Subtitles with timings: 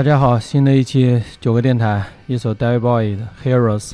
[0.00, 3.92] 大家好，新的一期九个电台，一首 David Bowie 的 Heroes。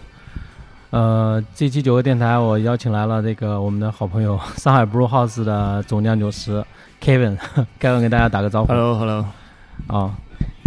[0.91, 6.65] 呃，这期九个电台我邀请来了这个我们的好朋友 上海 Brew House 的总酿酒师
[7.03, 8.69] Kevin，Kevin 给大家打个招呼。
[8.69, 9.27] Hello，Hello，
[9.89, 10.17] 啊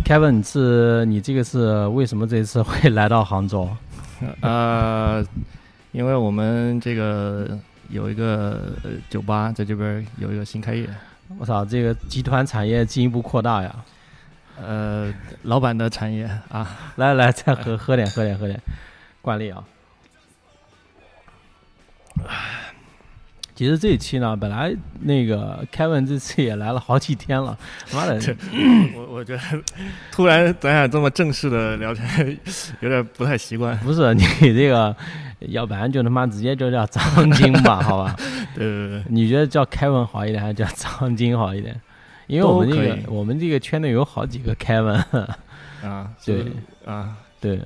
[0.03, 3.69] ，Kevin 是你这个是为什么这次会来到杭州？
[4.43, 5.23] 呃，
[5.93, 10.85] 因为我们这个有一个呃酒吧在这边有一个新开业，
[11.37, 13.73] 我操，这个集团产业进一步扩大呀！
[14.61, 18.59] 呃，老板的产业啊，来来，再喝喝点喝点喝点，
[19.21, 19.63] 惯例啊。
[23.55, 27.57] 其实这一期呢，本来那个 Kevin 这次也来了好几天了，
[27.93, 28.17] 妈的，
[28.95, 29.41] 我我觉得
[30.11, 32.37] 突然咱俩这么正式的聊天，
[32.79, 33.77] 有点不太习惯。
[33.79, 34.95] 不是你这个，
[35.39, 38.15] 要不然就他妈直接就叫张晶吧，好吧？
[38.55, 41.79] 对对对，你觉得叫 Kevin 好一点，还是叫张晶好一点？
[42.29, 44.93] 因为我们这个我们这个圈内有好几个 Kevin，
[45.83, 46.51] 啊， 对就是
[46.85, 47.59] 啊，对，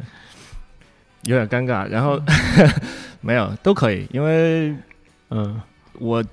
[1.23, 1.85] 有点尴尬。
[1.89, 2.17] 然后
[3.19, 4.73] 没有都可以，因为
[5.31, 5.61] 嗯，
[5.99, 6.23] 我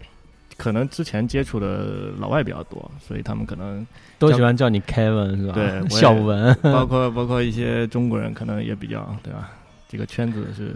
[0.56, 3.84] 可能之前接触的老外比较多，所以他们可能
[4.16, 5.52] 都喜欢叫你 Kevin 是吧？
[5.54, 9.50] 对小 文，包括包括一些中国人，可能也比较对吧？
[9.88, 10.72] 这个圈子是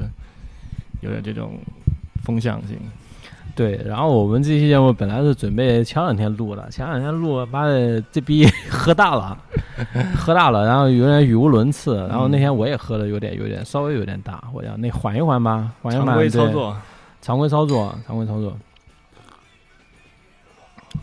[1.02, 1.56] 有点这种
[2.24, 2.76] 风向性。
[3.54, 9.38] 对，然后我们这期节目本来是准备前两天录的，前两天录，妈的这逼 喝大了，
[10.18, 16.76] 喝大了，然后有点语无伦次，然后那天我也喝的有点有点稍微有点大，我想那缓一缓吧，缓一缓，常规操，作，
[17.22, 18.52] 常规操作，常规操作。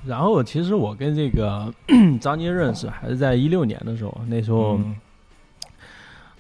[0.06, 1.72] 然后其实我跟这个
[2.20, 4.96] 张晶认识还是在一六年的时候，那时候嗯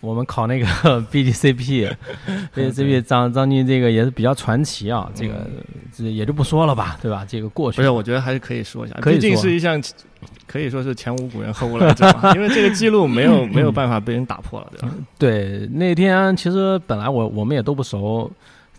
[0.01, 0.66] 我们考那个
[1.12, 5.47] BGCP，BGCP 张张军这个也是比较传奇啊，这个
[5.95, 7.23] 这也就不说了吧，对吧？
[7.28, 9.81] 这个过去不是，我觉得还是可以说一下，可以毕竟说是一项
[10.47, 14.95] 可以说是前无古人后无来者嘛，因为这个记录没有没有办法被人打破了，对吧？
[15.17, 18.29] 对那天其实本来我我们也都不熟，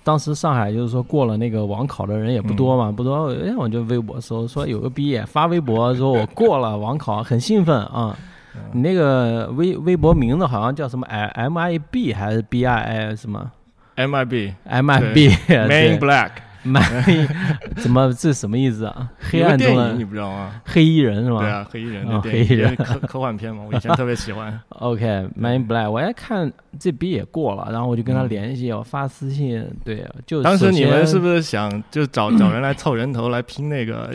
[0.02, 8.18] 当时上海就是说过了那个网考的人也不多嘛，不多，哎，我就微博搜说有个毕业发微博说我过了网考，很兴奋啊。
[8.72, 13.50] 你那个微微博名字好像叫什么 I M I B 还是 B I I 什么
[13.96, 16.30] MIB M I B Man in Black，
[16.70, 16.82] Man
[17.76, 19.08] 怎么这什么意思啊？
[19.18, 20.60] 黑暗中的你不知道吗？
[20.64, 21.40] 黑衣人是吧？
[21.40, 24.58] 对啊，黑衣人哦的电影，黑衣人科科幻片嘛，我以前特别喜欢。
[24.70, 34.10] OK，Man in Black，我一看这笔也过了，然后我就跟他联系，我发私信，对，就当时你们是是不是想就找找人来凑人头来拼那个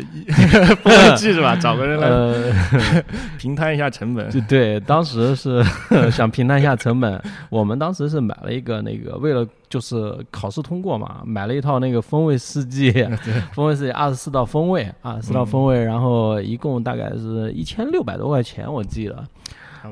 [0.84, 1.56] 风味剂是吧？
[1.62, 3.03] 找个人来呃，
[3.38, 4.30] 平摊一下成本。
[4.30, 5.63] 就对，当时是
[6.12, 12.92] 想平摊一下成本，我们当时是买了一个那个，为了就是考试通过嘛，买了一套那个风味四季，
[13.54, 19.24] 风味四季二十四道风味，二十四道风味，然后一共大概是一千六百多块钱，我记得。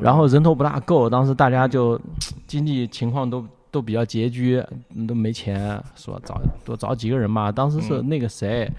[0.02, 2.00] 然后人头不大够，当时大家就
[2.48, 4.62] 经济情况都都比较拮据，
[4.94, 7.52] 嗯都没钱，说找多找几个人嘛。
[7.52, 8.10] 当时是嗯。
[8.10, 8.70] 那个谁，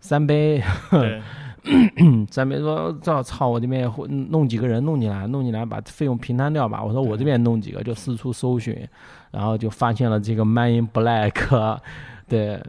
[0.00, 0.60] 三杯，
[0.90, 1.20] 对，
[2.30, 6.82] 三杯说这操，我这边会弄几个人弄进来，弄进来把费用平摊掉吧。
[6.82, 8.74] 我说我这边弄几个，就四处搜寻，
[9.30, 11.78] 然后就发现了这个 Man in Black，
[12.28, 12.62] 对，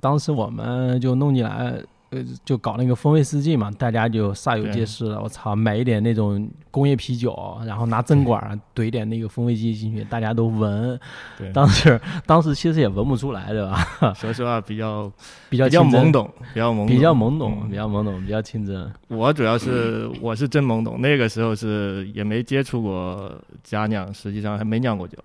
[0.00, 1.82] 当时我们就弄进来。
[2.14, 5.18] 呃，就搞那个风味四季嘛，大家就煞有介事了。
[5.22, 11.00] 我操，买一点那种工业啤酒，然后拿针管儿怼点那个风味剂进去，大家都闻。
[11.38, 13.82] 对当时当时其实也闻不出来，对吧？
[14.12, 15.10] 说实话比较
[15.48, 18.92] 比较比较懵，懂，比较懵懂，比较懵懂，嗯比较懵懂，比较清真。
[19.08, 23.32] 我主要是我是真懵懂，那个时候是也没接触过
[23.64, 25.16] 家酿，实际上还没酿过酒，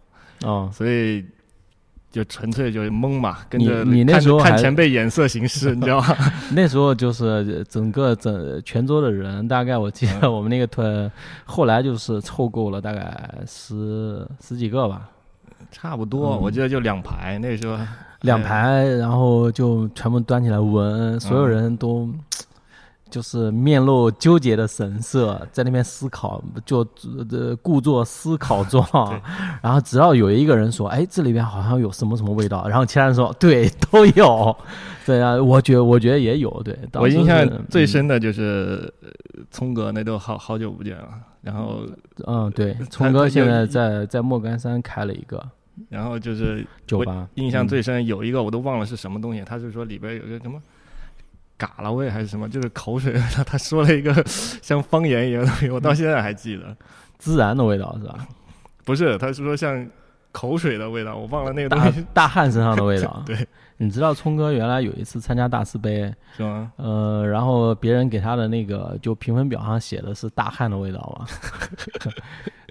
[0.44, 1.26] 哦，所以
[2.12, 6.16] 就纯粹就是懵嘛，跟你着你那看时候看前辈眼色行事， 你知道吗？
[6.54, 10.22] 那时候就是整个整泉州的人，大概我记嗯。
[10.22, 11.12] 得我们那个团，
[11.46, 15.10] 后来就是凑够了大概十十几个吧，
[15.72, 16.42] 差不多，嗯。
[16.42, 17.78] 我记得就两排，那时候
[18.22, 21.50] 两排，然后就全部端起来闻，所有嗯。
[21.50, 22.10] 人都
[23.10, 26.86] 就是面露纠结的神色，在那边思考，就
[27.30, 28.86] 呃故作思考状。
[29.62, 34.56] 然后只要有一个人说：“哎，这里边好像有什么什么味道。”然后其他人说：“对，都有。”
[35.06, 36.62] 对啊，我觉我觉得也有。
[36.64, 39.10] 对，我印象最深的就是呃
[39.50, 41.08] 聪哥，那都好好久不见了。
[41.42, 41.80] 然后
[42.26, 45.42] 嗯，对，聪哥现在在在莫干山开了一个，
[45.88, 50.62] 然后就是酒吧印象嗯最深有一个我都忘了是什么东西，他是说里边有一个什么。
[51.58, 53.14] 嘎啦味还是什么，就是口水。
[53.34, 54.14] 他 他说了一个
[54.62, 56.76] 像方言一样的东西，我到现在还记得。
[57.22, 58.28] 孜然的味道是吧？
[58.86, 59.86] 不是，他是说像
[60.32, 63.22] 口水的味道，我忘了那个东大西大汉身上的味道。
[63.26, 66.72] 对，你知道聪哥原来有一次参加大师杯，是吗？
[66.78, 71.26] 呃，然后别人给他的那个就评分表上写的是大汉的味道吗。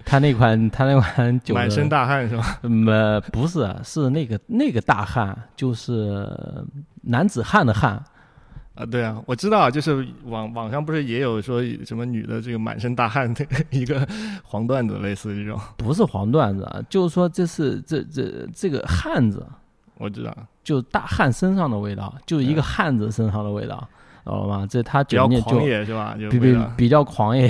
[0.05, 2.59] 他那款他那款酒满身大汗是吧？
[2.63, 6.25] 嗯呃不是是那个那个大汉就是
[7.01, 8.01] 男子汉的汉，
[8.77, 14.07] 啊，对啊，我知道，就是网网上不是也有说什么女的这个满身大汗的 一个
[14.43, 19.45] 黄段子，类似这种，不是黄段子，啊，就是说这是这这这个汉子，
[19.97, 23.77] 我知道，就大汉身上的味道，就是一个嗯汉子身上的味道，
[24.23, 24.67] 知道吗？
[24.69, 26.15] 这他比较狂野是吧？
[26.19, 27.47] 就比比比较狂野，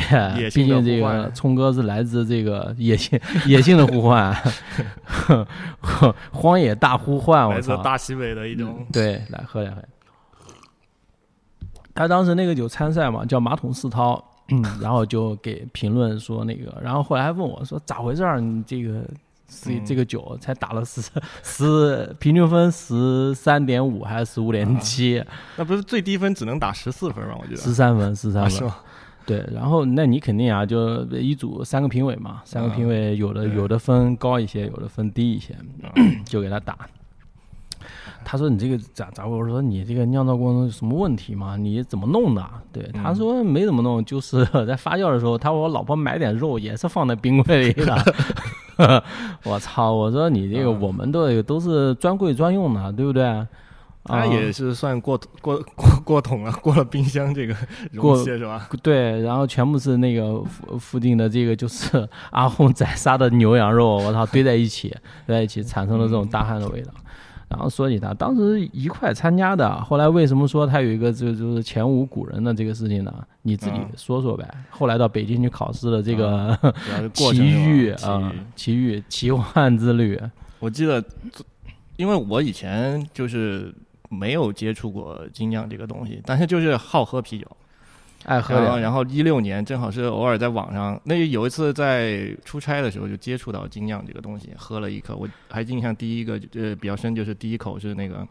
[0.54, 4.34] 毕竟这个聪哥是来自这个野性野性的呼唤
[6.32, 7.78] 荒野大呼唤，我来自操！
[7.84, 9.82] 大西北的一种嗯，对，来喝两喝。
[11.98, 18.40] 他当时那个酒参赛嘛，叫马桶四涛，嗯， 然后就给评论说那个，然后后来还问我说咋回事儿？
[18.40, 19.02] 你这个
[19.50, 21.02] 是嗯这个酒才打了十
[21.44, 25.24] 十 平均分十三点五还是十五点七？
[25.56, 27.36] 那不是最低分只能打十四分吗？
[27.42, 28.72] 我觉得十三分，十三分。
[29.26, 35.54] 对，然后那你肯定啊，就一组三个评委嘛，三个评委有的对有的分高一些，有的分低一些，
[36.26, 36.78] 就给他打。
[38.30, 39.26] 他说：“你这个咋咋？
[39.26, 41.56] 我说你这个酿造过程中有什么问题吗？
[41.56, 47.96] 你怎么弄的？”对，他嗯说没怎么弄，就是在发酵的时候，他说我老婆买点肉也是放在冰柜里的。
[49.46, 49.94] 我操！
[49.94, 53.24] 我说你这个嗯我们都都是专柜专用的，对不对？
[53.24, 53.48] 啊
[54.04, 57.56] 他也是算过过过过桶了，过了冰箱这个
[57.92, 58.68] 容过器是吧？
[58.84, 64.96] 对，然后全部是那个附附近的这个就是阿红宰杀的牛羊肉，我操，堆在一起，
[65.26, 66.92] 堆在一起产生了这种大汗的味道。
[67.50, 73.14] 然后说起他当时一块参加的，后来为什么说他有一个就就是前无古人的这个事情呢？
[73.42, 74.46] 你自己嗯说说呗。
[74.70, 76.58] 后来到北京去考试的这个
[77.14, 80.20] 奇遇啊，奇遇奇幻之旅，
[80.60, 81.04] 我记得，
[81.96, 83.74] 因为我以前就是
[84.10, 87.48] 没有接触过精酿这个东西，但是就是好喝啤酒。
[88.28, 88.82] 爱喝然后，点。
[88.82, 98.28] 然后一六年正好是偶尔在网上，那有一次在出差的时候就接触到精酿这个东西，喝了一口，我还印象第一个呃比较深，就是第一口是那个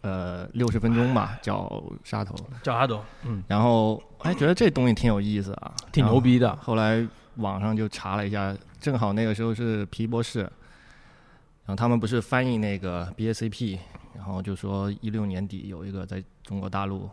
[0.00, 1.70] 呃六十分钟吧， 叫
[2.02, 6.56] 沙头，叫阿斗，嗯，然后还觉得这东西挺有意思啊，挺牛逼的。
[6.56, 7.06] 后来
[7.36, 13.78] 网上就查了一下，正好那个时候是皮博士，然后他们不是翻译那个 BACP，
[14.16, 17.10] 然后就说一六年底有一个在中国大陆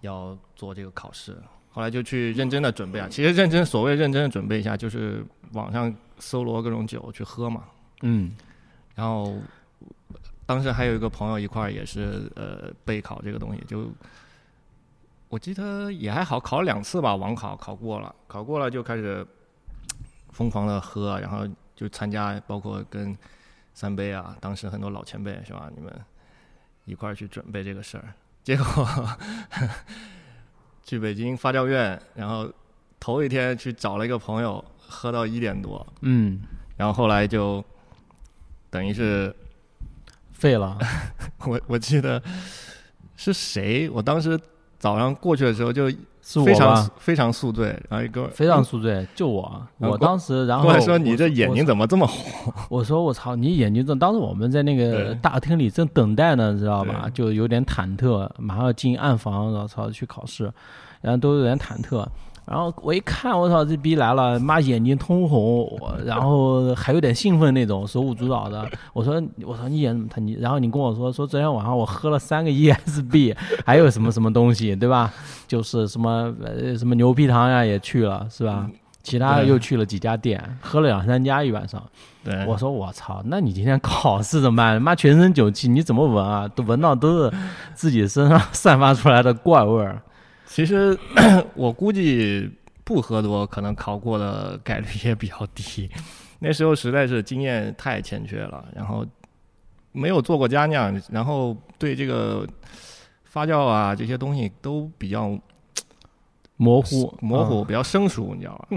[0.00, 1.36] 要做这个考试，
[1.70, 3.08] 后来就去认真的准备啊。
[3.10, 7.64] 其实认真所谓认真的准备一下，就是网上搜罗各种酒去喝嘛。
[8.02, 8.32] 嗯，
[8.94, 9.36] 然后
[10.46, 13.90] 当时还有一个朋友一块儿也是呃备考这个东西，就
[15.28, 19.26] 我记得也还好，考了两次吧，网考考过了，考过了就开始
[20.30, 23.16] 疯狂的喝，然后就参加，包括跟
[23.74, 25.70] 三杯啊，当时很多老前辈是吧？
[25.74, 25.92] 你们
[26.84, 28.14] 一块儿去准备这个事儿，
[28.48, 28.88] 结果
[30.82, 32.50] 去北京发酵院，然后
[32.98, 36.40] 头一天去找了一个朋友，喝到一点多，嗯，
[36.74, 37.62] 然后后来就
[38.70, 39.36] 等于是
[40.32, 40.78] 废了。
[41.44, 42.22] 我我记得
[43.16, 44.40] 是谁，我当时
[44.78, 45.92] 早上过去的时候就
[46.28, 46.90] 是我非常？
[46.98, 52.52] 非常宿醉，然后一个非常宿醉，就我，我当时，然后过来说你这眼睛怎么这么红？
[52.68, 57.08] 我说我操，你眼睛正，当时我们在那个大厅里正等待呢，知道吧？
[57.14, 60.52] 就有点忐忑，马上要进暗房，然后操，去考试，
[61.00, 62.06] 然后都有点忐忑。
[62.48, 68.66] 然后我一看，我操，这逼来了，妈眼睛通红，我然后还有点兴奋那种，手舞足蹈的。
[68.94, 70.32] 我说，我说你眼怎么他你？
[70.34, 73.36] 然后你跟我说说昨天晚上我喝了三个 ESB，
[73.66, 75.12] 还有什么什么东西，对吧？
[75.46, 78.66] 就是什么呃什么牛皮糖呀也去了，是吧？
[79.02, 81.82] 其他对又去了几家店，喝了两三家一晚上。
[82.24, 84.80] 对，我说我操，那你今天考试怎么办？
[84.80, 86.48] 妈全身酒气，你怎么闻啊？
[86.48, 87.32] 都闻到都是
[87.74, 90.02] 自己身上散发出来的怪味儿。
[90.48, 90.98] 其实
[91.54, 92.50] 我估计
[92.82, 95.88] 不喝多，可能考过的概率也比较低。
[96.40, 99.06] 那时候实在是经验太欠缺了，然后
[99.92, 102.46] 没有做过家酿，然后对这个
[103.24, 105.38] 发酵啊这些东西都比较
[106.56, 108.68] 模糊，模糊，比较生疏，你知道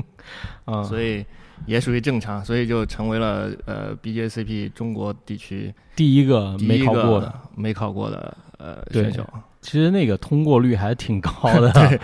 [0.66, 0.84] 吧？
[0.84, 1.25] 所以
[1.66, 9.25] 也属于正常，所以就成为了呃 BJCP 中国地区第一个没考过的，没考过的呃选手。
[9.62, 12.00] 其实那个通过率还挺高的， 对。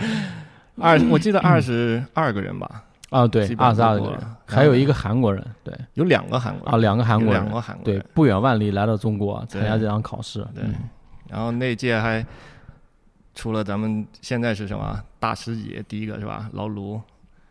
[0.80, 5.74] 二，我记得二十二个人吧，啊，对二十二个人，还有一个韩国人，对。
[5.94, 6.74] 有两个韩国人。
[6.74, 7.42] 啊，两个韩国人。
[7.42, 10.62] 两，个韩国对，，不远万里来到中国参加这场考试，对。
[10.64, 10.74] 嗯。
[11.28, 12.24] 然后那届还
[13.34, 16.48] 除了咱们现在是什么大师级第一个是吧？
[16.52, 17.00] 老卢，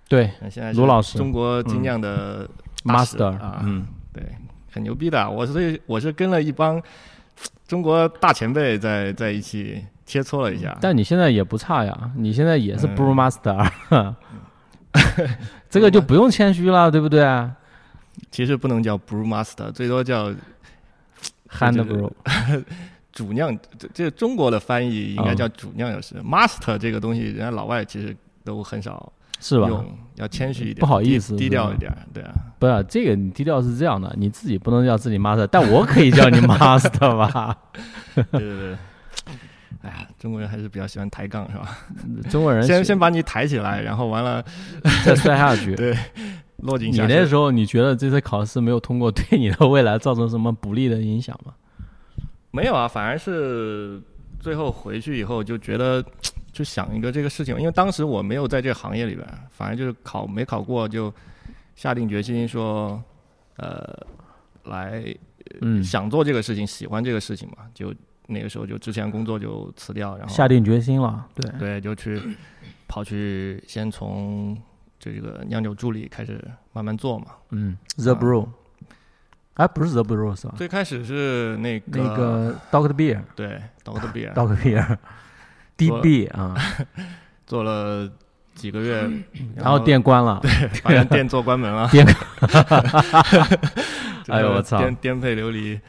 [0.08, 1.18] 对那现在卢老师。
[1.18, 2.50] 中国精酿的
[2.86, 4.24] ，master，啊，嗯，对，
[4.72, 5.30] 很牛逼的。
[5.30, 6.82] 我是我是跟了一帮
[7.68, 14.16] 中国大前辈在在一起切磋了一下，但你现在也不差呀，你现在也是嗯 brew master，
[15.70, 17.24] 这个就不用谦虚了，对不对
[18.32, 20.30] 其实不能叫 brew master，最多叫
[21.52, 22.10] Hand Brew
[23.12, 23.56] 主酿。
[23.78, 29.70] 这这中国的翻译应该啊叫主酿有时、master 这个东西，人家老外其实都很少是吧？
[30.16, 32.34] 要谦虚一点，不好意思低低调一点，对啊。
[32.58, 37.56] 不是这个，你低调是这样的，你自己不能叫自己 master，但我可以叫你 master 吧？
[38.16, 38.78] 对对对。
[39.82, 41.78] 哎呀，中国人还是比较喜欢抬杠，是吧？
[42.30, 44.44] 中国人先先把你抬起来，然后完了
[45.06, 45.76] 再摔下去。
[45.78, 45.96] 对
[46.58, 47.14] 落井下石。
[47.14, 51.54] 那时候你觉得这次考试没有通过，对你的未来造成什么不利的影响吗？
[52.52, 54.02] 没有啊，反而是
[54.40, 56.04] 最后回去以后就觉得，
[56.52, 61.14] 就想一个这个事情，因为当时我没有在这个行业里边，反正就是考没考过就
[61.76, 63.00] 下定决心说，
[63.58, 63.96] 呃，
[64.64, 65.04] 来
[65.62, 67.94] 嗯，想做这个事情，喜欢这个事情嘛，就
[68.28, 72.22] 那个时候就之前工作就辞掉，然后下定决心了，对，对就去
[72.88, 74.58] 跑去先从
[75.00, 76.44] 这个酿酒助理开始
[76.74, 77.28] 慢慢做嘛。
[77.52, 78.48] 嗯，The Brew，
[79.56, 80.54] 哎，不是 The Brew 是吧？
[80.58, 84.98] 最开始是那个那个 Doctor Beer，对，Doctor Beer，Doctor Beer
[85.78, 86.56] Beer，DB 啊，
[87.46, 88.10] 做了
[88.56, 89.10] 几个月，
[89.56, 90.40] 然后店关了，
[90.84, 91.88] 对店做关门了。
[91.94, 92.06] 店
[94.24, 95.80] 就哎呦我操颠颠沛流离，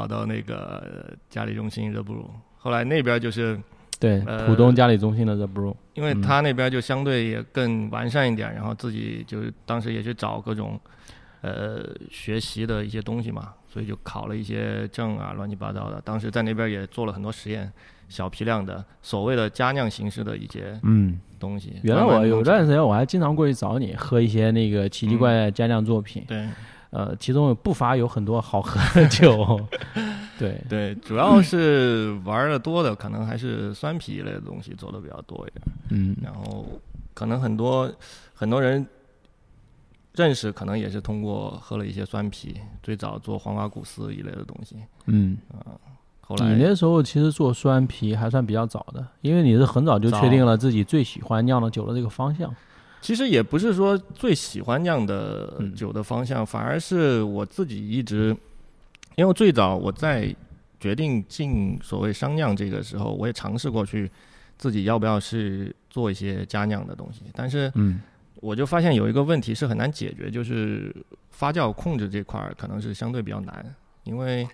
[0.00, 2.30] 跑到那个呃嘉里中心热布鲁。
[2.56, 3.60] 后来那边就是
[3.98, 6.22] 对，呃浦东嘉里中心的 The 因为嗯。
[6.22, 10.80] 他那边就相对也更完善一点，然后自己就是当时也去找各种
[11.42, 16.00] 呃学习的一些东西嘛，所以就考了一些证啊，乱七八糟的。
[16.02, 17.70] 当时在那边也做了很多实验，
[18.08, 21.74] 小批量的所谓的加酿形式的一些嗯，东西。
[21.82, 26.48] 原来我有段时间我还经常过去找你喝一些那个奇奇怪怪的佳酿作品，对
[26.90, 29.60] 呃，其中不乏有很多好喝的酒，
[30.38, 35.62] 对，对，主要是玩的多的，可能还是酸啤一类的东西做的比较多一点。
[35.90, 36.66] 嗯然后
[37.14, 37.90] 可能很多
[38.34, 38.84] 很多人
[40.14, 44.76] 认识，可能也是通过喝了一些酸啤，最早做黄瓜古斯一类的东西。
[45.06, 45.36] 嗯。
[46.22, 52.54] 后来你那时候其实做酸啤还算比较早的，因为你是很早就确定了自己最喜欢酿的酒的这个方向。
[53.00, 58.36] 其实也不是说最喜欢酿的嗯酒的方向，反而是我自己一直，
[59.16, 60.34] 因为最早我在
[60.78, 64.10] 决定进所谓商酿这个时候，我也尝试过去
[64.58, 68.00] 自己要不要去做一些家酿的东西，但是嗯
[68.36, 70.94] 我就发现有一个问题是很难解决，就是
[71.30, 74.48] 发酵控制这块儿可能是相对比较难，因为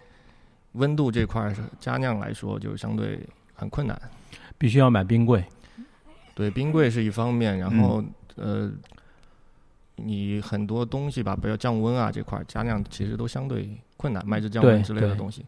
[0.72, 3.20] 温度这块儿是佳酿来说就相对
[3.54, 4.00] 很困难。
[4.58, 5.44] 必须要买冰柜。
[6.34, 8.04] 对，冰柜是一方面，然嗯后、
[8.36, 8.70] 呃，
[9.96, 15.44] 你很多东西吧，比如降温啊这块儿，佳酿其实都相对困难，麦汁降温之类的东西。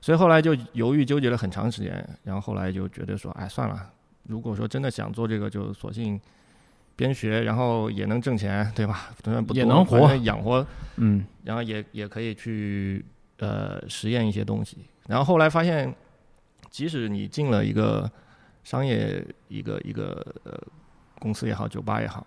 [0.00, 3.88] 所以后来就犹豫纠结了很长时间，然后后来就觉得说，哎，算了，
[4.24, 6.20] 如果说真的想做这个，就索性
[6.96, 9.10] 边学，然后也能挣钱，对吧？
[9.22, 13.04] 虽 然不也能活养活，嗯然后也也可以去
[13.38, 14.78] 呃实验一些东西。
[15.06, 15.94] 然后后来发现，
[16.68, 18.10] 即使你进了一个
[18.64, 20.60] 商业一个一个呃
[21.22, 22.26] 公司也好，酒吧也好，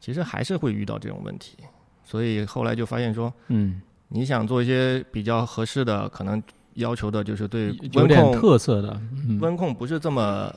[0.00, 1.56] 其实还是会遇到这种问题。
[2.02, 6.42] 所以后来就发现说，嗯，你想做一些比较合适的，可能
[6.74, 9.00] 要求的就是对有点温控特色的。
[9.28, 10.52] 嗯温控不是这么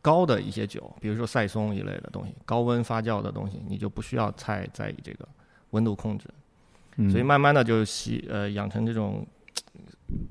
[0.00, 5.28] 高的一些酒，比如说赛松一类的东西，高温发酵的东西，你就不需要太在意这个
[5.70, 6.28] 温度控制。
[6.96, 9.26] 嗯所以慢慢的就习呃养成这种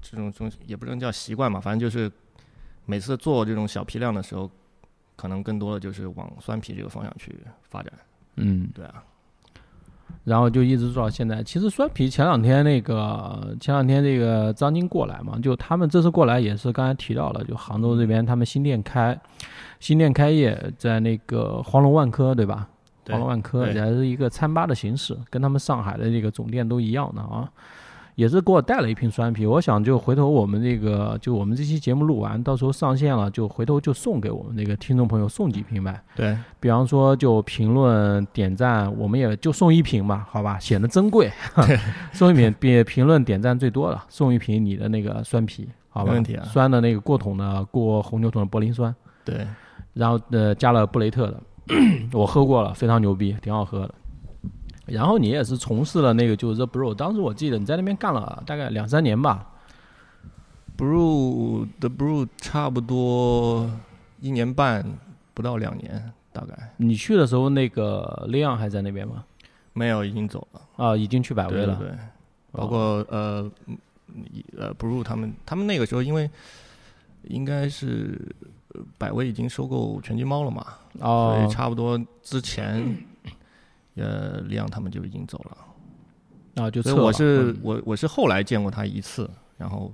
[0.01, 2.09] 这种这种也不能叫习惯嘛，反正就是
[2.85, 4.49] 每次做这种小批量的时候，
[5.23, 7.93] 可能更多的就是往酸啤这个方向去发展。
[8.35, 9.01] 嗯，对啊，
[10.25, 11.41] 然后就一直做到现在。
[11.41, 19.17] 其实酸啤前两天那个前两天这个张晶过来嘛，就他们这次过来也是刚才提到了，就杭州这边他们新店开，
[19.79, 22.67] 新店开业在那个黄龙万科对吧？
[23.07, 27.49] 黄龙万科对也是一个餐吧的形式，跟他们上海的这个总店都一样的啊。
[28.15, 35.99] 也是给我带了一瓶酸啤，我想就回头我们这个就我们这期节目录完，到时候上线了，就回头就送给我们那个听众朋友送几瓶呗。
[36.15, 41.31] 对比方说就评论点赞，我们也就送一瓶吧，好吧，显得珍贵。
[42.13, 46.11] 送一瓶比评论点赞最多了，送一瓶你的那个酸啤，好吧？
[46.11, 48.93] 没问题啊酸的那个过桶的过红牛桶的柏林酸，
[49.25, 49.47] 对，
[49.93, 51.41] 然后呃加了布雷特的，
[52.13, 53.95] 我喝过了，非常牛逼，挺好喝的。
[54.93, 59.49] 然后你也是从事了那个就是 The Brew，当时我记得你在那边干了大概两三年吧。
[60.77, 63.69] Brew 的 Brew 差不多
[64.19, 64.83] 一年半
[65.33, 69.23] 不到两年，大概你去的时候，那个 Leon 还在那边吗？
[69.73, 70.61] 没有已经走了。
[70.77, 71.75] 啊，已经去百威了。
[71.75, 71.99] 对对对，
[72.51, 73.77] 包括呃嗯
[74.57, 76.29] 呃 Brew 他们他们那个时候因为
[77.23, 78.19] 应该是
[78.69, 80.65] 呃百威已经收购拳击猫了嘛，
[80.97, 82.97] 所哦以，差不多之前
[83.95, 86.63] 呃李阳他们就已经走了。
[86.63, 86.81] 啊，就。
[86.81, 89.93] 所以我是、嗯我我是后来见过他一次，然后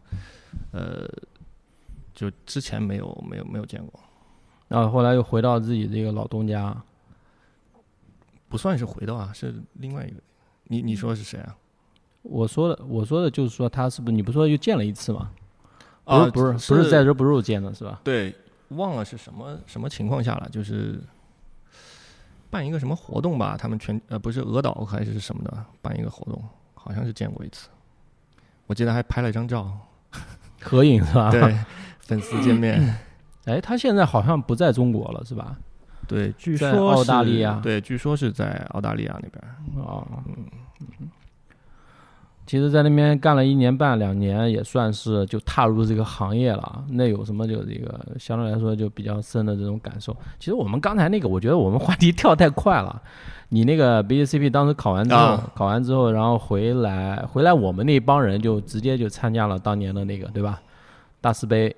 [0.71, 1.07] 呃，
[2.13, 3.99] 就之前没有没有没有见过，
[4.67, 6.75] 然后后来又回到自己这个老东家。
[8.47, 10.15] 不算是回到啊，是另外一个。
[10.63, 11.55] 你你说是谁啊？
[12.23, 15.29] 我说的，我说的就是说他是不是你不说又见了一次吗？
[16.03, 18.01] 不啊是不是不是在这 Brew 见的是吧？
[18.03, 18.33] 对，
[18.69, 20.99] 忘了是什么什么情况下了，就是
[22.49, 27.69] 办一个什么活动吧，他们全呃不是俄岛还是什么的，办一个活动，好像是见过一次，
[28.67, 29.71] 我记得还拍了一张照，
[30.61, 31.29] 合影是吧？
[31.31, 31.57] 对，
[31.99, 32.97] 粉丝见面，
[33.45, 35.57] 哎，他现在好像不在中国了是吧？
[36.07, 37.59] 对，据在说澳大是利亚。
[37.61, 40.05] 对，据说是在澳大利亚那边，哦，
[42.49, 46.83] 其实，在那边干了一年半两年，也算是就踏入这个行业了。
[46.89, 50.11] 那有什么就这个相对来说就比较深的这种感受。
[50.39, 52.99] 其实我们刚才那个，我觉得我们话题跳太快了。
[53.49, 60.59] 你那个 BCP 当时考完之后，啊考完之后，然后回来，回来我们那帮人就直接就参加了当年的那个，对吧？
[61.21, 61.75] 大师杯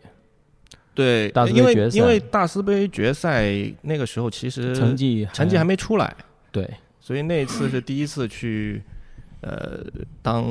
[0.93, 6.15] 对大师杯决赛因为大师杯决赛那个时候其实成绩成绩还没出来，
[6.49, 6.65] 对，
[7.01, 8.81] 所以那次是第一次去，
[9.41, 9.83] 呃，
[10.21, 10.43] 当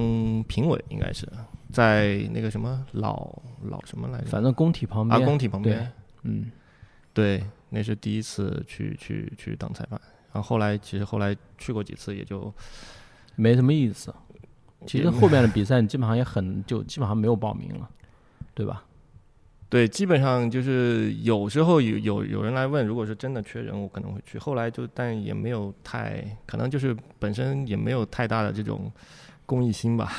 [0.48, 1.29] 评委，应该是
[1.72, 3.31] 在那个什么老
[3.62, 4.26] 老什么来着？
[4.26, 5.90] 反正工体旁边啊，工体旁边，
[6.22, 6.50] 嗯，
[7.14, 10.00] 对，那是第一次去去去当裁判。
[10.33, 12.53] 然后后来其实后来去过几次，也就
[13.37, 14.14] 没什么意思。
[14.87, 17.88] 其实后面的比赛你基本上也很就基本上没有报名了，
[18.55, 18.85] 对吧？
[19.70, 24.37] 对，基本上就是有时候有有有人来问，如果是真的缺人，我可能会去。
[24.37, 28.90] 后来就但也没有太，可能就是本身也没有太大的这种
[29.46, 30.12] 公益心吧，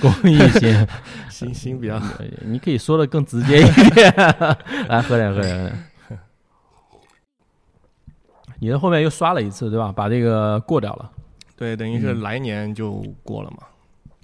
[0.00, 0.86] 公益心，
[1.28, 4.10] 心心比较呃你可以说的更直接一点。
[4.88, 5.84] 来，喝点，喝点。
[8.58, 9.92] 你的后面又刷了一次，对吧？
[9.94, 11.12] 把这个过掉了，
[11.56, 13.58] 对，等于是嗯来年就过了嘛。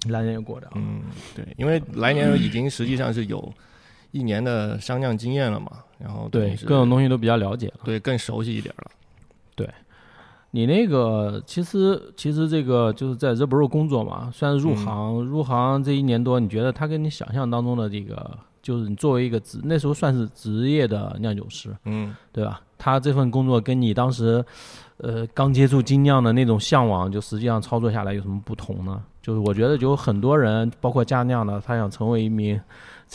[0.09, 0.75] 来年就过掉了。
[0.77, 1.01] 嗯，
[1.35, 3.53] 对，因为来年已经实际上是有
[4.15, 7.81] 一年的商酿经验了嘛，然后对，各种东西都比较了解了。
[7.83, 8.89] 对更熟悉一点了。
[9.55, 9.69] 对
[10.51, 22.61] 你那个其实其实这个就是在 The Brew 工作嘛，算是入行、入行这一年多，你觉得他跟你想象当中的这个，就是你作为一个职那时候算是职业的酿酒师，嗯，对吧？
[22.77, 24.43] 他这份工作跟你当时，
[24.97, 29.03] 呃，刚接触精酿的那种向往，就实际上操作下来有什么不同呢？
[29.21, 32.59] 就是我觉得有很多人，包括家酿的，他想成为一名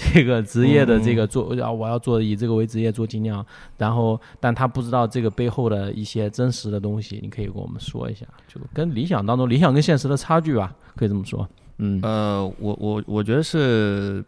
[0.00, 3.44] 这个职业的这个做，啊，我要做以这个为职业做精酿，
[3.76, 11.46] 然后但他不知道这个背后的一些真实的东西，你可以跟我们说一下，就跟理想当中理想跟现实的差距吧，可以这么说。
[11.78, 14.24] 嗯呃，我我我觉得是，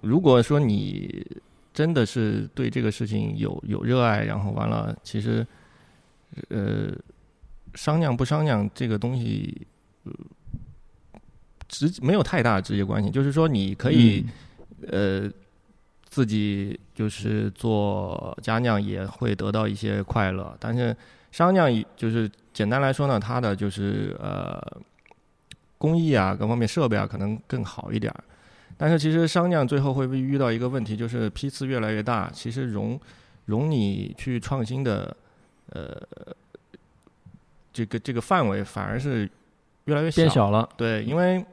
[0.00, 1.26] 如果说你
[1.72, 5.46] 真的是对这个事情有有热爱，然后完了，其实，
[6.48, 6.92] 呃，
[7.74, 9.66] 商量不商量这个东西，
[10.04, 10.12] 呃，
[11.68, 13.10] 直没有太大的直接关系。
[13.10, 14.26] 就是说，你可以、
[14.88, 15.30] 呃
[16.08, 20.94] 自己就是做家酿也会得到一些快乐，但是
[21.30, 24.60] 商酿就是简单来说呢，它的就是呃
[25.78, 28.12] 工艺啊各方面设备啊可能更好一点。
[28.12, 28.24] 儿。
[28.76, 33.00] 但是其实商酿最后会遇到一个问题，就是批次越来越大，其实容
[33.44, 35.16] 容你去创新的
[35.70, 36.02] 呃
[37.72, 39.30] 这个这个范围反而是
[39.84, 41.44] 越来越变小了，对，因为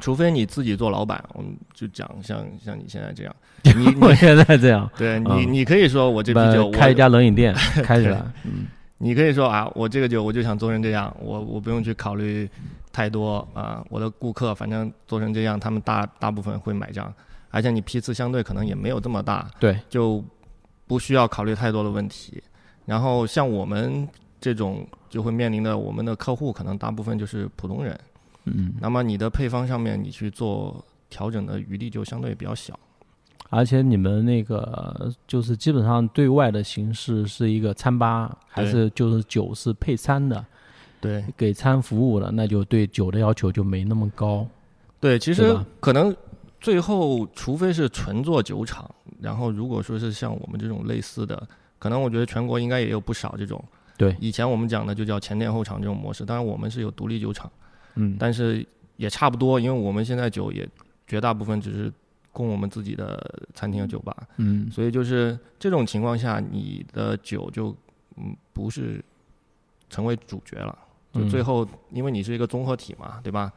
[0.00, 3.34] 除非你自己做老板，我们就讲像像你现在这样，
[3.76, 8.66] 你 我现在这样，对你嗯你可以说我这啤酒开一家冷饮店，开起来，嗯
[9.00, 12.48] 你可以说啊，我这个酒我就想做成这样，我我不用去考虑
[12.92, 17.12] 太多啊，我的顾客反正做成这样，他们大大部分会买账，
[17.50, 20.22] 而且你批次相对可能也没有这么大，对，就
[20.88, 22.42] 不需要考虑太多的问题。
[22.86, 24.08] 然后像我们
[24.40, 27.96] 这种就会面临的，我们的客户可能大部分就是普通人，
[28.56, 32.78] 嗯，那么你的配方上面你去做调整的余地就相对比较小。
[33.50, 40.44] 而且你们那个就是基本上对外的形式是一个餐吧，还是就是酒是配餐的，
[41.00, 41.24] 对。
[41.36, 44.46] 给餐服务的，那就对酒的要求就没那么高。
[45.00, 46.14] 对，其实可能
[46.60, 51.40] 最后，除非是纯做酒厂，然后如果说是像我们这种类似的，
[51.78, 53.64] 可能我觉得全国应该也有不少这种，
[53.96, 57.50] 对，以前我们讲的就叫前店后厂这种模式，当然我们是有独立酒厂，
[57.98, 58.64] 嗯，但是
[58.96, 60.66] 也差不多，因为我们现在酒也
[61.06, 61.92] 绝大部分只是
[62.32, 63.20] 供我们自己的
[63.54, 64.70] 餐厅和酒吧，嗯。
[64.70, 67.74] 所以就是这种情况下，你的酒就
[68.16, 69.04] 嗯不是
[69.90, 70.78] 成为主角了，
[71.12, 71.28] 就嗯。
[71.28, 73.52] 最后因为你是一个综合体嘛，对吧？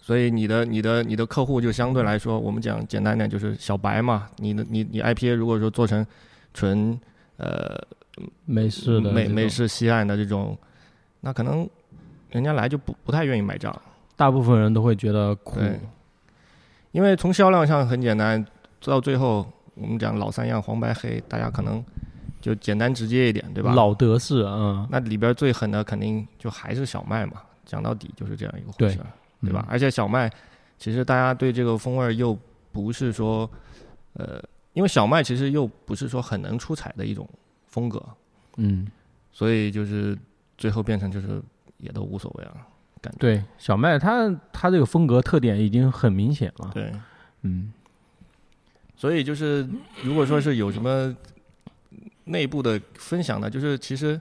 [0.00, 4.28] 所以你的你的你的客户就相对来说，我们讲简单点就是小白嘛。
[4.36, 6.06] 你的你你 IPA 如果说做成
[6.52, 7.00] 纯
[7.38, 7.80] 呃
[8.44, 10.58] 美式的美美，式西岸的这种，
[11.22, 11.66] 那可能
[12.34, 13.74] 人家来就不不太愿意买账。
[14.16, 15.60] 大部分人都会觉得苦，
[16.90, 18.44] 因为从销量上很简单，
[18.84, 21.82] 到最后我们讲老三样黄白黑，大家可能
[22.40, 23.72] 就简单直接一点，对吧？
[23.72, 29.06] 老德式，嗯，那里边最狠的肯定就还是小麦嘛，讲到底就是这样一个回事儿，
[29.40, 29.64] 对吧？
[29.66, 29.70] 嗯？
[29.70, 30.30] 而且小麦
[30.76, 32.36] 其实大家对这个风味儿又
[32.72, 33.48] 不是说，
[34.14, 34.42] 呃，
[34.74, 37.28] 因为小麦其实又不是说很能出彩的一种
[37.66, 38.00] 风格，
[38.58, 38.86] 嗯，
[39.32, 40.16] 所以就是
[40.56, 41.42] 最后变成就是
[41.78, 42.54] 也都无所谓了，
[43.00, 46.92] 感觉对，小麦他他这个风格特点已经很明显了，对。
[47.42, 47.70] 嗯，
[48.96, 49.68] 所以就是，
[50.02, 51.14] 如果说是有什么
[52.24, 54.18] 内部的分享呢，就是其实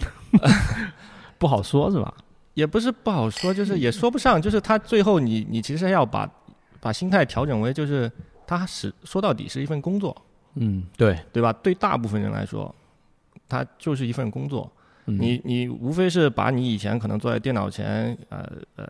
[1.38, 2.14] 不好说是吧？
[2.54, 6.26] 也不是不好说，就是也说不上，就是他最后你你其实要把
[6.80, 8.10] 把心态调整为，就是
[8.46, 10.16] 他是说到底是一份工作，
[10.54, 11.52] 嗯，对，对吧？
[11.52, 12.74] 对大部分人来说，
[13.46, 14.72] 它就是一份工作。
[15.06, 18.86] 嗯你你无非是把你以前可能坐在电脑前，呃呃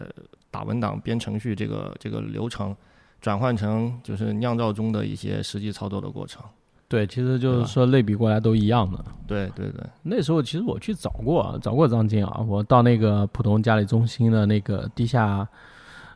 [0.50, 2.74] 打文档、编程序这个这个流程，
[3.20, 6.42] 转换成就是酿造中的一些实际操作的过程。
[6.86, 9.04] 对，其实就是说类比过来都一样的。
[9.26, 15.48] 对对对，那时候其实我去找过，找过张静啊，我到那个浦东嘉里中心的那个地下，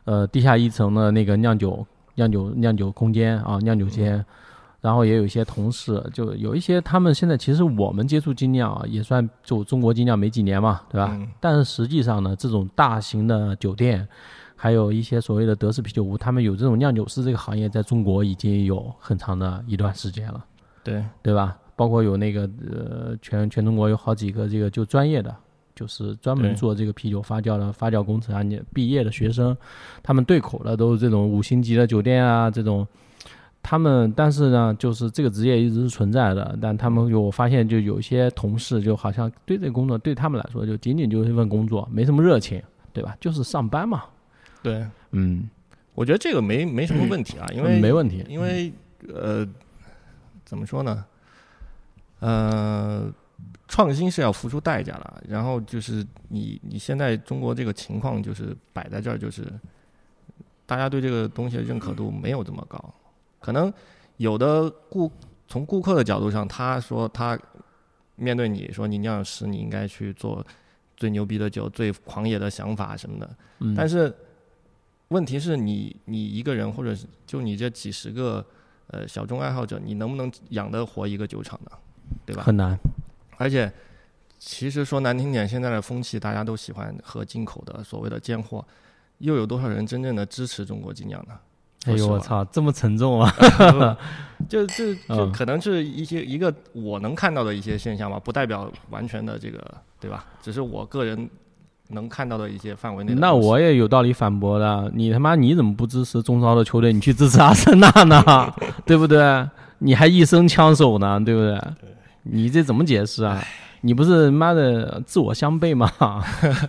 [0.05, 1.85] 呃，地下一层的那个酿酒、
[2.15, 4.23] 酿酒、酿酒空间啊，酿酒间，
[4.81, 11.11] 然后也有一些同事，就有一些他们现在其实我们接触精酿啊，也算就中国精酿没几年嘛，对吧？
[11.13, 14.07] 嗯但是实际上呢，这种大型的酒店，
[14.55, 20.45] 还有一些所谓的德式啤酒屋，他们有这种酿酒师这个行业，在中国已经有很长的一段时间了。
[20.81, 21.57] 对，对吧？
[21.75, 25.35] 包括有那个呃，全全中国有好几个这个就专业的，
[25.75, 29.55] 就是专门做这个啤酒发酵的发酵工程啊，你毕业的学生，
[30.01, 32.87] 他们对口的都是这种五星级的酒店啊，这种。
[33.69, 42.59] 他们但是呢，就是这个职业一直是存在的，但他们有我发现，就有些同事就好像对这个工作对他们来说就仅仅就是一份工作，没什么热情，
[42.91, 43.15] 对吧？
[43.19, 44.05] 就是上班嘛，
[44.63, 45.47] 对，嗯，
[45.93, 48.73] 我觉得这个没没什么问题啊，因为没问题，因为
[49.13, 49.47] 呃，
[50.43, 51.05] 怎么说呢？
[52.21, 53.07] 呃，
[53.67, 55.23] 创新是要付出代价的。
[55.27, 59.45] 然后就是你你现在中国这个情况就是摆在这儿，就是
[60.65, 62.83] 大家对这个东西的认可度没有这么高。
[63.39, 63.73] 可能
[64.17, 65.11] 有的顾
[65.47, 67.39] 从顾客的角度上，他说他
[68.15, 70.45] 面对你说你酿酒师，你应该去做
[70.97, 73.29] 最牛逼的酒、最狂野的想法什么的。
[73.59, 74.13] 嗯，但是
[75.07, 78.45] 问题是你你一个人，或者是就你这几十个
[78.87, 81.71] 呃小众爱好者，你能不能养得活一个酒厂呢？
[82.25, 82.43] 对吧？
[82.43, 82.77] 很难，
[83.37, 83.71] 而且
[84.37, 88.65] 其实说难听点，现在的风气大家都喜欢喝进口的所谓的贱货，
[89.19, 91.39] 又有多少人真正的支持中国精酿呢？
[91.85, 93.33] 哎呦我操，这么沉重啊！
[94.47, 99.59] 就就就嗯可能是一些一个我能看到的一些现象吧，不代表完全的这个
[99.99, 100.25] 对吧？
[100.41, 101.29] 只是我个人
[101.89, 106.93] 能看到的一些范围内那我也有道理反驳的，你他妈你怎么不支持中超的球队？
[106.93, 108.53] 你去支持阿森纳呢？
[108.85, 109.47] 对不对？
[109.79, 111.59] 你还一生枪手呢，对不对？
[112.23, 113.41] 你这怎么解释啊？
[113.81, 115.89] 你不是妈的自我相悖吗？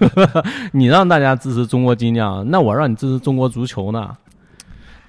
[0.73, 4.16] 你让大家支持中国精酿，那我让你支持中国足球呢？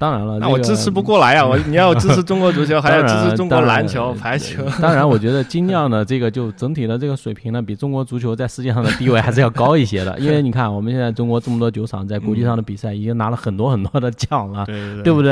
[0.02, 1.46] 当然了，那我支持不过来啊！
[1.46, 4.64] 我你要支持中国足球， 还要支持中国篮球、排球。
[4.82, 10.18] 当然，我觉得精酿的这个就整体的这个水平呢，比中国足球在世界上的地位还是要高一些的。
[10.20, 14.66] 因为你看，我们现在中国这么多酒厂在国际上的比赛已经拿了很多很多的奖了，
[15.06, 15.32] 对不对？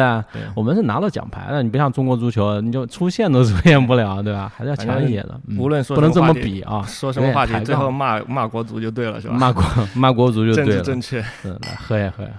[0.53, 4.51] 我们是拿了奖牌的，你不像中国足球，你就出现都出现不了，对吧？
[4.55, 5.39] 还是要强一些的。
[5.47, 9.34] 嗯无论说不能这么比啊，说什么话题，最后骂骂国足就对了，是吧？
[9.34, 9.63] 骂国
[9.95, 10.71] 骂国足就对了。
[10.75, 11.19] 治正确。
[11.41, 12.29] 是的，喝呀喝呀。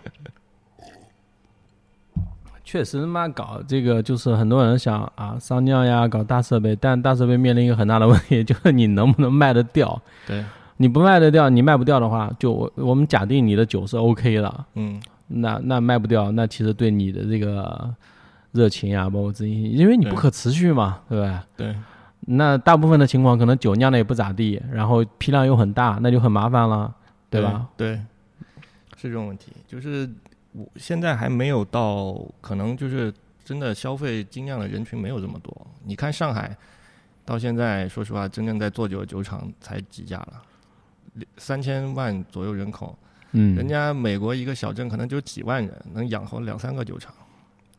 [2.71, 10.01] 确实，妈搞这个就是很多人想啊上酿呀，搞大设备，但大设备面临一个很大的问题，就是你能不能卖得掉？
[10.25, 10.45] 对，
[10.77, 17.93] 你不卖得掉，你卖不掉的话，就我我们假定你的酒是 OK 了，嗯，那那卖不掉，那其实对你的这个
[18.53, 21.67] 热情啊，包括自信，因为你不可持续嘛，对不对？
[21.67, 21.77] 对，
[22.21, 26.95] 那大部分的情况，可能酒酿的也不咋地，然后批量又很大，那就很麻烦了，
[27.29, 27.67] 对吧？？
[27.77, 27.95] 对，
[28.97, 30.09] 是这种问题，就是
[30.53, 33.13] 我现在还没有到，可能就是
[33.45, 35.67] 真的消费精酿的人群没有这么多。
[35.85, 36.57] 你看上海，
[37.25, 40.43] 到现在说实话，真正在做酒的酒厂才几家了，
[41.37, 42.99] 三千万左右人口，
[43.33, 47.15] 嗯，人家美国一个小镇可能就几万人，能养活两三个酒厂。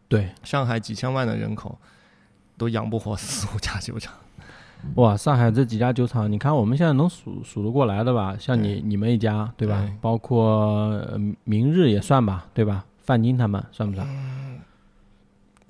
[0.07, 1.77] 对，上海几千万的人口，
[2.57, 4.13] 都养不活四五家酒厂。
[4.95, 8.35] 哇，上海这几家酒厂，你看我们现在能数数得过来的吧？
[8.39, 9.81] 像你你们一家，对吧？
[9.81, 12.85] 对包括呃明日也算吧，对吧？
[12.97, 14.07] 范金他们算不算？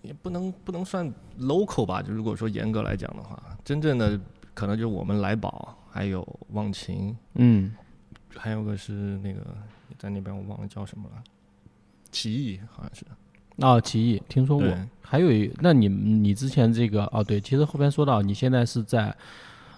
[0.01, 4.19] 也不能不能算 local 吧，就如果说严格来讲的话，真正的
[4.53, 7.73] 可能就是我们来宝，还有忘情，嗯，
[8.35, 9.41] 还有个是那个
[9.99, 11.23] 在那边我忘了叫什么了，
[12.11, 13.05] 奇异好像是。
[13.61, 14.67] 哦，奇异听说过。
[15.01, 19.13] 还有一，那你你之前这个哦，对，其实后边说到你现在是在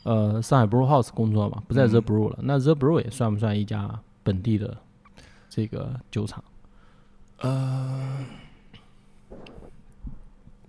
[0.04, 2.40] 呃上海 Brew House 工作嘛，不在嗯 The Brew 了。
[2.44, 4.78] 那 The Brew 也算不算一家本地的
[5.50, 6.44] 这个酒厂？
[7.40, 8.26] 呃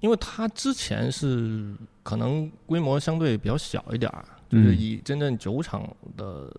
[0.01, 6.51] 因为它之前是可能规模相对比较小一点儿，就是嗯以真正酒厂的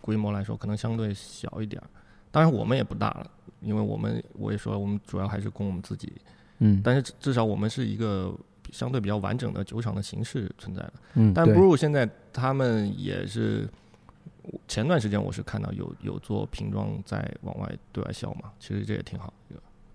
[0.00, 1.86] 规模来说，可能相对小一点儿。
[2.30, 3.30] 当然我们也不大了，
[3.62, 6.12] 因为我们我也说我们主要还是供我们自己，
[6.58, 8.34] 嗯但是至至少我们是一个
[8.70, 10.92] 相对比较完整的酒厂的形式存在的。
[11.14, 13.68] 嗯，但对 Brew 现在他们也是，
[14.66, 19.32] 前段时间我是看到有有做瓶装在往外对外销嘛，其实这也挺好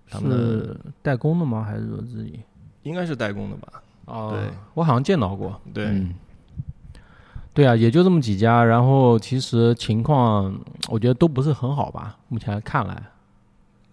[0.09, 1.63] 他们代工的吗？
[1.63, 2.39] 还是说自己？
[2.83, 3.83] 应该是代工的吧？
[4.05, 5.59] 哦对，我好像见到过。
[5.73, 6.13] 对，嗯，
[7.53, 13.03] 对啊，也就这么几家，然后其实情况我觉得都不是很好吧，目前看来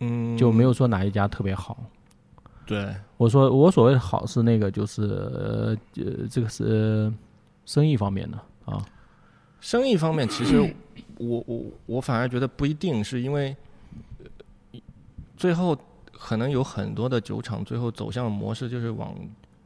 [0.00, 1.84] 嗯，就没有说哪一家特别好。
[2.66, 7.14] 对，我说我所谓的好是那个就是呃呃这个是呃
[7.66, 8.82] 生意方面的啊，
[9.60, 10.58] 生意方面，其实
[11.18, 13.54] 我我我反而觉得不一定，是因为
[14.72, 14.80] 呃
[15.36, 15.78] 最后
[16.12, 19.14] 可能有很多的酒厂最后走向模式就是往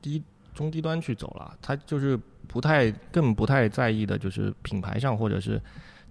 [0.03, 0.21] 低
[0.53, 5.61] 中低端去走了，他就是不太更不太在意的就是品牌上或者是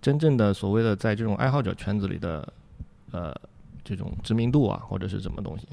[0.01, 2.53] 真正的所谓的在这种爱好者圈子里的
[3.12, 3.36] 呃
[3.88, 5.65] 这种知名度啊，或者是什么东西，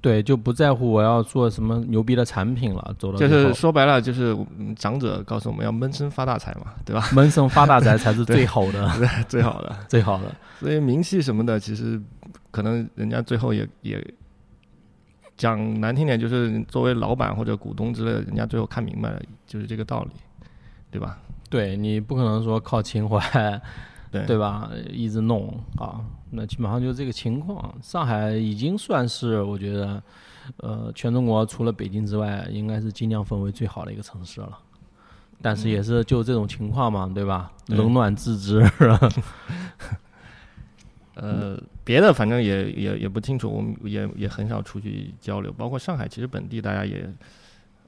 [0.00, 7.10] 对，就不在乎我要做什么牛逼的产品了，走到就是说白了就是嗯长者告诉我们要闷声发大财嘛， 对吧？
[7.12, 8.88] 闷声发大财才是最好的，
[9.28, 9.76] 最好的。
[9.88, 10.32] 最好的。
[10.60, 12.00] 所以名气什么的，其实
[12.52, 14.14] 可能人家最后也也
[15.36, 20.10] 讲难听点，就是作为老板或者股东之类的，人家最后看明白了，就是这个道理，
[20.92, 21.18] 对吧？
[21.50, 23.18] 对你不可能说靠情怀，
[24.14, 24.70] 对对吧？
[24.90, 26.00] 一直弄啊，
[26.30, 27.74] 那基本上就是这个情况。
[27.82, 30.02] 上海已经算是我觉得，
[30.58, 34.58] 呃，全中国除了北京之外，应该是尽量氛围最好的一个城市了。
[35.42, 37.52] 但是也是就这种情况嘛，对吧？
[37.66, 38.64] 冷暖自知。
[41.16, 47.08] 呃，别的反正也也也不清楚，我们也也很少出去交流，包括上海，其实本地大家也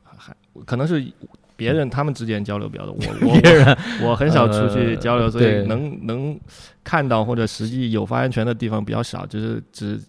[0.04, 1.12] 还可能是
[1.56, 6.38] 别人他们之间交流比较多， 我我别人我很少出去呃交流，所以对能能
[6.84, 10.00] 看到或者实际有发言权的地方比较少，就是只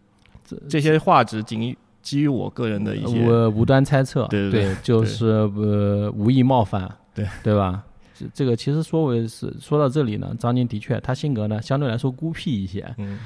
[0.69, 7.83] 这些话只仅基于我个人的一些我无端猜测，对对对就是呃无意冒犯，对对吧？
[8.17, 13.19] 这这个其实说为是说到这里呢，张宁的确他性格呢相对来说孤僻一些， 嗯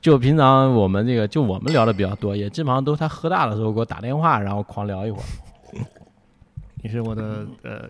[0.00, 5.24] 就平常我们这个就我们聊的比较多，也基本上都是他喝大的时候给我打电话，然后狂聊一会儿。
[6.84, 7.88] 你是我的呃，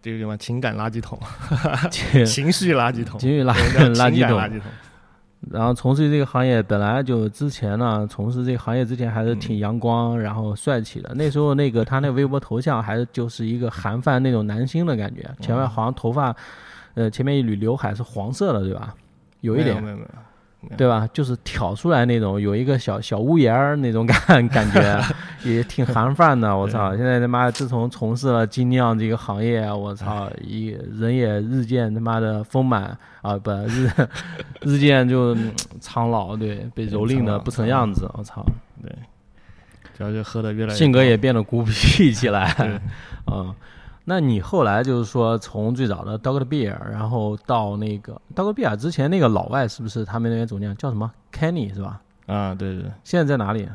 [0.00, 1.20] 这个什么情感垃圾桶，
[1.92, 3.52] 情情绪垃圾桶，情绪垃
[3.94, 4.62] 垃圾桶情感垃圾桶。
[5.50, 11.12] 然后从事这个行业，本来就之前呢，从事这个行业之前还是挺阳光，然后帅气的。
[11.14, 16.34] 那时候那个他那微博头像还是就是一个韩范那种男星的感觉，前面好像头发，
[16.94, 18.94] 呃，前面一缕刘海是黄色的，对吧？
[19.42, 20.08] 有一点，没有没有，
[20.76, 21.08] 对吧？
[21.12, 25.00] 就是挑出来那种，有一个小小屋檐儿那种感 感觉，
[25.44, 26.56] 也挺韩范的。
[26.56, 26.96] 我操！
[26.96, 33.90] 现在他妈自从从事了精酿这个行业，我操，一人也日渐他妈的丰满啊，不日
[34.62, 38.10] 日渐就嗯苍老，对，被蹂躏的不成样子。
[38.14, 38.44] 我操，
[38.82, 38.90] 对，
[39.96, 42.52] 主要就喝的越来越性格也变得孤僻起来。
[42.58, 42.80] 对
[43.32, 43.54] 嗯，
[44.04, 52.00] 那你后来就是说，从最早的 Dog Beer，然后到那个 Dog Beer 之前那个老外是不是他们那边总监叫什么 Kenny 是吧？
[52.26, 53.68] 啊，对对对，现在在哪里？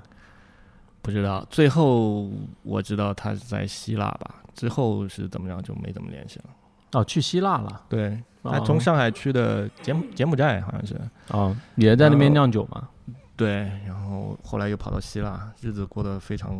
[1.01, 1.45] 不知道。
[1.49, 2.29] 最后
[2.61, 6.45] 我知道他是在希腊吧，之后是怎么样就没怎么联系了。
[6.93, 7.81] 哦，去希腊了。
[7.87, 10.95] 对，他哦从上海去的柬柬埔寨好像是，
[11.29, 12.87] 哦，也在那边酿酒嘛，
[13.39, 16.51] 对，然后后来又跑到希腊，日子过得非常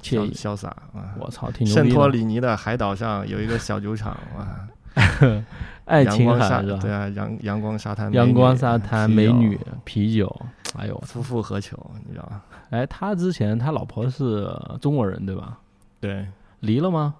[0.00, 1.10] 惬意潇潇洒啊。
[1.18, 2.06] 我操，挺圣托。
[2.06, 4.68] 里尼的海岛上有一个小酒厂，啊，
[5.86, 6.78] 爱琴阳光沙海是吧？
[6.80, 10.32] 对啊，阳阳光沙滩，阳光沙滩、美女、啤酒，
[10.78, 12.40] 哎呦，夫复何求，你知道吗？
[12.70, 14.48] 哎，他之前他老婆是
[14.80, 15.58] 中国人对吧？
[15.98, 16.24] 对，
[16.60, 17.16] 离了吗？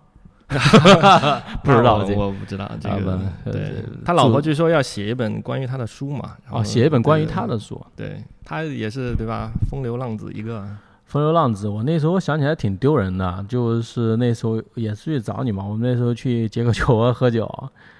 [1.62, 3.16] 不知道这个我我不知道这啊个。
[3.44, 3.72] 不对呃
[4.04, 7.80] 他老婆据说要写一本关于他的书嘛，哦，写一本关于他的书。
[7.96, 9.50] 对他也是对吧？
[9.70, 10.66] 风流浪子一个，
[11.06, 17.48] 风流浪子，我那时候想起来挺丢人的，就是那时候也是去找你嘛，我们那时候去杰克酒窝喝酒，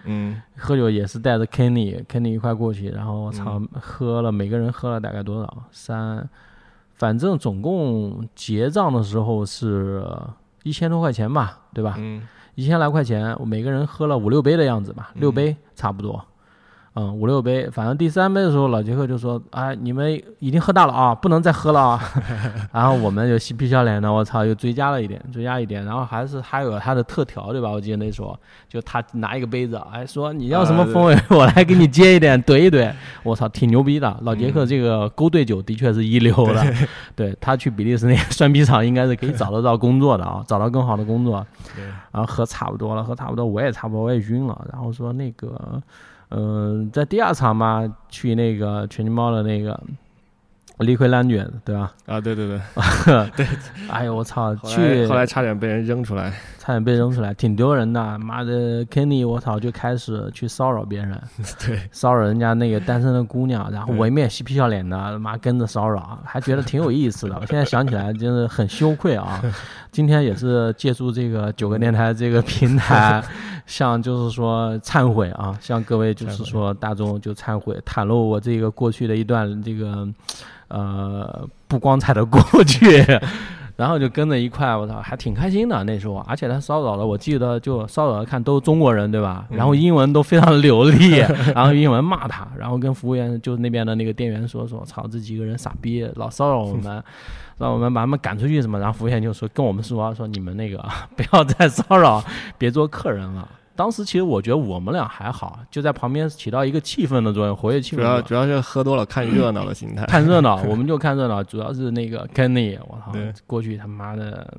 [0.04, 5.64] 嗯，喝酒也是带着 Kenny，Kenny 一块过去，然后我操，喝了每个人喝了大概多少？
[5.70, 6.28] 三，
[6.96, 10.04] 反正总共结账的时候是
[10.62, 11.94] 一千多块钱吧，对吧？
[11.98, 16.24] 嗯，一千来块钱，我每个人喝了五六杯的样子吧，六杯差不多。
[16.94, 22.00] 嗯，五六杯，反正第三杯的时候，老杰克就说：“哎，你们已经喝大了啊，不能再喝了啊。
[22.74, 27.70] ”然后我们就嬉皮笑脸的，我操，又追加了一点，追加一点，然后还是还有他的特调，对吧？
[27.70, 28.36] 我记得那时候，
[28.68, 32.92] 就他拿一个杯子，哎，说你要什么风味，我来给你 接一点，怼一怼。
[33.22, 34.16] 我操，挺牛逼的。
[34.22, 36.74] 老杰克这个勾兑酒的确是一流的，
[37.14, 41.46] 对他去比利时那个酸啤厂应该是可以找得到工作的啊，找到更好的工作。
[42.10, 44.66] 然后喝差不多了，喝差不多，我也差不多，我也晕了。
[44.72, 45.80] 然后说那个，
[46.30, 49.80] 嗯、在第二场嘛，去那个全金猫的那个
[50.82, 51.92] 理亏蓝卷，对吧？
[52.06, 52.60] 啊，对对对，
[53.36, 53.46] 对
[53.88, 58.18] 哎呦我操，去后来差点被人扔出来，差点被扔出来，挺丢人的。
[58.18, 61.20] 妈的，Kenny，我操，就开始去骚扰别人，
[61.64, 67.36] 对，骚扰人家那个单身的姑娘，然后我一面嬉皮笑脸的，妈跟着骚扰，还觉得挺有意思的。
[67.40, 69.42] 我现在想起来真的很羞愧啊！
[69.92, 73.22] 今天也是借助这个九个电台这个平台，
[73.66, 80.08] 向就是说忏悔啊，向各位就是说大众就忏悔，袒露我这个过去的一段这个
[80.70, 83.04] 呃不光彩的过去。
[83.76, 89.46] 然后就跟着一块，我操，还挺开心的那时候，而且他骚扰了，我记得就骚扰了看都是中国人对吧？
[89.48, 91.16] 然后英文都非常流利，
[91.54, 97.02] 然后英文骂他，然后跟服务员就那边的那个店员说说，操，这几个人傻逼，老骚扰我们，
[97.56, 98.78] 让我们把他们赶出去什么？
[98.78, 100.78] 然后服务员就说跟我们说说你们那个
[101.16, 102.22] 不要再骚扰，
[102.58, 103.48] 别做客人了。
[103.76, 108.02] 当时其实我觉得我们俩还好，就在旁边起到一个气氛的作用，活跃气氛主。
[108.02, 114.52] 要主要是喝多了看热闹的心态，看热闹， 我们就看热闹，主要是那个 Kenny，我操对，过去他妈的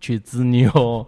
[0.00, 1.06] 去滋妞，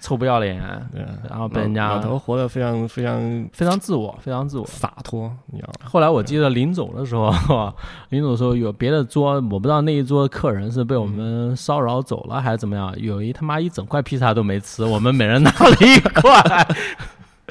[0.00, 0.60] 臭不要脸，
[0.92, 4.66] 对，然后被人家老老头活得非常非常非常自我，非常自我。
[4.66, 5.88] 洒脱，你知道吗？
[5.90, 7.32] 后来我记得临走的时候，
[8.10, 16.66] 临走的时候有别的桌，我不知道那一桌客人是被我们骚扰走了还是怎么样，有一他妈一整块披萨都没吃，我们每人拿了一块。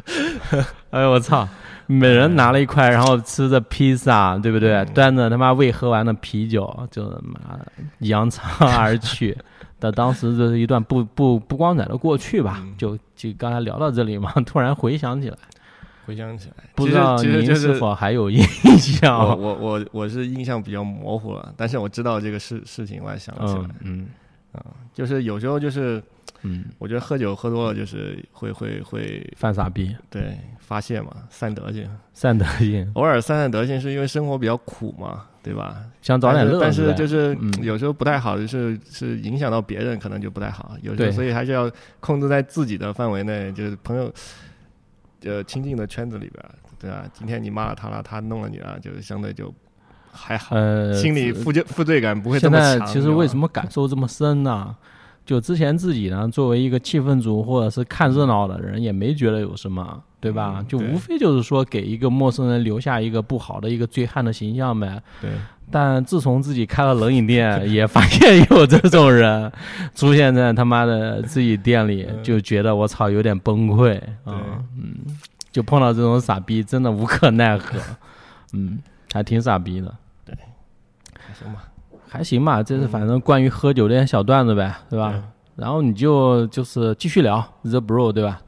[0.92, 1.48] 哎呦我操！
[1.90, 4.84] 每人拿了一块，然后吃着披萨，对不对？
[4.94, 7.58] 端着他妈未喝完的啤酒，就他妈
[8.00, 8.46] 扬长
[8.78, 9.38] 而去。
[9.80, 12.60] 但当时这是一段不不不光彩的过去吧？
[12.62, 15.38] 嗯就就刚才聊到这里嘛，突然回想起来，
[16.06, 18.42] 回想起来，不知道您是否还有印
[18.78, 19.20] 象？
[19.40, 24.08] 我我我是印象比较模糊了，但是我知道这个事事情，我还想起来嗯，
[24.54, 24.64] 嗯
[24.94, 26.02] 就是有时候就是
[26.44, 35.78] 嗯，我觉得喝酒喝多了就是会会会犯傻逼，对发泄嘛，散德性，散德性，偶尔散散德性是因为生活比较苦嘛，对吧？
[36.02, 36.60] 想找点乐子。
[36.62, 40.76] 但是就是嗯有时候不太好，就是是影响到别人，可能就不太好。
[40.82, 44.12] 有时候所以还是要控制在自己的范围内，就是朋友
[45.24, 46.46] 呃亲近的圈子里边，
[46.78, 47.06] 对吧？
[47.14, 49.54] 今天你骂了他了，他弄了你了，就是相对就
[50.12, 52.80] 还好，呃，心里负罪负罪感不会这现么强。
[52.80, 53.42] 在其实为什么？
[53.42, 54.76] 么感受这么深呢？
[55.28, 60.64] 就之前自己呢，作为一个气氛组或者是看热闹的人，也没觉得有什么，对吧？
[60.70, 65.04] 就嗯对无非就是说给一个陌生人留下一个不好的一个醉汉的形象呗。
[65.22, 65.30] 对，
[65.70, 69.52] 但自从自己开了冷饮店， 也发现有这种人
[69.94, 74.96] 出现在他妈的自己店里，嗯就觉得我操有点崩溃啊，嗯，
[75.52, 77.78] 就碰到这种傻逼，真的无可奈何，
[78.54, 78.80] 嗯，
[79.12, 79.94] 还挺傻逼的。
[80.24, 80.34] 对
[81.20, 81.66] 还行吧。
[82.10, 85.22] 还行吧，这是反正关于喝酒这些小段子呗，对吧？
[85.56, 88.42] 然后你就就是继续聊 The Bro，对吧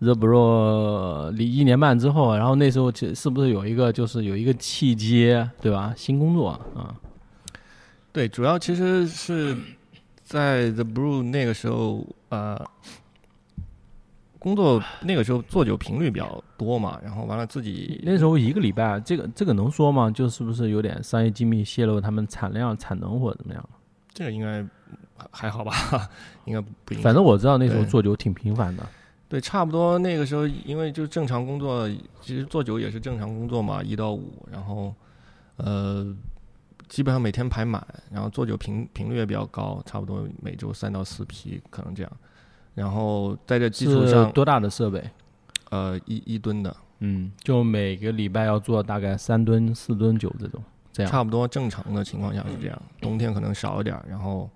[0.00, 5.92] ？The Bro 离一年半之后，然后那时候其实是不是有一个就是有一个契机，对吧？
[5.96, 6.94] 新工作啊，
[8.12, 9.56] 对，主要其实是
[10.24, 12.58] 在 The Brew 那个时候，呃，
[14.46, 20.08] 工作那个时候做酒频率比较多嘛，然后完了自己那时候一个礼拜，这个这个能说吗？
[20.08, 23.68] 就是不是有点商业机密泄露他们产量、产能或者怎么样？
[24.14, 24.64] 这个应该
[25.32, 25.72] 还好吧，
[26.46, 26.94] 应该不。
[27.02, 28.86] 反正我知道那时候做酒挺频繁的，
[29.28, 31.88] 对，差不多那个时候，因为就正常工作，
[32.20, 34.94] 其实做酒也是正常工作嘛，一到五，然后
[35.56, 36.06] 呃，
[36.86, 42.12] 基本上每天排满，然后做酒频频率也比较高，差不多每周三到四批，可能这样。
[42.76, 45.02] 然后在这基础上，是多大的设备？
[45.70, 50.62] 呃，一一吨的，嗯，就每个礼拜要做大概三吨、四吨酒这种，
[50.92, 51.10] 这样。
[51.10, 54.48] 差不多正常的情况下是这样，冬天可能少一点儿，然后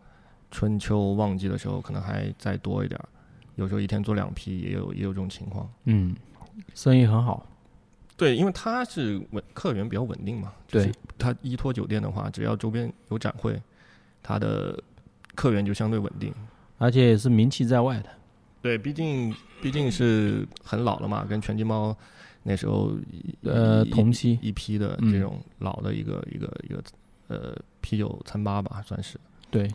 [0.50, 3.08] 春秋旺季的时候可能还再多一点儿。
[3.56, 5.68] 有时候一天做两批，也有也有这种情况。
[5.84, 6.14] 嗯，
[6.74, 7.44] 生意很好。
[8.16, 10.52] 对，因为它是稳客源比较稳定嘛。
[10.68, 13.60] 就是对，它依托酒店的话，只要周边有展会，
[14.22, 14.78] 它的
[15.34, 16.32] 客源就相对稳定。
[16.80, 18.08] 而且也是名气在外的。
[18.62, 21.96] 对，毕竟毕竟是很老了嘛，跟拳击猫
[22.42, 22.92] 那时候
[23.42, 26.82] 呃，同期，一批的嗯这种老的一个、一个一个
[27.28, 29.18] 呃啤酒餐吧吧，算是。
[29.50, 29.68] 对，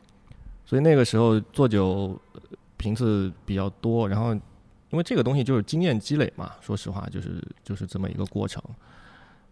[0.66, 2.42] 所以那个时候做酒呃
[2.78, 8.62] 频次比较多，然后因为这个东西就是经验积累嘛，说实话就是就是这么一个过程。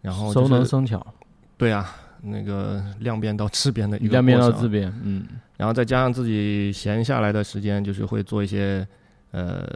[0.02, 1.06] 然后、就是、熟能生巧，
[1.58, 5.26] 对啊，那个量变到质变的一个两边过程到质变，嗯，
[5.58, 8.88] 然后再加上自己闲下来的时间，就是会做一些
[9.32, 9.68] 呃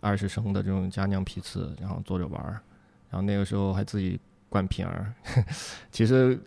[0.00, 2.60] 二十升的这种佳酿批次，然后做着玩儿。
[3.10, 5.12] 然后那个时候还自己灌瓶儿，
[5.90, 6.38] 其实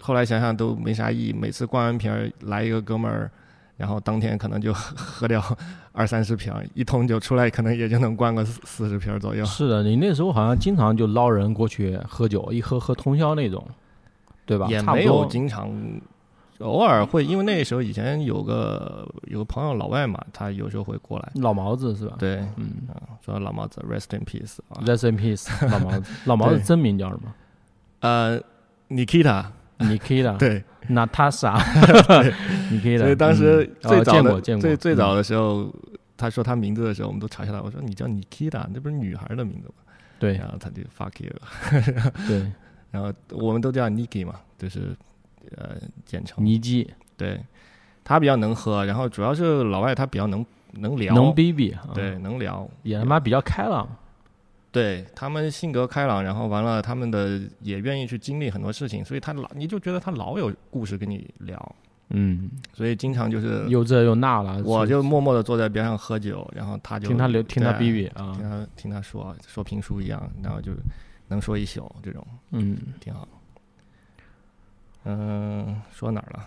[0.00, 1.32] 后来想想都没啥意义。
[1.32, 3.30] 每次灌完瓶儿来一个哥们儿，
[3.76, 5.42] 然后当天可能就喝 掉
[5.92, 9.44] 二三十瓶，一桶酒出来可能也就能灌个四四十瓶儿左右。
[9.44, 13.62] 是的，你那时候好像经常就捞人过去喝酒，一喝喝通宵那种，
[14.46, 14.66] 对吧？
[14.68, 15.26] 也没有。
[15.26, 15.70] 经常，
[16.60, 22.14] 偶尔会，因为那时候以前有个有个朋友老外嘛，他有时候会过来，老毛子是吧？
[22.18, 22.70] 对，嗯。
[23.24, 27.34] 说老毛子 rest in peace 啊，，Rest in peace，老毛子，老毛子真名叫什么？
[28.00, 28.40] 呃
[28.88, 32.98] ，Nikita，？Nikita， 对，，Natasha，Nikita。
[32.98, 35.16] 所以当时最早的、最最早嗯。
[35.16, 35.68] 的时候，
[36.16, 39.74] 他说他名字的时候，我们都嘲笑他，我说你叫 Nikita，那不是女孩的名字吗？
[40.20, 40.34] 对。
[40.34, 41.32] 然后他就 fuck you，
[42.28, 42.52] 对，
[42.96, 44.96] 然后我们都叫 Niki 嘛，就是
[45.54, 45.76] 呃
[46.06, 46.42] 简称。
[46.42, 46.88] 尼基。
[47.18, 47.38] 对，
[48.02, 53.88] 他比较能喝，然后主要是老外他比较能能聊，能逼逼，啊对，能聊，也他妈比较开朗，
[54.70, 61.76] 对他们性格开朗，然后完了他们的也愿意去经历很多事情，所以他老你就觉得他老有故事跟你聊，
[62.10, 70.72] 嗯，所以经常就是又这又那了，我就默默的坐在边上喝酒，然后他就听他聊，听他对逼逼啊听，他听他说说评书一样，然后就
[71.28, 73.26] 能说一宿，这种嗯，挺好。
[75.04, 76.40] 嗯，说哪儿了？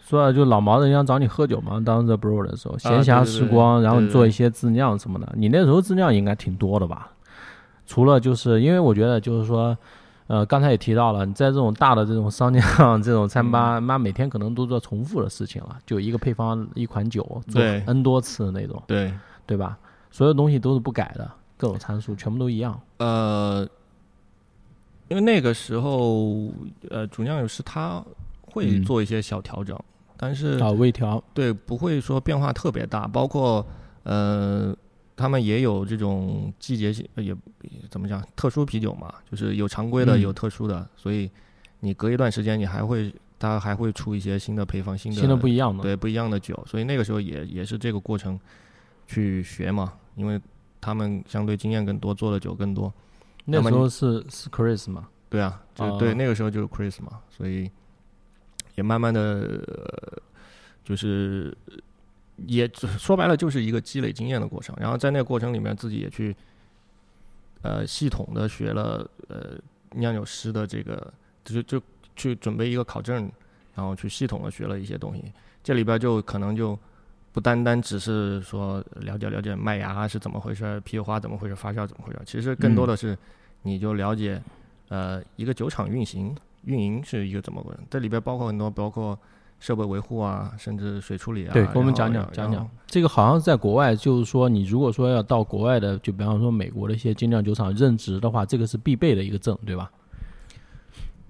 [0.00, 5.32] 说了就老毛人家找你喝酒嘛，当时 bro 的时候，闲暇啊对对对时光，然后做一些自酿什么的。
[5.36, 7.12] 你那时候自酿应该挺多的吧？
[7.86, 9.76] 除了就是因为我觉得就是说，
[10.26, 12.64] 呃，刚才也提到了，你在这种大的这种商酿
[13.02, 19.12] 这种餐吧，嗯妈每天可能都做重复的事情了，就一个配方一款酒做对 n 多次那种，对，
[19.46, 19.78] 对吧？
[20.10, 22.80] 所有东西都是不改的，各种参数全部都一样。
[22.98, 23.68] 呃，
[25.10, 26.52] 因为那个时候，
[26.88, 28.02] 呃，主酿酒师他
[28.42, 29.76] 会嗯做一些小调整，
[30.16, 33.66] 但是啊，微调，对不会说变化特别大，包括
[34.04, 34.74] 呃，
[35.16, 37.32] 他们也有这种季节性，呃也
[37.62, 41.28] 也怎么讲，特殊啤酒嘛，就是有常规的，嗯有特殊的，所以
[41.80, 45.82] 你隔一段时间，你还会，它还会出一些新的配方，新的新的不一样的。
[45.82, 48.38] 对不一样的酒，所以那个时候也也是这个过程
[49.08, 50.40] 去学嘛，因为
[50.80, 52.92] 他们相对经验更多，做的酒更多。
[53.44, 55.08] 那时候是是 Chris 嘛？
[55.28, 57.70] 对啊，就哦对，那个时候就是 Chris 嘛，所以
[58.74, 60.22] 也慢慢的、呃
[60.82, 61.56] 就是
[62.46, 62.68] 也
[62.98, 64.74] 说白了就是一个积累经验的过程。
[64.80, 66.34] 然后在那个过程里面，自己也去
[67.62, 69.56] 呃系统的学了呃
[69.92, 71.12] 酿酒师的这个，
[71.44, 71.80] 就就
[72.16, 73.30] 去准备一个考证，
[73.74, 75.32] 然后去系统的学了一些东西。
[75.62, 76.76] 这里边就可能就
[77.40, 83.16] 不单单只是说了解了解麦芽是怎么回事，啤酒花怎么回事，发酵怎么回事，其实更多的是
[83.62, 84.38] 你就了解。
[84.90, 87.78] 呃，一个酒厂运行运营是一个怎么回事？
[87.88, 89.18] 这里边包括很多，包括
[89.58, 91.52] 设备维护啊，甚至水处理啊。
[91.54, 92.68] 对，给我们讲讲讲讲。
[92.86, 99.90] 这个好像在国外，就是说你如果说要到国外的，就比方说美国的一些精酿酒厂任职的话，这个是必备的一个证，对吧？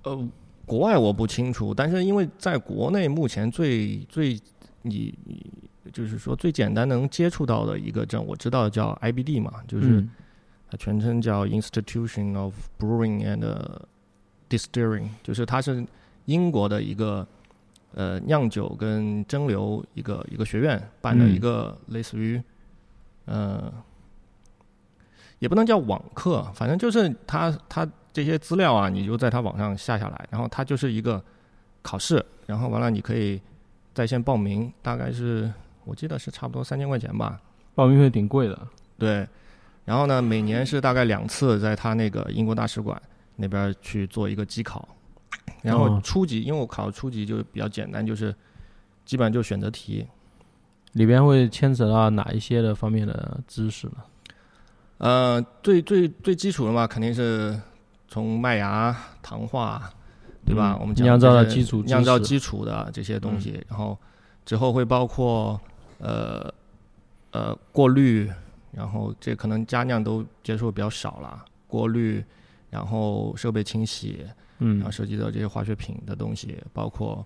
[0.05, 0.29] 呃，
[0.65, 4.41] 国外我不清楚，但是因为在国内目前最最
[4.81, 5.53] 你你
[5.93, 10.11] 就是说最简单能接触到的一个证，我知道叫 IBD 嘛，就是嗯
[10.71, 13.89] 它全称叫 Institution of Brewing and 呃
[14.49, 15.85] Distilling，就是它是
[16.27, 17.27] 英国的一个
[17.93, 21.35] 呃酿酒跟蒸馏一个一个学院办的嗯。
[21.35, 22.41] 一个类似于
[23.25, 23.73] 呃
[25.41, 31.23] 也不能叫网课，反正就是它它这些资料啊，你就在它网上下下来，然后它就是一个
[31.83, 33.41] 考试，然后完了你可以
[33.95, 35.51] 在线报名，大概是
[35.91, 37.41] 我记得是差不多三千块钱吧，
[37.75, 38.57] 报名费挺贵的。
[38.97, 39.27] 对，
[39.85, 43.01] 然后呢，每年是大概两次，在他那个英国大使馆
[43.35, 44.89] 那边去做一个机考，
[45.63, 48.33] 然后哦初级，因为我考初级就比较简单，就是
[49.05, 50.07] 基本上就选择题，
[50.93, 53.95] 里边会牵扯到哪一些的方面的知识呢？
[54.99, 57.59] 呃，最最最基础的嘛，肯定是
[58.07, 59.91] 从麦芽、糖化，
[60.45, 60.77] 对吧？
[60.77, 63.99] 嗯我们讲酿造的基础酿造基础的这些东西，然后
[64.45, 65.59] 之后会包括
[66.01, 66.53] 呃
[67.31, 68.31] 呃过滤，
[68.73, 72.25] 然后这可能加酿都接触比较少了，过滤，
[72.71, 74.27] 然后设备清洗，
[74.59, 77.25] 嗯然嗯后涉及到这些化学品的东西，包括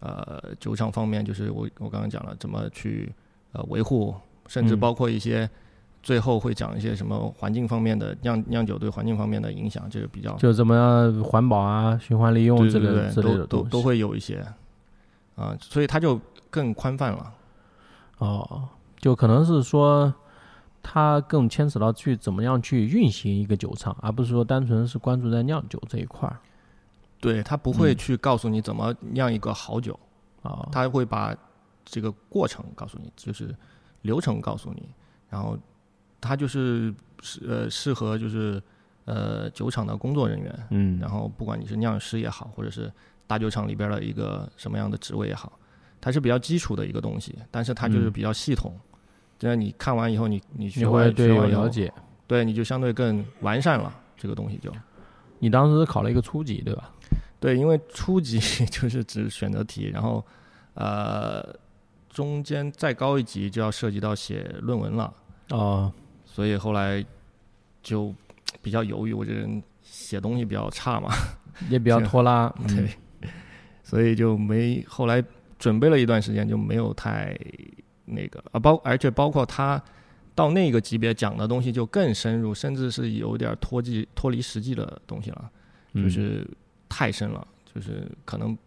[0.00, 3.12] 呃酒厂方面，就是我我刚刚讲了怎么去
[3.52, 4.14] 呃维护，
[4.46, 5.48] 甚至嗯包括一些
[6.02, 14.44] 最后会讲一些什么环境方面的酿酿酒对环境方面的影响，这个比较就怎么样环保啊、循环利用对之类对对都都都会有一些
[15.36, 16.20] 啊，所以它就
[16.50, 17.32] 更宽泛了。
[18.24, 18.68] 哦，
[18.98, 20.12] 就可能是说。
[20.84, 26.36] 它更牵扯到去怎么样去运行一个酒厂，而不是说单纯是关注在酿酒这一块儿
[27.20, 29.96] 对，他不会嗯去告诉你怎么酿一个好酒，
[30.42, 30.68] 啊。
[30.72, 31.32] 他会把
[31.84, 33.54] 这个过程告诉你，就是
[34.00, 34.88] 流程告诉你，
[35.30, 35.56] 然后
[36.20, 38.60] 他就是适呃适合就是
[39.04, 42.92] 呃酒厂的工作人员，嗯，然后不管你是酿师也好，或者是
[43.28, 45.52] 大酒厂里边的一个什么样的职位也好，
[46.02, 48.78] 它是比较基础的一个东西，但是它就是嗯比较系统。
[49.38, 51.90] 这样你看完以后，你你你学完会对有学完了，解。
[52.26, 54.70] 对你就相对更完善了这个东西就。
[55.38, 56.90] 你当时考了一个初级，对吧？
[57.40, 60.24] 对，因为初级 就是只选择题，然后
[60.74, 61.44] 呃
[62.08, 65.12] 中间再高一级就要涉及到写论文了，
[65.50, 65.92] 哦，
[66.24, 67.04] 所以后来
[67.82, 68.14] 就
[68.62, 69.12] 比较犹豫。
[69.12, 71.10] 我这人写东西比较差嘛，
[71.68, 72.46] 也比较拖拉。
[72.68, 73.28] 嗯对，
[73.82, 75.22] 所以就没后来
[75.62, 77.38] 准备了一段时间就没有太
[78.04, 79.80] 那个啊，包而且包括他
[80.34, 85.48] 到那个级别讲的东西就更深入，甚至是有点脱际脱离实际的东西了。
[85.92, 86.44] 嗯就是
[86.88, 88.58] 太深了，就是可能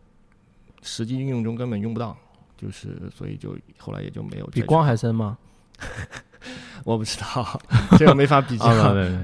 [0.83, 2.15] 实际应用中根本用不到，
[2.55, 5.37] 就是所以就后来也就没有比光还深吗？
[6.85, 7.59] 我不知道，
[7.99, 8.65] 这个没法比较。
[8.65, 9.23] 啊，没没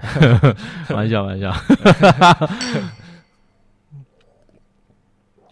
[0.89, 1.55] 没， 玩笑玩笑。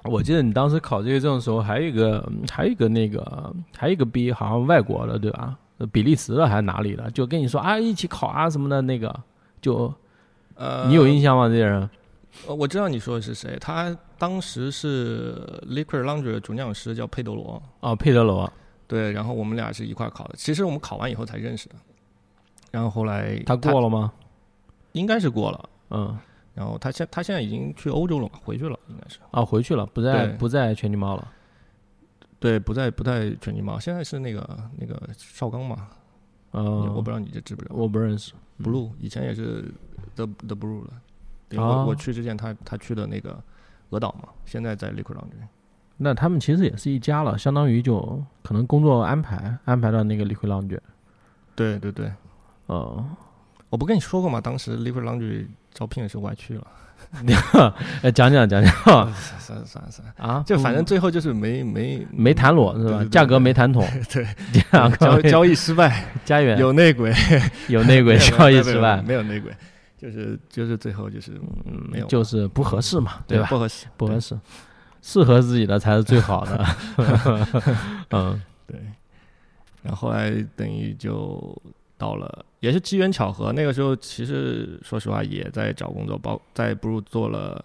[0.10, 5.58] 我记得你当时考这个证的时候，还有一个，还有一个那个，还有一个逼，好像外国的，对吧？
[5.92, 7.10] 比利时的还是哪里的？
[7.12, 9.14] 就跟你说啊，一起考啊什么的，那个，
[9.62, 9.94] 就
[10.56, 11.48] 呃，你有印象吗？
[11.48, 11.90] 这些人？
[12.48, 15.34] 呃我知道你说的是谁，他当时是
[15.68, 18.52] Liquor Laundry 的主讲师叫佩德罗，哦，佩德罗，
[18.88, 21.76] 对，然后我们俩是一块考的，其实我们考完以后才认识的，
[22.70, 24.14] 然后后来他过了吗？
[24.92, 26.16] 应该是过了，嗯，
[26.60, 31.32] 然后他现他现在已经去欧洲了嘛，回去了应该是，啊，回去了，不在不在全金猫了。
[32.38, 35.88] 对，不在不在全金猫，现在是那个那个邵刚嘛，
[36.52, 37.76] 嗯，我不知道你这知不知道。
[37.78, 38.34] 我不认识。
[38.62, 39.74] Blue 以前也是
[40.16, 40.92] The The Blue 的，
[41.52, 43.42] 因为哦我我去之前他他去的那个
[43.92, 45.48] 俄岛嘛，现在在 Liquid Laundry。
[45.96, 50.78] 那他们其实也是一家了，相当于就可能工作安排安排到那个 Liquid Lounge。
[51.56, 52.12] 对对对，
[52.66, 53.06] 哦，
[53.70, 54.42] 我不跟你说过吗？
[54.42, 56.68] 当时 Liquid Laundry 招聘的时候我还去了。
[58.04, 58.72] 哎，讲讲讲讲。
[59.40, 62.90] 算了算了算了，啊，就反正最后就是没没没谈拢是吧？
[62.92, 64.28] 对对对价格没谈妥， 对
[64.72, 66.58] 交交易失败，家园。
[66.60, 67.12] 有内鬼，
[67.68, 69.52] 有内鬼交易失败，没有内鬼，
[69.98, 71.32] 就是就是最后就是
[71.66, 72.06] 嗯没有。
[72.06, 73.48] 就是不合适嘛，对吧？
[73.50, 74.38] 不合适不合适，
[75.02, 76.66] 适合自己的才是最好的。
[78.12, 78.40] 嗯。
[78.68, 78.80] 对，
[79.82, 81.60] 然后后来等于就
[81.98, 83.52] 到了，也是机缘巧合。
[83.54, 87.64] 那个时候其实说实话也在找工作，包在 Blue 做了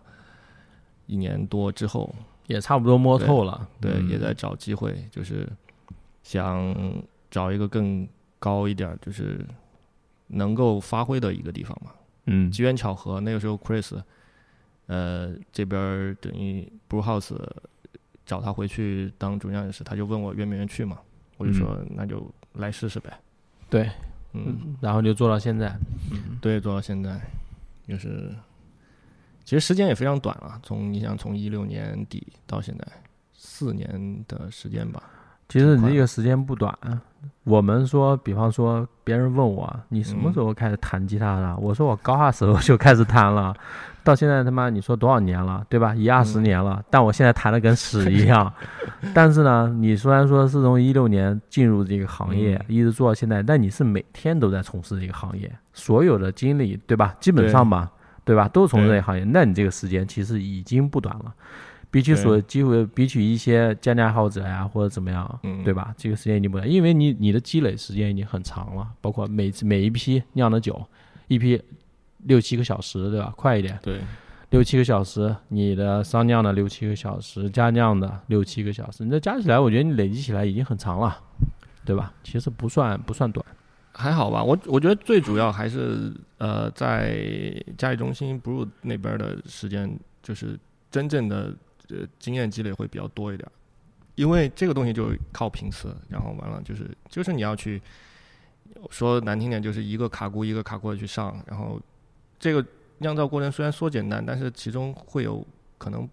[1.07, 2.15] 一年多之后，
[2.47, 5.49] 也差不多摸透了，对，嗯也在找机会，就是
[6.23, 8.07] 想找一个更
[8.39, 9.45] 高一点儿，就是
[10.29, 11.91] 能够发挥的一个地方嘛。
[12.27, 14.01] 嗯机缘巧合，那个时候 Chris，
[14.87, 17.37] 呃，这边儿等于 Brew House
[18.25, 20.99] 找他回去当主酿师，他就问我愿不愿意去嘛，
[21.37, 23.13] 我就说那就来试试呗。
[23.69, 23.91] 对，
[24.35, 25.74] 嗯，嗯，然后就做到现在，
[26.41, 27.20] 对，做到现在，
[27.89, 28.35] 就是
[29.45, 32.87] 其实时间也非常短了，从你想从一六年底到现在
[33.32, 35.03] 四年的时间吧。
[35.49, 36.77] 其实你这个时间不短。
[37.45, 41.57] 我们说，比方说，别人问我你什么时候开始弹吉他的？
[41.59, 43.55] 我说我高二时候就开始弹了，
[44.03, 45.95] 到现在他妈你说多少年了，对吧？
[45.95, 48.51] 一二十嗯年了，但我现在弹的跟屎一样。
[49.13, 57.15] 但是呢，你虽然说是从一六年进入这个行业，嗯一直做到现在，但你是每天都在从事这个行业，所有的经历，对吧？
[57.21, 57.91] 基本上吧，
[58.25, 58.49] 对吧？
[58.49, 61.35] 都从事这个行业，那你这个时间其实已经不短了。
[61.95, 65.95] 比起所机会，比起一些家家爱好者呀，或者怎么样，嗯对吧？
[65.97, 70.85] 这个时间已经不短，因为你你的积累时间已经很长了，包括每每一批酿的酒，
[71.29, 71.63] 一批
[72.25, 73.33] 六七个小时，对吧？
[73.37, 74.01] 快一点，对，
[74.51, 81.17] 六七个小时，你的商酿的六七个小时，加酿的六七个小时，你这加起来，我觉得你累积起来已经很长了，
[81.85, 82.13] 对吧？
[82.25, 83.47] 其实不算不算短，
[83.93, 84.43] 还好吧。
[84.43, 90.59] 我我觉得最主要还是呃，在嘉义中心 Brew 那边的时间，就是
[90.91, 91.55] 真正的
[92.01, 93.49] 呃经验积累会比较多一点，
[94.15, 97.81] 因为这个东西就靠频次，然后完了就是就是你要去
[98.91, 101.81] 说难听点，就是一个卡箍一个卡箍的去上，然后
[102.39, 102.65] 这个
[102.99, 105.47] 酿造过程虽然说简单，但是其中会有
[105.79, 106.09] 可能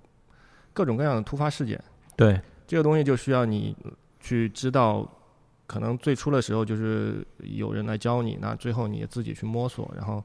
[0.74, 1.82] 各种各样的突发事件。
[2.16, 3.76] 对，这个东西就需要你
[4.20, 5.08] 去知道，
[5.68, 10.24] 可能最初的时候就是有人来教你，那最后你自己去摸索，然后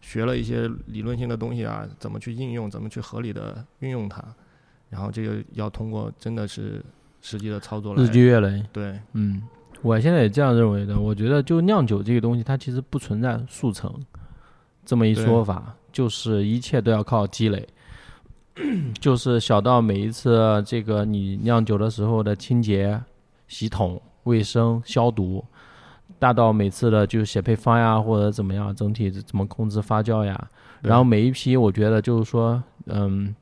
[0.00, 4.22] 学了一些理论性的东西啊，怎么去应用，怎么去合理的运用它，
[4.92, 6.84] 然后这个要通过真的是
[7.22, 8.62] 实际的操作来日积月累。
[8.70, 9.42] 对，嗯，
[9.80, 11.00] 我现在也这样认为的。
[11.00, 13.90] 我觉得就酿酒这个东西，它其实不存在速成
[14.84, 17.66] 这么一说法，就是一切都要靠积累。
[19.00, 23.00] 就是小到每一次这个你酿酒的时候的清洁、
[23.48, 25.42] 洗桶、卫生、消毒，
[26.18, 30.48] 大到每次的就写配方呀，或者怎么样，整体怎么控制发酵呀。
[30.82, 33.34] 然后每一批，我觉得就是说，嗯，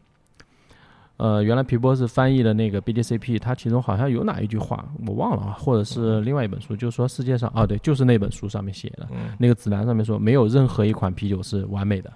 [1.20, 9.34] 呃，原来皮波是翻译的那个 BDCP，它其中好像有哪一句话我忘了啊，或者是另外一本书，就是说世界上啊，对，就是那本书上面写的，嗯。
[9.38, 12.10] 那个指南上面说，没有任何一款啤酒是完美的，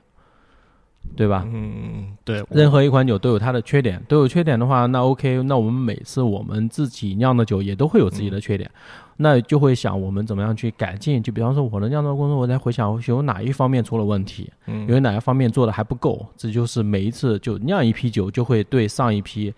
[1.14, 1.46] 对吧？
[1.52, 8.70] 嗯，对，任何一款酒都有它的缺点，都有缺点的话，那 OK，那我们每次我们自己酿的酒也都会有自己的缺点，
[9.16, 11.22] 那就会想我们怎么样去改进。
[11.22, 19.52] 就比方说我的酿造过程中，我在回想有哪一方面出了问题，嗯有哪一方面做的还不够，这就是每一次就酿一批酒，就会对上一批，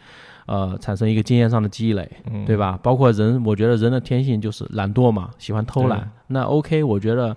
[0.47, 2.79] 呃，产生一个经验上的积累，嗯对吧？
[2.83, 6.11] 包括人，我觉得人的天性就是懒惰嘛，喜欢偷对懒。
[6.29, 7.37] 那 OK，我觉得，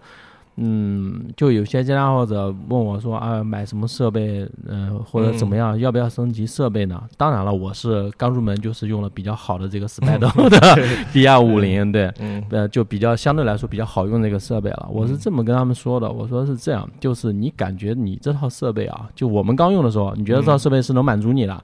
[0.62, 7.02] 嗯，就有些经销或者问我说啊，买什么设备，呃，或者怎么样，要不要升级设备呢？
[7.16, 10.60] 当然了，我是刚入门，就是用了比较好的这个 Spider 的
[11.14, 14.90] B 二五零，对，嗯呃，就比较相对来说比较好用这个设备了。
[14.92, 21.64] 我是这么跟他们说的，我说是这样，就是你感觉你这套设备啊，就我们刚用的时候，你觉得这套设备是能满足你的。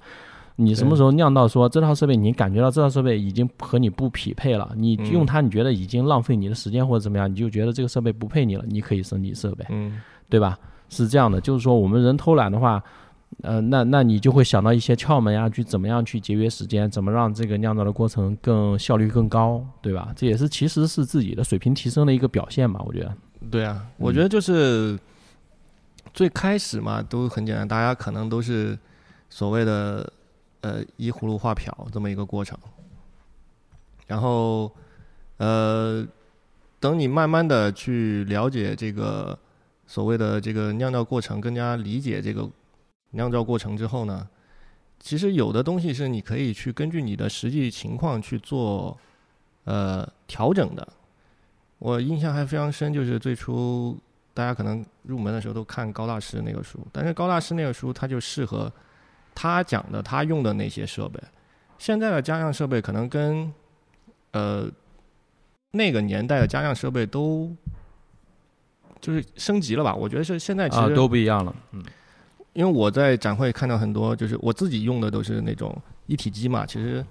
[0.58, 10.58] 你什么时候酿到说这套设备，你感觉到这套设备已经和你不匹配了，你嗯用它你觉得已经浪费你的时间或者怎么样，你就觉得这个设备不配你了，你可以升级设备，嗯对吧？
[10.89, 12.82] 是这样的，就是说我们人偷懒的话，
[13.41, 20.14] 呃，那那你就会想到一些窍门呀，去怎么样去节约时间，怎么让这个酿造的过程更效率更高，对吧？
[20.16, 23.14] 这也是其实是自己的水平提升的一个表现嘛，我觉得。
[23.51, 24.97] 对啊，我觉得就是
[26.14, 28.78] 最开始嘛，都很简单，大家可能都是
[29.30, 30.12] 所谓的
[30.66, 32.57] 呃依葫芦画瓢这么一个过程，
[34.07, 34.72] 然后
[35.38, 36.03] 呃，
[36.80, 39.38] 等你慢慢的去了解这个
[39.86, 42.49] 所谓的这个酿造过程，更加理解这个
[43.11, 44.28] 酿造过程之后呢，
[44.99, 48.97] 其实有的东西是你可以去根据你的实际情况去做
[49.66, 50.88] 呃调整的。
[51.78, 53.95] 我印象还非常深，就是最初
[54.34, 58.72] 大家可能入门的时候都看高大师那个书，但是高大师那个书它就适合
[59.36, 61.22] 他讲的他用的那些设备。
[61.78, 63.52] 现在的家酿设备可能跟
[64.32, 64.66] 呃
[65.72, 67.54] 那个年代的家酿设备都
[69.02, 69.94] 就是升级了吧？
[69.94, 71.54] 我觉得是现在其啊，实都不一样了。
[71.74, 71.84] 嗯，
[72.54, 75.78] 因为我在展会看到很多，就是我自己用的都是那种
[76.08, 77.06] 一体机嘛，其实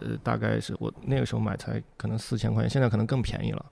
[0.00, 3.64] 呃大概是我那个时候买才可能四千块钱，现在可能更便宜了。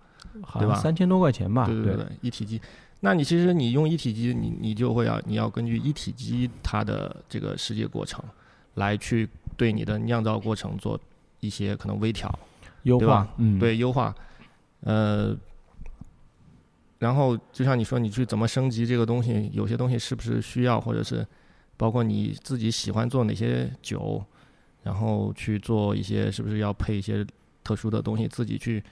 [0.42, 1.66] 好对吧三千多块钱吧。
[1.66, 2.60] 对对对，一体机。
[3.06, 8.20] 那你其实你用一体机，你你就会要你要根据一体机它的这个世界过程，
[8.74, 10.98] 来去对你的酿造过程做
[11.38, 12.28] 一些可能微调，
[12.82, 14.12] 优化对吧，嗯，，对优化，
[14.80, 15.36] 呃，
[16.98, 21.24] 然后就像你说，你去怎么升级这个东西，有些东西是不是需要，或者是
[21.76, 24.20] 包括你自己喜欢做哪些酒，
[24.82, 27.24] 然后去做一些是不是要配一些
[27.62, 28.82] 特殊的东西，自己去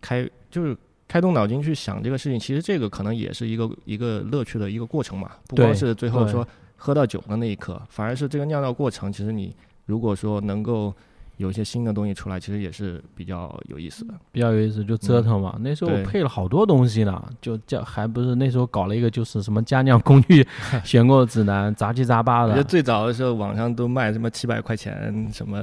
[0.00, 0.76] 开就是
[1.12, 2.40] 开动脑筋去想这个事情。
[2.40, 6.46] 其实这个可能也是一个一个乐趣的一个过程嘛，不光是最后说
[6.76, 9.54] 喝到酒的那一刻，反而是这个酿造过程，其实你
[9.84, 10.90] 如果说能够
[11.36, 14.14] 有一些新的东西出来，其实也是比较有意思的。
[14.30, 15.54] 比较有意思，就折腾嘛。
[15.60, 20.46] 那时候我配了好多东西呢，就叫还不是那时候搞了一个就是什么家酿工具
[20.82, 22.64] 选购指南，杂七杂八的。
[22.64, 25.62] 最早的时候，网上都卖什么七百块钱，什么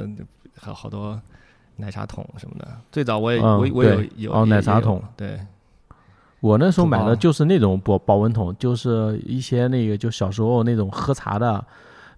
[0.59, 1.19] 好好多
[1.79, 2.67] 奶茶桶什么的。
[2.91, 5.01] 最早我也、嗯我我有对有哦奶茶桶。
[5.17, 5.39] 对，
[6.39, 11.59] 我那时候买的就是那种保保温桶，就是一些那个就小时候那种喝茶的，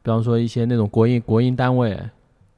[0.03, 1.97] 比方说一些那种国营国营单位，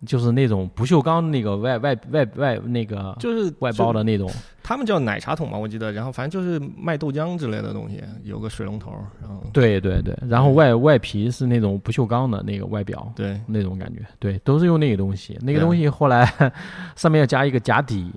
[0.06, 4.30] 就是那种不锈钢那个外外外外那个就是外包的，那种。
[4.66, 5.92] 他们叫奶茶桶嘛，我记得。
[5.92, 8.92] 然后反正就是卖豆浆之类的东西，有个水龙头，
[9.22, 15.38] 然后对对对，然后外外皮是那种不锈钢的那个外表，对那种感觉，对，都是用那个东西。
[15.42, 16.26] 那个东西后来
[16.96, 18.10] 上面要加一个假底，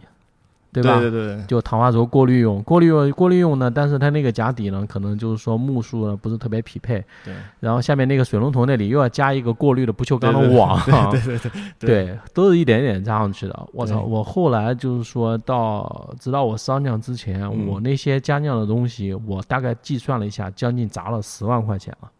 [0.82, 1.00] 对吧？
[1.00, 11.38] 对对对就糖化轴过滤用，过滤用过滤用呢，但是它那个假底呢，可能就是说目数呢不是特别匹配，对然后下面那个水龙头那里又要加一个过滤的不锈钢的对对网，对对
[11.78, 13.68] 对对，都是一点点加上去的。
[13.72, 14.00] 我操！
[14.00, 22.10] 对我后来就是说到，直到我上酿之前，嗯我那些加酿的东西，我大概计算了一下，将近砸了十万块钱了。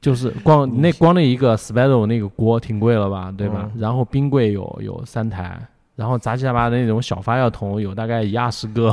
[0.00, 3.70] 就是光嗯那光那一个 Spiral 那个锅挺贵了吧，对吧？
[3.74, 5.60] 嗯然后冰柜有有三台，
[6.00, 8.90] 然后杂七杂八的那种小发酵桶有大概一二十个，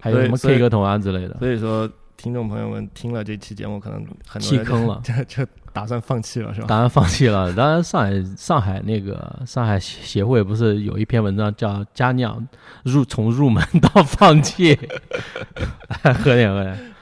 [0.00, 5.00] 还有什么 K 歌桶啊之类的，所以说，听众朋友们听了这期节目，可能很弃坑了。
[5.02, 6.66] 就就打算放弃了，是吧？
[6.70, 7.52] 打算放弃了。
[7.54, 12.46] 当然，上海上海那个上海协会不是有一篇文章叫“佳酿
[12.84, 14.78] 入从入门到放弃”，
[16.22, 16.93] 喝 点喝点。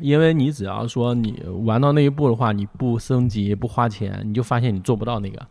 [0.00, 5.46] 因为你只要说你玩到那一步的话，你不升级不花钱，你就发现你做不到那个，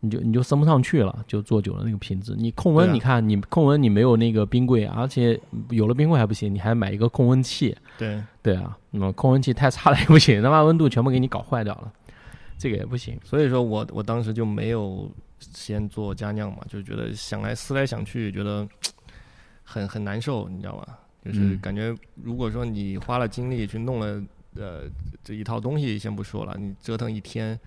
[0.00, 2.34] 你就你就升不上去了，就做久了那个品质。
[2.36, 5.38] 你控温，你看你控温你没有那个冰柜，而且
[5.70, 7.76] 有了冰柜还不行，你还买一个控温器。
[7.98, 11.92] 对，对啊，那么控温器太差了也不行，他把温度全部给你搞坏掉了，
[12.58, 13.18] 这个也不行。
[13.22, 18.66] 所以说我我当时就没有先做佳酿嘛，就觉得想来思来想去，觉得
[19.62, 20.98] 很很难受，你知道吧？
[21.24, 24.22] 就是嗯感觉如果说你花了精力去弄了
[24.56, 24.82] 呃
[25.22, 27.58] 这一套东西，先不说了，你折腾一天，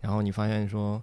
[0.00, 1.02] 然后你发现说，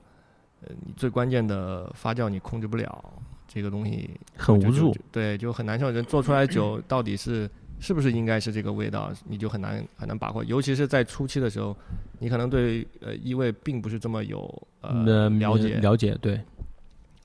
[0.62, 3.14] 呃，你最关键的发酵你控制不了，
[3.48, 5.90] 这个东西很无助对，就很难受。
[5.92, 10.44] 人做出来的酒 到底是是不是应该是这个味道，你就很难很难把握。
[10.44, 11.76] 尤其是在初期的时候，
[12.20, 14.40] 你可能对呃异味并不是这么有
[14.82, 16.42] 呃呃了解，了解，对，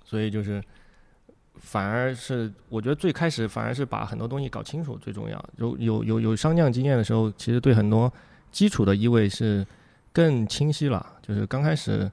[0.05, 0.62] 所以就是
[1.63, 5.43] 反而是我觉得最开始反而是把很多东西搞清楚最重要。
[5.57, 8.13] 有有有有商酿经验的时候，其实对很多
[8.51, 9.67] 基础的意味是
[10.13, 11.15] 更清晰了。
[11.23, 12.11] 就是刚开始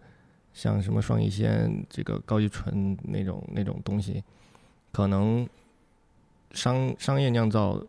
[0.54, 4.24] 像什么双乙酰、这个高乙醇那种那种东西，
[4.93, 5.45] 可能
[6.52, 7.82] 商商业酿造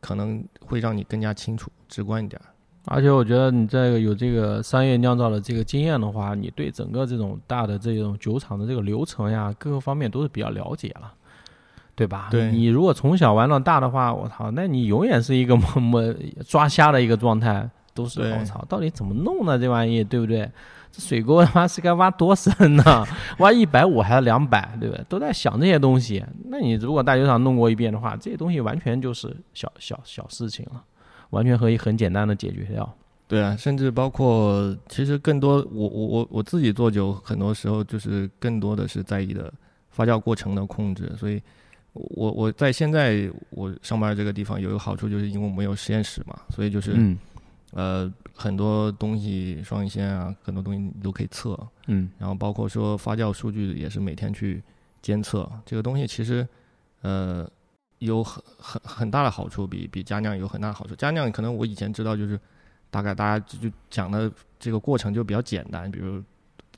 [0.00, 2.46] 可能会让你更加清楚、直观一点儿。
[2.86, 11.12] 而且我觉得你这个有这个商业酿造的这个经验的话，你对整个这种大的这种酒厂的这个流程呀，各个方面都是比较了解了，
[11.94, 12.28] 对吧？
[12.30, 16.14] 对你如果从小玩到大的话，我操，那你永远是一个 摸摸
[16.46, 19.58] 抓瞎的一个状态，都是我操，到底怎么弄呢？
[19.58, 20.50] 这玩意对不对？
[20.90, 23.04] 这水沟他妈是该挖多深呢？
[23.38, 25.04] 挖一百五还是两百，对不对？
[25.08, 26.24] 都在想这些东西。
[26.46, 30.82] 那你如果大酒厂弄过一遍的话，这些东西完全就是小小小事情了。
[31.30, 32.96] 完全可以很简单的解决掉。
[33.26, 39.52] 对啊，甚至包括其实更多，我我我我自己做酒，很多时候就是更多的是在意的
[39.90, 41.12] 发酵过程的控制。
[41.16, 41.40] 所以
[41.92, 47.18] 我我在现在我上班这个地方有一个好处，就是因为我们有实验室嘛，所以就是、嗯
[47.72, 51.56] 呃很多东西双乙酰啊，很多东西你都可以测，
[51.86, 54.60] 嗯然后包括说发酵数据也是每天去
[55.02, 55.48] 监测。
[55.64, 56.44] 这个东西其实
[57.02, 57.48] 呃
[58.00, 60.94] 有很很很大的好处，比比佳酿有很大的好处。
[60.94, 62.38] 佳酿可能我以前知道就是
[62.90, 66.22] 大概大家就就讲的这个过程就比较简单，比如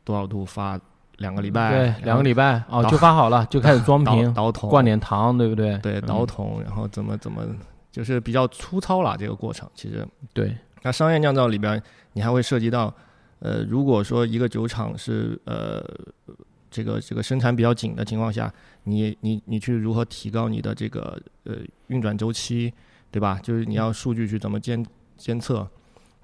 [0.04, 0.78] 多少度发
[1.18, 5.78] 两个礼拜，对，两个礼拜哦就发好了，就开始装瓶，倒桶灌点糖，对不对？
[5.78, 7.46] 对嗯倒桶，然后怎么怎么
[7.90, 9.68] 就是比较粗糙了这个过程。
[9.74, 11.80] 其实对，那商业酿造里边，
[12.14, 12.92] 你还会涉及到，
[13.38, 15.80] 呃，如果说一个酒厂是呃
[16.72, 18.52] 这个这个生产比较紧的情况下，
[18.84, 21.58] 你你你去如何提高你的这个呃
[21.88, 22.72] 运转周期，
[23.10, 23.38] 对吧？
[23.42, 24.84] 就是你要数据去怎么监
[25.16, 25.68] 监测，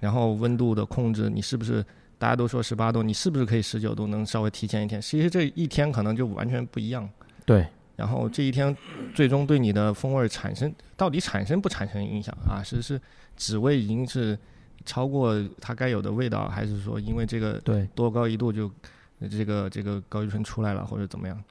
[0.00, 1.84] 然后温度的控制，你是不是
[2.18, 5.00] 大家都说十八度，你是不是可以十九度能稍微提前一天？
[5.00, 7.08] 其实这一天可能就完全不一样。
[7.44, 8.74] 对，然后这一天
[9.14, 12.62] 最终对你的风味儿产生到底产生不产生影响啊？
[12.64, 13.00] 是是
[13.36, 14.36] 脂味已经是
[14.84, 18.72] 超过它该有的味道，还是说因为这个对，多高一度就呃
[19.26, 21.42] 这个这个高玉春出来了，或者怎么样？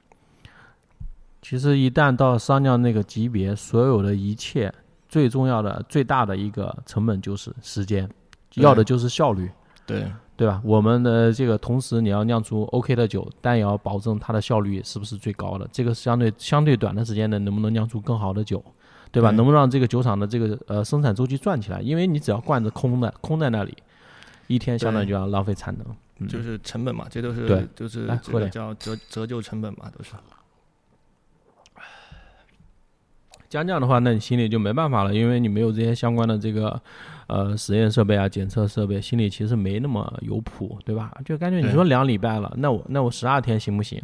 [1.42, 4.72] 其实一旦到商酿那个级别，所有的一切
[5.08, 8.08] 最重要的、最大的一个成本就是时间，
[8.54, 9.50] 要的就是效率，
[9.86, 10.04] 对
[10.36, 10.60] 对吧？
[10.64, 15.68] 我们的这个同时你要酿出 OK 的酒，但也要保证它的效率是不是最高的。
[15.72, 18.62] 这个相对相对短的时间内能不能酿出更好的酒，
[19.12, 19.30] 对吧？
[19.30, 21.80] 对能不能让这个酒厂的这个呃生产周期转起来？
[21.80, 23.76] 因为你只要罐子空的空在那里，
[24.48, 25.86] 一天相当于就要浪费产能。
[26.18, 30.12] 嗯就是成本嘛，这都是对就是这个叫折折旧成本嘛，都是。
[33.48, 36.78] 加酿的话，那你心里就没办法了，因为你没有这些相关的这个
[37.28, 41.10] 呃实验设备啊、检测设备，心里其实没那么有谱，对吧？
[41.24, 44.02] 就感觉你说两礼拜了，那我那我十二天行不行？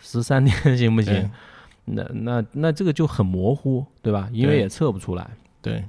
[0.00, 1.30] 十三天行不行？
[1.86, 4.28] 那那那这个就很模糊，对吧？
[4.32, 5.30] 因为也测不出来。
[5.62, 5.84] 对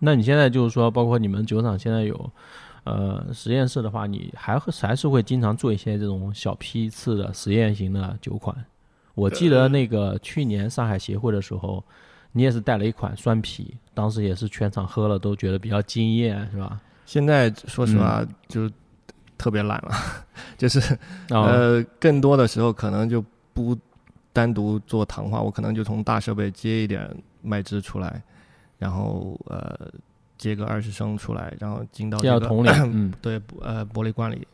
[0.00, 2.30] 那你现在就是说，包括你们酒厂现在有
[2.88, 8.56] 呃实验室的话，你还会还是会经常做一些这种小批次的实验型的酒款。
[9.14, 11.82] 我记得那个去年上海协会的时候，
[12.32, 16.80] 你也是带了一款酸啤，当时也是全场喝了都觉得比较惊艳，是吧？
[17.04, 18.70] 现在说实话嗯就
[19.36, 19.92] 特别懒了，
[20.56, 20.78] 就是
[21.30, 23.76] 啊、呃，更多的时候可能就不
[24.32, 27.08] 单独做糖化，我可能就从大设备接一点
[27.42, 28.22] 麦汁出来，
[28.78, 29.90] 然后呃
[30.38, 33.12] 接个二十升出来，然后进到这个要桶里， 嗯。
[33.20, 34.46] 对呃玻璃罐里，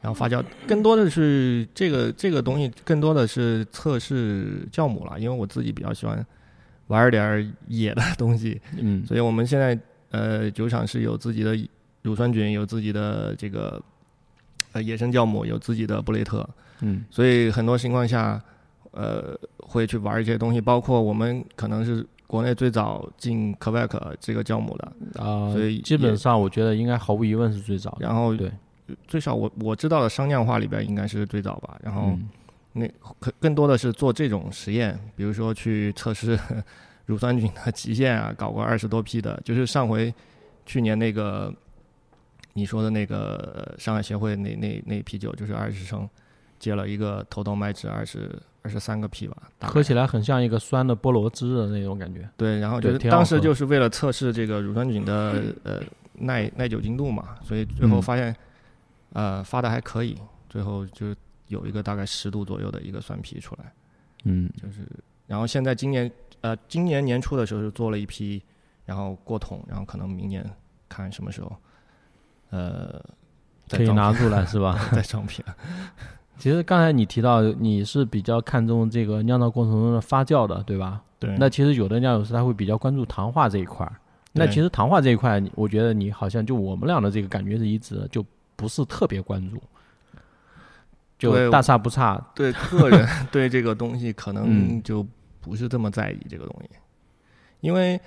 [0.00, 0.42] 然后发酵。
[0.66, 6.24] 更多的是这个这个东西，更多的是测试酵母了，因为我自己比较喜欢
[6.86, 9.04] 玩点儿野的东西，嗯。
[9.04, 9.78] 所以我们现在
[10.10, 11.58] 呃酒厂是有自己的
[12.02, 13.82] 乳酸菌，有自己的这个
[14.72, 16.48] 呃野生酵母，有自己的布雷特，
[16.80, 17.04] 嗯。
[17.10, 18.40] 所以很多情况下
[18.92, 27.94] 呃会去玩一些东西，包括我们可能是国内最早进 Quebec 这个酵母的，啊、所以基本上我觉得应该毫无疑问是最早。
[28.00, 28.50] 然后对
[29.06, 32.26] 最少我我知道的商酿化里边应该是最早吧，然后嗯
[32.72, 36.38] 那可更多的是做这种实验，比如说去测试
[37.04, 40.10] 乳酸菌的极限啊，搞过二十多批的，就是上回
[40.64, 41.54] 去年那个
[42.54, 46.08] 你说的那个呃上海协会那那那批酒，就是二十升，
[46.58, 52.28] 接了一个头头麦汁二十二十三个 P 吧，喝起来很像一个酸的菠萝汁的那种感觉。
[52.36, 55.80] 对，然后对就是当时就是为了测试这个乳酸菌的呃
[56.14, 58.34] 耐耐酒精度嘛，所以最后嗯发现、
[59.12, 60.16] 呃发的还可以，
[60.48, 61.14] 最后就
[61.48, 63.72] 有一个大概十度左右的一个酸啤出来。
[64.24, 64.88] 嗯就是，
[65.26, 66.10] 然后现在今年
[66.40, 68.40] 呃，今年年初的时候就做了一批，
[68.84, 70.48] 然后过桶，然后可能明年
[70.88, 71.56] 看什么时候，
[72.50, 73.04] 呃，
[73.66, 74.78] 再可以拿出来是吧？
[74.94, 75.44] 再上品。
[76.42, 81.00] 其实刚才你提到你是比较看重这个酿造过程中的发酵的，对吧？
[81.20, 83.94] 对，那其实有的酿酒师他会比较关注糖化这一块儿。
[84.32, 88.26] 那其实糖化这一块，我觉得你好像就我们俩的这个感觉是一致的，就
[88.56, 89.62] 不是特别关注，
[91.16, 92.20] 就大差不差。
[92.34, 95.06] 对个人 对这个东西可能嗯就
[95.40, 96.70] 不是这么在意这个东西，
[97.60, 98.00] 因为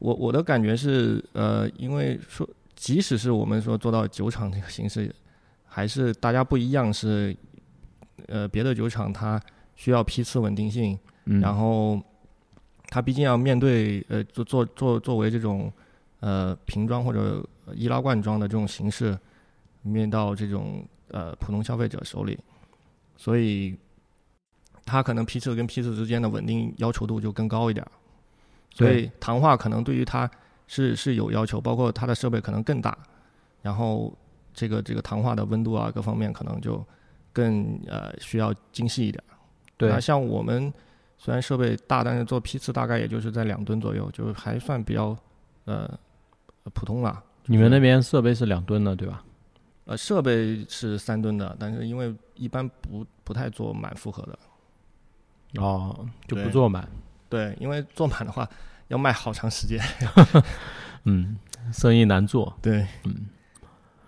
[0.00, 5.14] 我我的感觉是，呃，因为说即使是我们说做到酒厂这个形式，
[5.64, 7.36] 还是大家不一样，是
[8.28, 9.40] 呃别的酒厂它
[9.74, 12.00] 需要批次稳定性，嗯，然后
[12.88, 15.72] 它毕竟要面对呃做做做作为这种
[16.20, 19.18] 呃瓶装或者易拉罐装的这种形式，
[19.82, 22.38] 面到这种呃普通消费者手里，
[23.16, 23.76] 所以
[24.84, 27.90] 它可能批次跟批次之间的稳定要求度就更高一点儿，
[28.72, 30.30] 所以糖化可能对于它
[30.68, 32.96] 是是有要求，包括它的设备可能更大，
[33.62, 34.16] 然后
[34.54, 36.84] 这个这个糖化的温度啊各方面可能就
[37.36, 39.22] 更呃需要精细一点。
[39.76, 40.72] 对那像我们
[41.18, 45.14] 虽然设备大，但是做批次大概也就是在两吨左右，就还算比较
[45.66, 45.86] 呃
[46.72, 47.22] 普通了。
[47.44, 49.22] 你们那边设备是两吨的，对吧？
[49.84, 56.88] 呃，设备是三吨的，但是因为一般不不太做满负荷的，哦，就不做满。
[57.28, 58.48] 对，因为做满的话
[58.88, 59.78] 要卖好长时间，
[61.04, 61.36] 嗯，
[61.70, 62.56] 生意难做。
[62.62, 63.28] 对，嗯，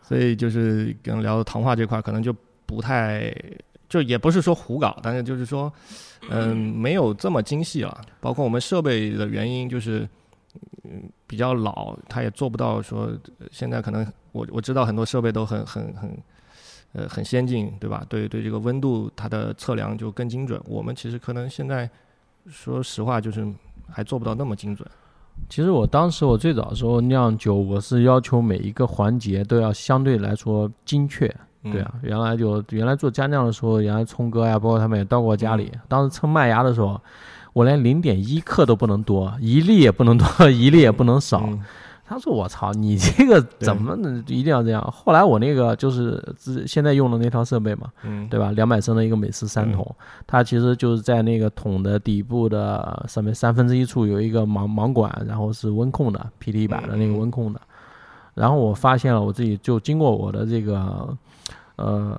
[0.00, 2.34] 所以就是跟聊糖化这块，可能就
[2.68, 3.34] 不太，
[3.88, 5.72] 就也不是说胡搞，但是就是说，
[6.28, 8.02] 嗯，没有这么精细了。
[8.20, 10.06] 包括我们设备的原因，就是
[10.84, 13.10] 嗯比较老，它也做不到说
[13.50, 16.18] 现在可能我我知道很多设备都很很很
[16.92, 18.04] 呃很先进，对吧？
[18.06, 20.60] 对对，这个温度它的测量就更精准。
[20.66, 21.88] 我们其实可能现在
[22.50, 23.50] 说实话就是
[23.90, 24.86] 还做不到那么精准。
[25.48, 31.34] 其实我当时我最早时候酿酒，我是要求每一个环节都要相对来说精确。
[31.62, 35.70] 嗯对啊，，原来就原来做家酿的时候，原来聪哥呀，包括他们也到过家里。
[35.88, 37.00] 当时称麦芽的时候，
[37.52, 41.42] 我连零点一克都不能多，一粒也不能多， 一粒也不能少。
[41.46, 41.60] 嗯
[42.10, 48.50] 他说：“我操，你这个怎么能一定要这样？”后来我那个就是自现在用的那套设备嘛，嗯，对吧？
[48.52, 49.94] 两百升的一个美式三桶，
[50.26, 57.60] 它其实就是在那个桶的底部的上面三分之一处有一个盲盲管，然后是温控的 PT 一百的那个温控的。
[58.38, 61.08] 然后我发现了，我自己就经过我的这个
[61.76, 62.16] 呃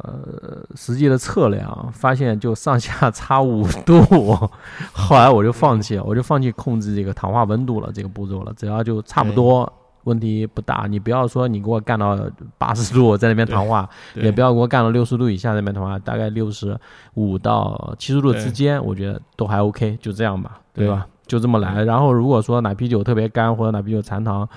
[0.75, 4.01] 实际的测量，发现就上下差五度，
[4.91, 9.71] 后来我就放弃了，我就放弃控制这个糖化温度了这个步骤了，只要就差不多。
[10.05, 12.17] 问题不大，你不要说你给我干到
[12.57, 16.75] 八十度，在那边糖化，也不要给我干到六十度以下那边的话，大概六十
[17.15, 21.05] 五到七十度之间，我觉得都还 OK，就这样吧，对对吧？
[21.27, 21.83] 就这么来。
[21.83, 24.47] 然后如果说奶啤酒特别干，或者奶啤酒残糖，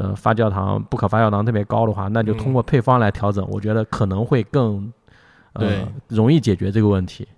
[0.00, 4.90] 呃，发酵糖不可发酵糖特别高的话，那就通过配方来调整，我觉得可能会更
[5.52, 7.28] 呃对容易解决这个问题，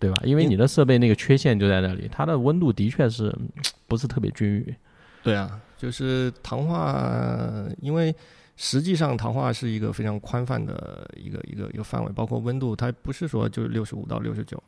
[0.00, 0.20] 对吧？
[0.24, 3.48] 因为你的设备那个缺陷就在那里，它的温度的确是嗯
[3.86, 4.76] 不是特别均匀。
[5.22, 7.40] 对啊，就是糖化，
[7.80, 8.12] 因为
[8.56, 14.60] 实际上糖化是一个非常宽泛的一个一个一个范围，包括温度，它不是说就是六十五到六十九，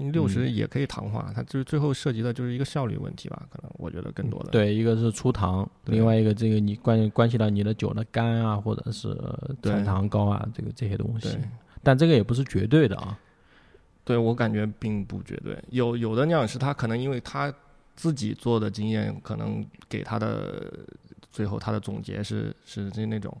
[0.00, 4.50] 你六十嗯也可以糖化，它就是最后涉及的就是一个效率问题吧，可能我觉得更多的。
[4.50, 9.14] 对，一个是出糖，另外一个这个你关关系到你的酒的干啊，或者是
[9.60, 11.40] 对产糖高啊，这个这些东西对。
[11.82, 13.18] 但这个也不是绝对的啊。
[14.02, 17.52] 对我感觉并不绝对，有有的酿酒师他可能因为他
[17.94, 20.72] 自己做的经验，可能给他的
[21.30, 23.36] 最后他的总结是是是那种，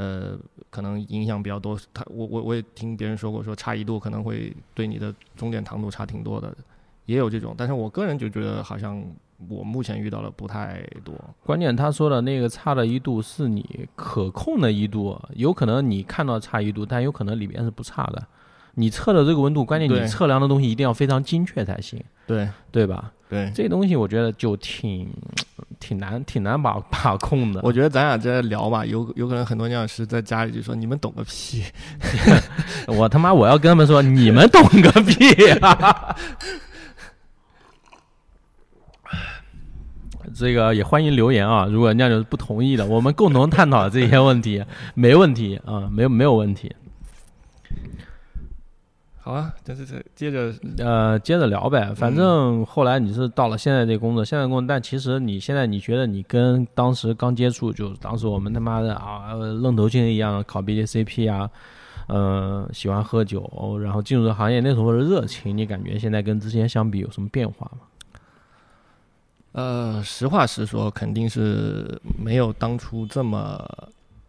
[0.00, 0.38] 呃，
[0.70, 1.78] 可能影响比较多。
[1.92, 6.56] 他我我我也听别人说过，说差一度可能会对你的终点糖度差挺多的，
[7.04, 7.54] 也有这种。
[7.54, 9.04] 但是我个人就觉得好像
[9.46, 11.14] 我目前遇到的不太多。
[11.44, 18.26] 关键他说的那个差的一度是你可控的一度，有可能你看到差一度，但有可能里面是不差的。
[18.76, 23.12] 你测的这个温度，关键你测量的东西一定要非常精确才行，对对吧？
[23.30, 25.08] 对，这东西我觉得就挺
[25.78, 27.60] 挺难挺难把 把控的。
[27.62, 31.62] 我觉得咱俩在聊吧，有有可能很多酿酒师在家里就说你们懂个屁。
[32.88, 36.16] 我他妈我要跟他们说，你们懂个屁啊！
[40.34, 44.64] 这个也欢迎留言啊，如果酿酒师不同意的，我们共同探讨这些问题，
[44.94, 46.74] 没问题啊，没有没有问题。
[49.22, 61.50] 好啊，这这这接着呃，接着聊呗，反正后来你是到了现在这工作，现在工作，但其实你现在你觉得你跟当时刚接触，就当时我们他妈的啊愣头青一样考 BJCP 啊，
[62.08, 67.82] 呃，喜欢喝酒，然后进入这行业那时候的热情，你感觉现在跟之前相比有什么变化吗？
[69.52, 73.62] 呃，实话实说，肯定是没有当初这么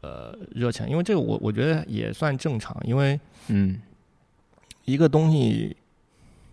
[0.01, 3.17] 呃热情，因为这个我我觉得也算正常，因为
[3.47, 3.79] 嗯
[4.91, 5.75] 一个东西，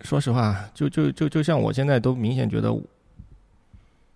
[0.03, 2.75] 说实话，就就就就像我现在都明显觉得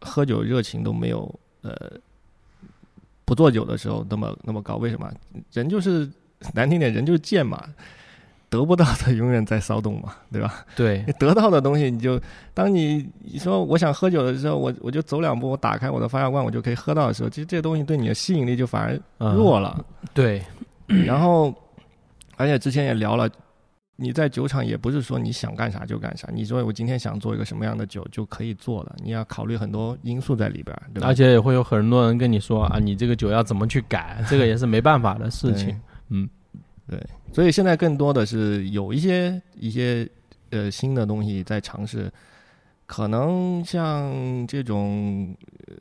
[0.00, 1.74] 喝酒热情都没有呃
[3.24, 5.12] 不做酒的时候那么那么高，为什么？
[5.52, 6.08] 人就是
[6.54, 7.62] 难听点，人就是贱嘛。
[8.52, 10.66] 得不到的永远在骚动嘛，对吧？
[10.76, 12.20] 对你得到的东西，你就
[12.52, 19.82] 当你你说我想喝酒的时候，我我就走两步，我打开我的发酵罐，我就可以喝到的时候，其实这东西对你的吸引力就反而嗯弱了。
[20.12, 20.42] 对，
[20.86, 21.54] 然后，
[22.36, 23.26] 而且之前也聊了，
[24.02, 31.06] 你在酒厂也不是说你想干啥就干啥，你说我今天想做一个什么样的酒就可以做了，你要考虑很多因素在里边儿，对吧？
[31.06, 35.80] 而且也会有很多人跟你说啊，你这个酒要怎么去改，这个也是没办法的事情。
[36.08, 36.28] 嗯，
[36.88, 37.00] 对，
[37.32, 40.08] 所以现在更多的是有一些一些
[40.50, 42.12] 呃新的东西在尝试，
[42.86, 44.12] 可能像
[44.48, 45.32] 这种
[45.68, 45.76] 呃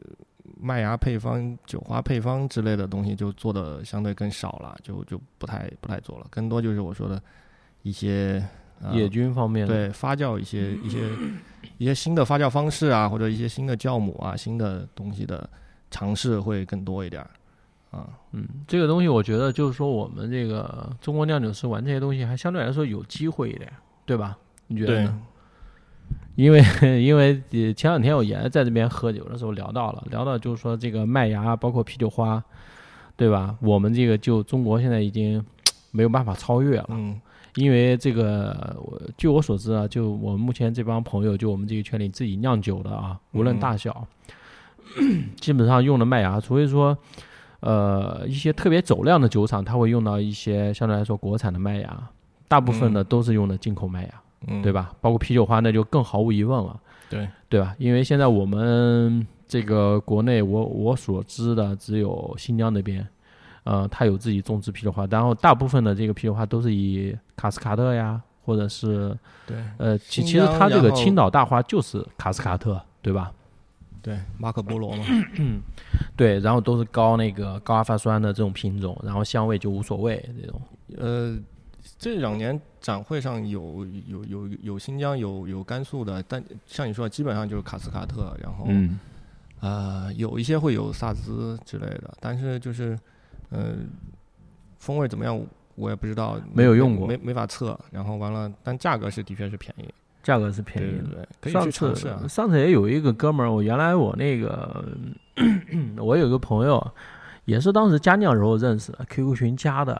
[0.59, 7.19] 麦芽配方、酒花配方之类的东西就做的相对更少了，就就不太不太做了，更多就是我说的
[7.84, 8.43] 一些、
[8.82, 10.99] 呃、野菌方面的对发酵一些一些
[11.77, 15.49] 一些新的发酵方式啊，或者一些新的酵母啊、新的东西的
[15.89, 17.29] 尝试会更多一点儿
[17.91, 18.07] 啊。
[18.32, 23.71] 嗯，这个东西我觉得就是说，我们这个中国酿酒师玩这些东西还相对来说有机会一点，
[24.05, 24.38] 对吧？
[24.67, 25.21] 你觉得呢？
[26.36, 26.63] 因为
[27.01, 32.41] 因为呃前两天我爷在这边喝酒的时候聊到了，聊到就是说这个麦芽包括啤酒花，
[33.17, 33.55] 对吧？
[33.59, 35.43] 我们这个就中国现在已经
[35.91, 37.19] 没有办法超越了，嗯
[37.56, 44.08] 因为这个我据我所知啊，就我们目前这帮朋友，就我们这个圈里自己酿酒的啊，无论嗯大小，
[45.39, 46.97] 基本上用的麦芽，除非说。
[47.64, 52.10] 呃，一些特别走量的酒厂，它会用到一些相对来说国产的麦芽，
[52.47, 54.10] 大部分的嗯都是用的进口麦芽，
[54.47, 54.72] 嗯，对？
[54.72, 54.91] 吧？
[54.99, 57.76] 包括啤酒花，那就更毫无疑问了，对，对吧？
[57.78, 63.08] 因为现在我们这个国内，我我所知的只有新疆那边，
[63.64, 69.18] 呃，它有自己种植啤酒花，然后大部分的这个啤酒花都是以卡斯卡特呀，或者是
[69.48, 73.34] 对呃，其其实它这个青岛大花就是卡斯卡特，对吧？
[74.04, 75.04] 对，马可波罗嘛，
[76.16, 80.62] 对，然后都是高那个高阿法酸的这种品种，然后香味就无所谓这种。
[80.98, 81.36] 呃，
[81.98, 89.00] 这两年展会上有有有有新疆有有甘肃的，但像你说的，基本上就是卡斯卡特，然后、嗯，
[89.60, 92.98] 呃有一些会有萨兹之类的，但是就是
[93.50, 93.76] 呃
[94.80, 95.39] 风味怎么样
[95.82, 97.77] 我也不知道，没有用过没没法测。
[97.89, 101.03] 然后完了，但价格是的确是便宜，价格是便宜的。
[101.03, 102.21] 对对对，可以上去尝次试啊。
[102.29, 104.86] 上次也有一个哥们儿，我原来我那个
[105.97, 106.91] 我有一个朋友，
[107.45, 109.99] 也是当时加酿时候认识的，QQ 群加的。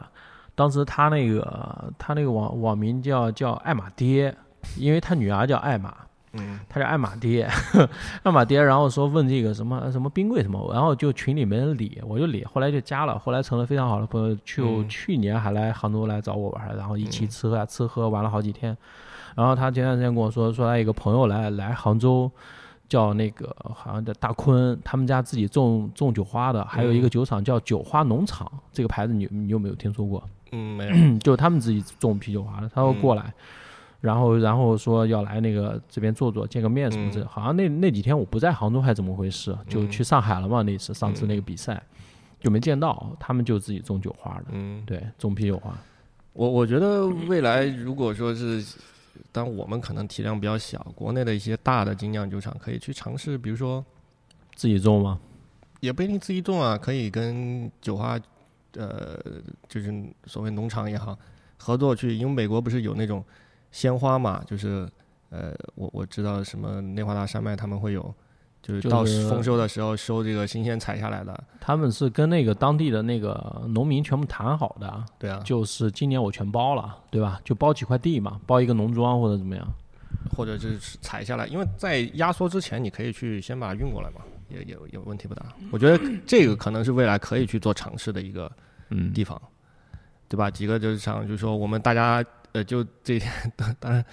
[0.54, 4.36] 当时他那个他那个网网名叫叫艾玛爹，
[4.78, 5.96] 因为他女儿叫艾玛，
[6.34, 6.60] 嗯。
[6.70, 7.50] 他叫艾玛爹，
[8.24, 14.90] 艾玛爹，然后说问这个什么什么冰柜什么，然后就群里没人理，我就理，后来就加了，后来成了非常好的朋友，就嗯。
[14.90, 18.76] 去年还来杭州来找我玩，然后一起嗯吃喝吃喝玩了好几天，
[19.36, 22.32] 然后他前段时间跟我说，说他一个朋友来来杭州。
[22.90, 30.22] 叫那个好像叫大坤，他们家自己种种酒花的，还有一个酒厂叫酒花农场，这个牌子你你有没有听说过？
[30.52, 33.34] 嗯，没有，就他们自己种啤酒花的，他说过来，
[34.02, 37.26] 然后然后说要来那个这边坐坐见个面什么的。
[37.28, 40.62] 好像那那几天我不在杭州还怎么回事，就去上海了嘛。
[40.64, 41.82] 那次上次那个比赛
[42.40, 45.74] 就没见到，他们就自己种酒花的，嗯，对，种啤酒花。
[46.34, 48.66] 我我觉得未来如果说是，
[49.32, 53.86] 当我们可能体量比较小，国内的一些大的精酿酒厂可以去尝试，比如说
[54.56, 55.20] 自己种吗？
[55.82, 58.18] 也不一定自己种啊，可以跟酒花，
[58.76, 59.20] 呃，
[59.68, 59.94] 就是
[60.26, 61.18] 所谓农场也好，
[61.58, 63.24] 合作去，因为美国不是有那种
[63.72, 64.88] 鲜花嘛，就是
[65.30, 68.14] 呃，我我知道什么内华达山脉他们会有，
[68.62, 77.40] 就是到丰收的时候收这个新鲜采下来的，他们是跟那个当地的那个农民全部谈好的，对啊，就是今年我全包了，对吧？
[77.44, 79.68] 就包几块地嘛，包一个农庄或者怎么样。
[80.36, 85.46] 或者是采下来，因为在压缩之前，你可以去先把它运过来嘛，也也也问题不大。
[85.72, 88.52] 我觉得这个可能是未来可以去做尝试的一个
[88.90, 89.42] 嗯，地方，
[90.28, 90.52] 对吧？
[90.52, 92.24] 几个就是想，就是说我们大家
[92.54, 93.32] 呃，就这一天
[93.80, 94.04] 当然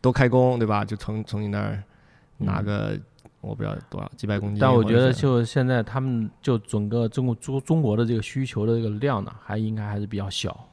[0.00, 0.84] 都开工，对吧？
[0.84, 1.82] 就从从你那儿
[2.38, 2.98] 拿个、
[3.40, 10.68] 我不知道多少几百公斤，嗯但我觉得就现在他们就整个中国中中国的这个需求的这个量呢，还应该还是比较小。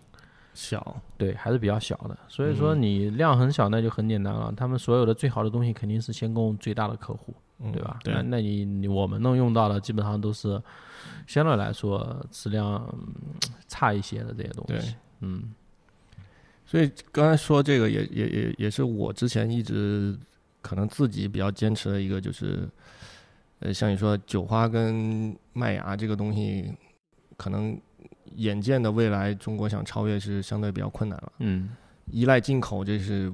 [0.53, 4.53] 小，对，还是比较小的，所以说嗯你量很小，那就很简单了。
[4.57, 7.99] 他们所有的最好的东西肯定是先供最大的客户，嗯对吧？
[8.03, 10.61] 对那那你你我们能用到的基本上都是
[11.25, 13.13] 相对来说质量嗯
[13.69, 14.93] 差一些的这些东西。
[15.21, 15.53] 嗯
[16.71, 20.17] 所以刚才说这个也也也也是我之前一直
[20.61, 22.59] 可能自己比较坚持的一个，就是
[23.59, 26.71] 呃，像你说酒花跟麦芽这个东西，
[27.35, 27.77] 可能
[28.37, 31.71] 眼见的未来中国想超越是相对比较困难了，嗯，
[32.09, 33.29] 依赖进口这是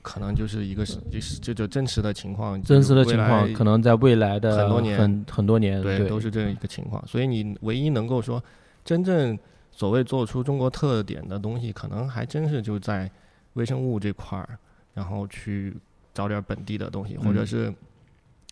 [0.00, 8.40] 可能就是一个是就是这就真实的情况，真实的情况可能在未来的很多年很很多年，对对，都是这样一个情况，所以你唯一能够说
[8.84, 9.36] 真正
[9.78, 13.08] 所谓做出中国特点的东西，可能还真是就在
[13.52, 14.58] 微生物这块儿，
[14.92, 15.72] 然后去
[16.12, 17.46] 找点本地的东西，或者嗯。
[17.46, 17.74] 是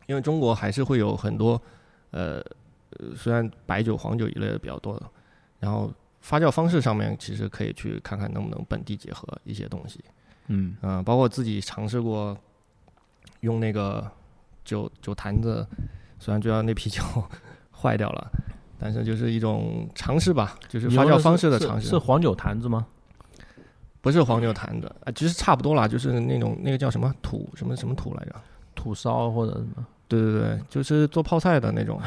[0.07, 1.61] 因为中国还是会有很多
[2.13, 2.39] 呃，
[2.91, 5.11] 呃虽然白酒、黄酒一类的比较多的，
[5.59, 9.99] 然后发酵方式上面其实可以去看看能不能本地结合一些东西，
[10.47, 10.77] 嗯。
[10.83, 12.39] 嗯、包括自己尝试过
[13.41, 14.09] 用那个
[14.65, 15.67] 酒酒坛子，
[16.21, 17.03] 虽然最后那啤酒
[17.75, 18.31] 坏掉了，
[18.79, 21.89] 但是就是一种尝试吧，就是发酵方式的尝试。
[21.89, 22.87] 是黄酒坛子吗？
[24.01, 28.35] 不是黄酒坛子啊，其实差不多啦，就是那种那个叫什么土什么什么土来着？
[28.75, 29.87] 土烧或者什么？
[30.09, 31.99] 对对对，就是做泡菜的那种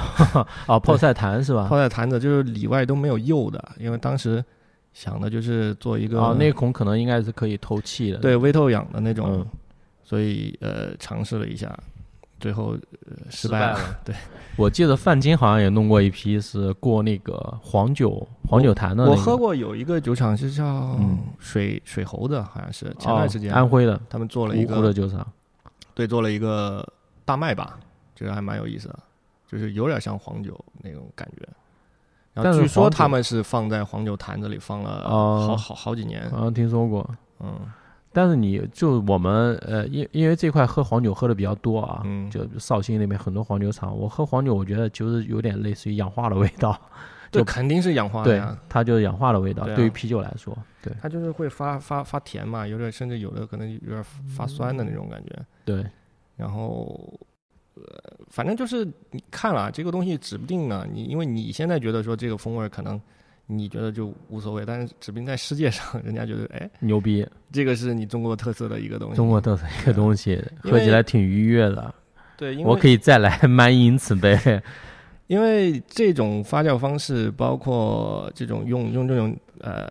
[0.65, 1.77] 啊， 泡菜坛是吧泡？
[1.77, 4.41] 菜坛子，就是里外都没有釉的，因为当时
[4.93, 8.17] 想的就是做一个哦，那孔可能应该是可以透气的。
[8.19, 9.47] 对微透氧的那种，嗯
[10.05, 11.77] 所以呃尝试了一下，
[12.39, 13.73] 最后、呃、失败了。
[13.75, 13.99] 败了。
[14.05, 14.15] 对，
[14.55, 19.11] 我记得范金好像也弄过一批是过那个黄酒黄酒坛的、那个。
[19.11, 20.65] 我喝过有一个酒厂是叫
[20.99, 25.25] 嗯水、水猴子，好像是前段时间、哦、安徽的他们做了一芜湖的酒厂。
[25.93, 26.87] 对做了一个
[27.25, 27.77] 大麦吧，
[28.15, 28.99] 这个还蛮有意思的，
[29.47, 31.47] 就是有点像黄酒那种感觉。
[32.33, 37.09] 然但据说他们是放在黄酒坛子里放了哦好好好几年，好像听说过。
[37.41, 37.53] 嗯
[38.11, 46.79] 但是你就我们呃，因因为这块喝黄酒喝的比较多啊，嗯，就绍兴那边很多黄酒厂，我喝黄酒，我觉得就是有点类似于氧化的味道，
[47.31, 49.63] 就肯定是氧化的对呀，，它就是氧化的味道。
[49.75, 54.03] 对于啤酒来说，对它就是会发发发甜嘛，有点甚至有的可能有点
[54.35, 55.31] 发酸的那种感觉。
[55.63, 55.85] 对，
[56.35, 57.13] 然后，
[57.75, 57.83] 呃，
[58.29, 60.87] 反正就是你看了这个东西，指不定呢。
[60.91, 62.99] 你因为你现在觉得说这个风味可能
[63.51, 69.15] 你觉得就无所谓，但是指不定在世界上，人家觉得哎，牛逼，这个是你中国特色的一个东西。
[69.15, 71.91] 中国特色一个东西，因喝起来挺愉悦的。
[72.37, 74.37] 对，因为我可以再来 满饮此杯。
[75.25, 79.89] 因为这种发酵方式，包括这种用用这种呃，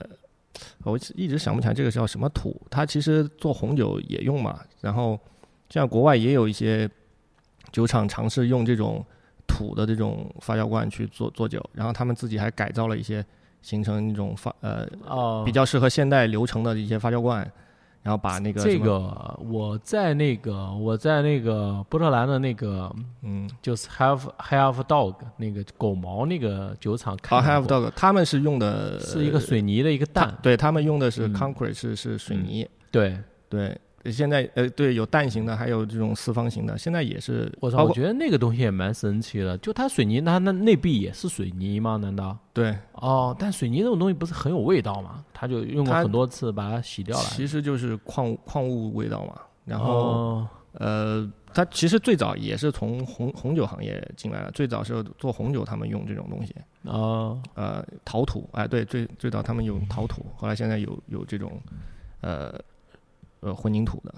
[0.84, 4.60] 我一直想不起来这个叫什么土，它其实做红酒也用嘛。
[4.80, 5.18] 然后
[5.68, 6.88] 像国外也有一些
[7.72, 9.04] 酒厂尝试用这种
[9.46, 13.24] 土的这种发酵罐去做做酒，然后他们自己还改造了一些，
[13.68, 17.40] 形成一种发呃哦比较适合现代流程的一些发酵罐，
[18.02, 22.90] 然后把那个这个我在那个我在那个波特兰的那个
[23.20, 32.68] 嗯就是 Have Have Dog 那个狗毛那个酒厂啊看 have dog，他们是用的是一个水泥的一个它蛋，对他们用的是嗯 concrete 是是水嗯泥。
[32.90, 33.18] 对，
[33.50, 39.58] 对，现在呃，对，有蛋形的，还有这种四方形的，现在也是，我操，我觉得那个东西也蛮神奇的。
[39.58, 41.96] 就它水泥，它那内壁也是水泥吗？
[41.96, 42.36] 难道？
[42.52, 45.24] 对，哦，但水泥这种东西不是很有味道吗？
[45.34, 47.24] 它就用过很多次把它洗掉了。
[47.24, 49.34] 其实就是矿矿物味道嘛。
[49.64, 56.54] 然后、哦，呃，它其实最早也是从红红酒行业进来的，最早是做红酒，他们用这种东西，
[56.84, 61.52] 哦，呃，陶土，哎，对，最最早他们有陶土，后来现在有有这种，
[62.22, 62.54] 呃，
[63.40, 64.14] 呃混凝土的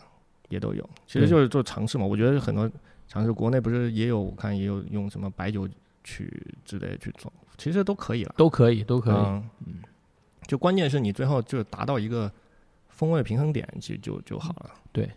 [0.49, 2.05] 也都有，其实就是做尝试嘛。
[2.05, 2.71] 我觉得很多
[3.07, 5.69] 尝试，国内不是也有，我看也有用什么白酒
[6.03, 9.15] 曲之类去做，其实都可以了，都可以，都可以。
[9.15, 9.83] 嗯，
[10.47, 12.31] 就关键是你最后就达到一个
[12.89, 14.71] 风味平衡点，其实就就好了。
[14.93, 15.09] 对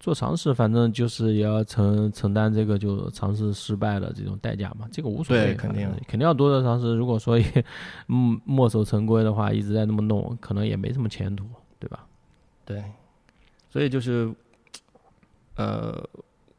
[0.00, 6.94] 做尝试，反正就是也要承承担这个就尝试失败的这种代价嘛，这个无所谓，肯定肯定要多多尝试。
[6.94, 7.64] 如果说也
[8.06, 11.44] 嗯墨守成规的话，一直在那么弄，可能也没什么前途，
[11.80, 12.06] 对吧？
[12.64, 12.84] 对，
[13.70, 14.32] 所以就是，
[15.56, 16.02] 呃，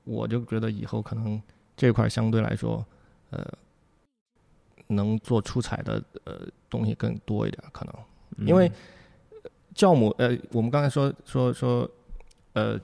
[0.03, 1.41] 我就觉得以后可能
[1.75, 2.85] 这块儿相对来说，
[3.31, 3.45] 呃，
[4.87, 11.89] 能做出彩的呃东西更多一点，可能因为嗯酵母呃，我们刚才说说说，
[12.53, 12.79] 呃，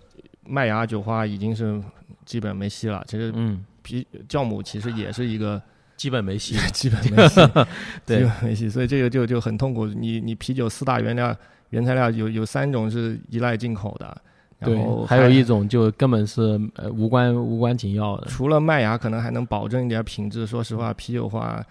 [0.45, 1.81] 麦芽酒花已经是
[2.25, 5.61] 基本没戏了，其实嗯，啤酵母其实也是一个
[5.97, 6.55] 基本没戏。
[6.71, 7.41] 基本没戏，
[8.05, 9.87] 对基本没戏，所以这个就就很痛苦。
[9.87, 11.35] 你你啤酒四大原料
[11.69, 14.21] 原材料有有三种是依赖进口的，
[14.59, 18.27] 然后，还有一种就根本是呃无关无关紧要的。
[18.27, 21.63] 除了麦芽可能还能保证一点品质，说实话，啤酒花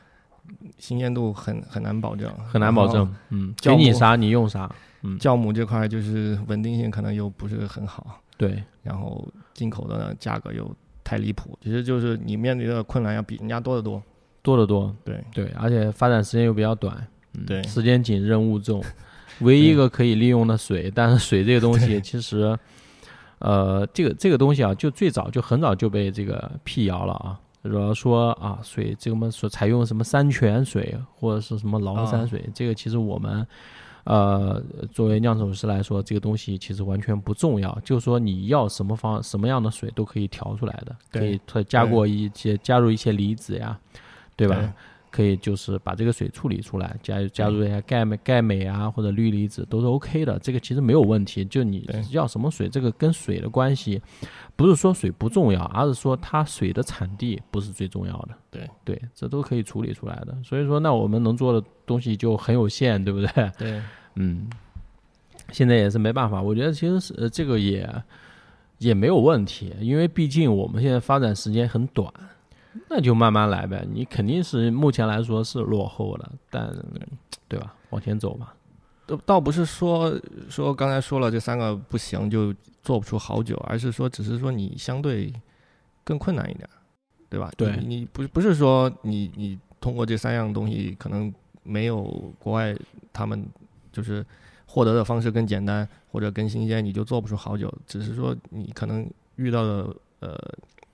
[0.78, 4.70] 新鲜度很很难保证，很难保证，嗯，给你啥你用啥，
[5.02, 10.70] 嗯，酵母这块就是稳定性可能又不是很好，对，然后进口的价格又
[11.02, 14.02] 太离谱，其实就是你面临的困难要比人家多得多。
[14.42, 15.24] 多得多，对。
[15.32, 16.94] 对，而且发展时间又比较短，
[17.32, 17.62] 嗯，对。
[17.62, 18.84] 时间紧，任务重，
[19.40, 22.58] 唯一一个可以利用的水，但是水这个东西 其实，
[23.38, 33.46] 呃，这个这个东西啊，就最早就很早就被这个辟谣了啊，主要说啊，水这个么所采用什么山泉水或者是什么崂山水，这个其实我们。
[34.06, 34.62] 呃，
[34.92, 37.74] 作为酿酒师来说，这个东西其实完全不重要。
[37.82, 43.78] 就是说，你要什么方什么样的水都可以调出来的，可以它加过一些加入一些离子呀，
[44.36, 44.56] 对吧？
[44.56, 44.68] 对
[45.14, 51.44] 可以就是把这个水处理出来，加加入一下钙镁钙镁啊或者氯离子都是 OK 的，这个其实没有问题。
[51.44, 54.02] 就你要什么水，这个跟水的关系，
[54.56, 58.30] 不是说水不重要，而是说它水的产地不是最重要的。
[58.50, 60.36] 对对，这都可以处理出来的。
[60.42, 63.52] 所以说，那我们能做的东西就很有限，对不对？
[63.56, 63.82] 对
[64.16, 64.48] 嗯，
[65.52, 66.42] 现在也是没办法。
[66.42, 67.88] 我觉得其实是、呃、这个也
[68.78, 72.12] 也没有问题，因为毕竟我们现在发展时间很短，
[72.88, 73.86] 那就慢慢来呗。
[73.90, 76.74] 你肯定是目前来说是落后了，但
[77.48, 77.74] 对吧？
[77.90, 78.54] 往前走吧。
[79.06, 80.18] 倒倒不是说
[80.48, 85.32] 说刚才说了这三个不行就做不出好酒，而是说只是说你相对
[86.02, 86.68] 更困难一点，
[87.28, 87.52] 对吧？
[87.56, 91.32] 对你你不不是说你你通过这三样东西可能
[91.62, 92.02] 没有
[92.38, 92.74] 国外
[93.12, 93.46] 他们
[93.92, 94.24] 就是
[94.66, 99.06] 获得的方式更简单或者更新鲜，你就做不出好酒，只是说你可能
[99.36, 100.34] 遇到的呃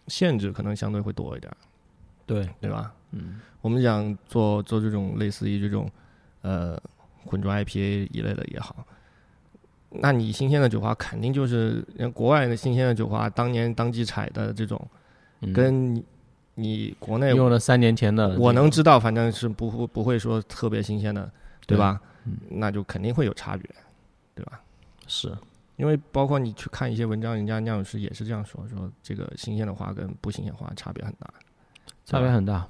[0.09, 1.53] 限制可能相对会多一点，
[2.31, 2.95] 对，对吧？
[3.11, 5.91] 嗯，我们讲做做这种类似于这种
[6.43, 6.81] 呃
[7.25, 8.87] 混浊 IPA 一类的也好，
[9.91, 14.81] 那你新鲜的酒花肯定就是人国外的新鲜的酒花，当年当季采的这种，
[15.41, 15.53] 嗯。
[15.53, 16.05] 跟你
[16.55, 21.25] 你国内用了三年前的、我能知道，反正是不会不会说特别新鲜的，
[21.67, 21.77] 对。
[21.77, 22.01] 对吧？
[22.27, 22.37] 嗯。
[22.49, 23.69] 那就肯定会有差别，
[24.37, 24.61] 对吧？
[25.09, 25.37] 是。
[25.77, 31.27] 因为包括你去看一些文章，人家酿酒师也是这样说，说这个新鲜的花跟不新鲜花差别很大，
[32.05, 32.67] 差别很大。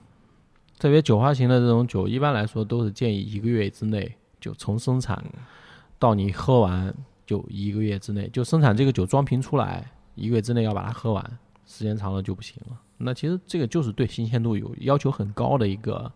[0.78, 5.23] 特别酒花型的这种酒，一般来说都是建议一个月之内就从生产
[5.98, 6.94] 到你喝完
[7.27, 12.81] 就一个月之内，就生产这个酒装瓶出来，一个月之内要把它喝完，时间长了就不行了。
[12.97, 16.11] 那其实这个就是对新鲜度有要求很高的一个，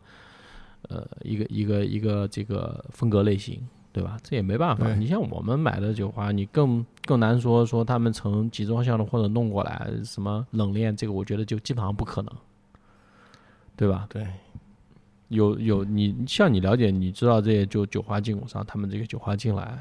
[0.88, 3.60] 呃，一个一个一个这个风格类型，
[3.92, 4.18] 对吧？
[4.22, 4.94] 这也没办法。
[4.94, 12.34] 你像我们买的酒花，你更更难说说他们从集装箱的或者弄过来什么冷链，这个我觉得就基本上不可能，
[13.76, 14.06] 对吧？
[14.08, 14.26] 对，
[15.28, 19.78] 有有你像你了解，你知道这些就酒花进口商，他们这个酒花进来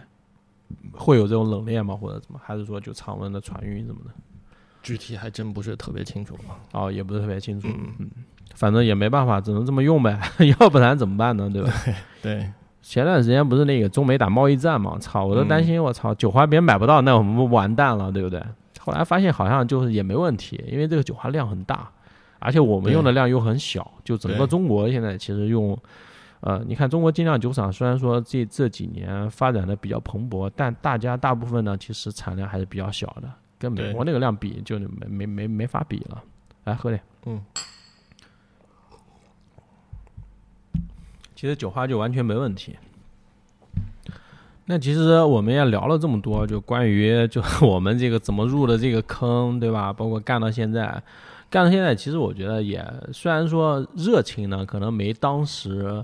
[0.91, 1.95] 会有这种冷链吗？
[1.95, 2.39] 或者怎么？
[2.43, 4.11] 还是说就常温的船运什么的？
[4.81, 6.35] 具体还真不是特别清楚。
[6.71, 7.67] 哦，也不是特别清楚。
[7.69, 8.09] 嗯嗯，
[8.55, 10.19] 反正也没办法，只能这么用呗，
[10.59, 11.49] 要不然怎么办呢？
[11.49, 11.71] 对吧？
[12.21, 12.51] 对，
[12.81, 14.97] 前段时间不是那个中美打贸易战嘛？
[14.99, 18.43] 操，我都担心，我操，酒花别人买不到，那我们不完蛋了，对不对？
[18.79, 21.89] 后来发现好像就是也没问题，因为这个酒花量很大，
[22.43, 25.77] 而且我们用的量又很小，就整个中国现在其实用，
[26.41, 36.21] 呃，你看中国精酿酒厂虽然说这这几年发展的比较蓬勃，但大家大部分呢其实产量还是比较小的，跟美国那个量比就没没没没法比了。
[36.65, 37.41] 来喝点，嗯，
[41.35, 42.75] 其实酒花就完全没问题。
[44.65, 49.91] 那其实我们也聊了这么多，就关于就 我们这个怎么入的这个坑，对吧？
[49.91, 51.03] 包括干到现在，
[51.53, 56.03] 干到现在，其实我觉得也虽然说热情呢可能没当时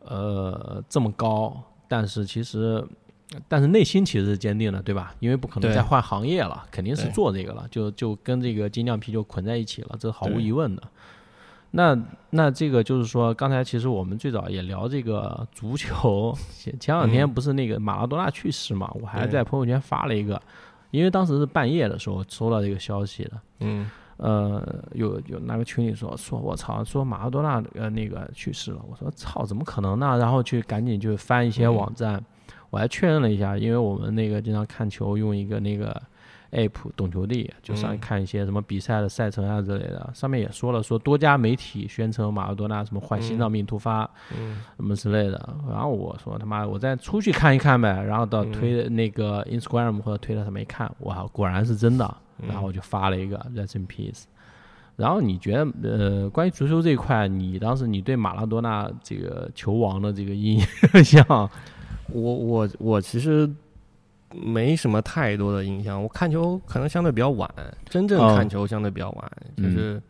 [0.00, 2.82] 呃这么高，但是其实
[3.46, 5.14] 但是内心其实是坚定的，对吧？
[5.20, 10.82] 因为不可能再换行业了，肯定是做这个了，就就跟这个精酿啤酒捆在一起了，这是毫无疑问的。
[11.72, 11.94] 那
[12.30, 20.40] 那这个就是说，刚才其实我们最早也聊这个足球，前前两天嗯不是那个马拉多纳去世嘛，我还在朋友圈发了一个，
[20.90, 30.18] 因为当时是半夜的时候收到这个消息的，嗯呃，有有那个群里说说我操，说马拉多纳呃那个去世了，我说操，怎么可能呢？
[30.18, 32.22] 然后去赶紧就翻一些网站，
[32.70, 36.02] 我还确认了一下，因为我们那个经常看球用一个那个
[36.52, 45.56] app 懂球帝，就上看一些什么比赛的赛程啊之类的，上面也说了，说多家媒体宣称马拉多纳什么患心脏病突发，嗯什么之类的。
[45.68, 48.02] 然后我说他妈，我再出去看一看呗。
[48.02, 52.04] 然后到嗯推那个 Instagram 或者推特上面一看，哇，果然是真的。
[52.40, 54.22] 嗯然后我就发了一个 Rest in Peace。
[54.94, 60.60] 然后你觉得，呃，关于足球这一块，你当时你对马拉多纳这个球王的这个印
[61.04, 61.24] 象，
[62.10, 63.48] 我我我其实
[64.34, 67.48] 没什么太多的印象，我看球可能相对比较晚，
[67.88, 70.00] 真正哦看球相对比较晚，嗯就是。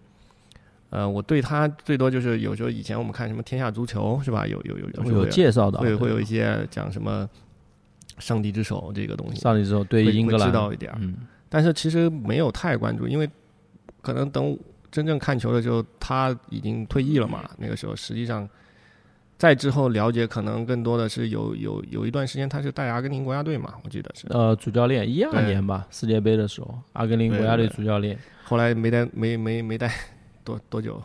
[0.90, 4.46] 呃，我对他最多就是有时候以前我们看什么天下足球是吧？
[4.46, 7.28] 有有有有有介绍的，会会有一些讲什么
[8.18, 10.90] 上帝之手这个东西，上帝之手对英格兰知道一点
[11.50, 13.28] 但是其实没有太关注，因为
[14.00, 14.58] 可能等
[14.90, 17.44] 真正看球的时候，他已经退役了嘛。
[17.58, 18.48] 那个时候实际上，
[19.38, 24.26] 再之后了解，可能更多的是有有有一段时间他是带阿根廷国家队嘛，我记得是。
[24.30, 28.18] 呃主教练一二年吧，世界杯的时候，阿根廷国家队主教练。
[28.42, 29.88] 后来没带没没没带
[30.42, 31.00] 多多久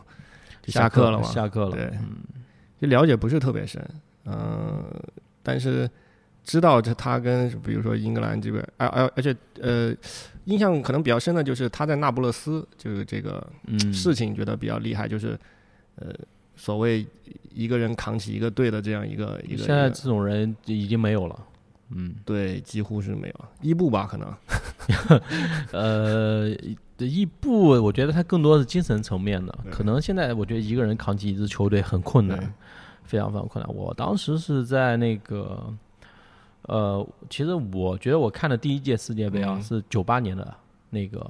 [0.63, 1.85] 就下课了嘛，下课了，对。
[2.01, 2.17] 嗯。
[2.81, 3.81] 就了解不是特别深，
[4.25, 4.83] 嗯、
[5.41, 5.89] 但是
[6.43, 9.95] 知道这他跟比如说英格兰这边，而而而且呃，
[10.45, 13.93] 印象可能比较深的就是他在那不勒斯就是这个嗯。
[13.93, 15.39] 事情觉得比较厉害，就是
[15.95, 16.07] 呃
[16.63, 17.05] 所谓
[17.53, 21.37] 一个人扛起一个队的这样一个一个，现在这种人已经没有了，
[21.89, 22.15] 嗯。
[22.23, 24.33] 对几乎是没有伊布吧，可能。
[25.73, 26.47] 呃，
[26.99, 32.39] 伊布，我觉得他更多是精神层面的，可能现在我觉得一个人扛起一支球队很困难，
[33.03, 33.75] 非常非常困难。
[33.75, 35.61] 我当时是在那个，
[36.61, 39.61] 呃，其实我觉得我看的第一届世界杯啊、嗯。
[39.61, 40.55] 是九八年的
[40.91, 41.29] 那个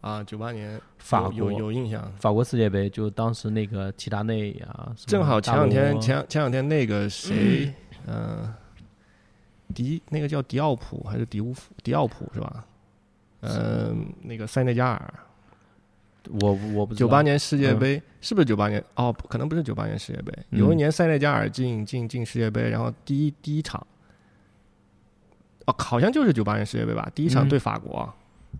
[0.00, 2.10] 啊，九八年法国有有有印象。
[2.18, 7.74] 法国世界杯，就当时那个齐达内啊，正好前两天前前两天那个谁，
[8.06, 8.52] 嗯、
[9.74, 12.64] 迪那个叫迪奥普还是迪乌夫迪奥普是吧？
[13.42, 15.14] 嗯、那个塞内加尔，
[16.40, 17.78] 我我不知道九八年世界嗯。
[17.78, 18.84] 杯、是不是九八年？
[18.96, 23.86] 哦，可能不是九八年世界杯，嗯有一年塞内加尔进进进世界杯，然后第一第一场，
[25.64, 27.48] 哦，好像就是九八年世界杯吧，第一场嗯。
[27.48, 28.12] 对法国，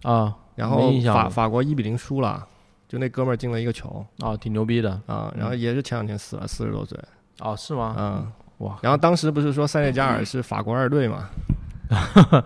[0.03, 2.47] 啊，然后法法国一比零输了，
[2.87, 4.05] 就那哥们儿进了一个球。
[4.19, 4.91] 哦，挺牛逼的。
[5.07, 6.99] 啊，然后也是前两天死了，四十多岁，
[7.41, 7.95] 哦，是吗？
[7.99, 8.33] 嗯。
[8.59, 11.31] 哇，然后当时不是说塞内加尔是法国二队嘛？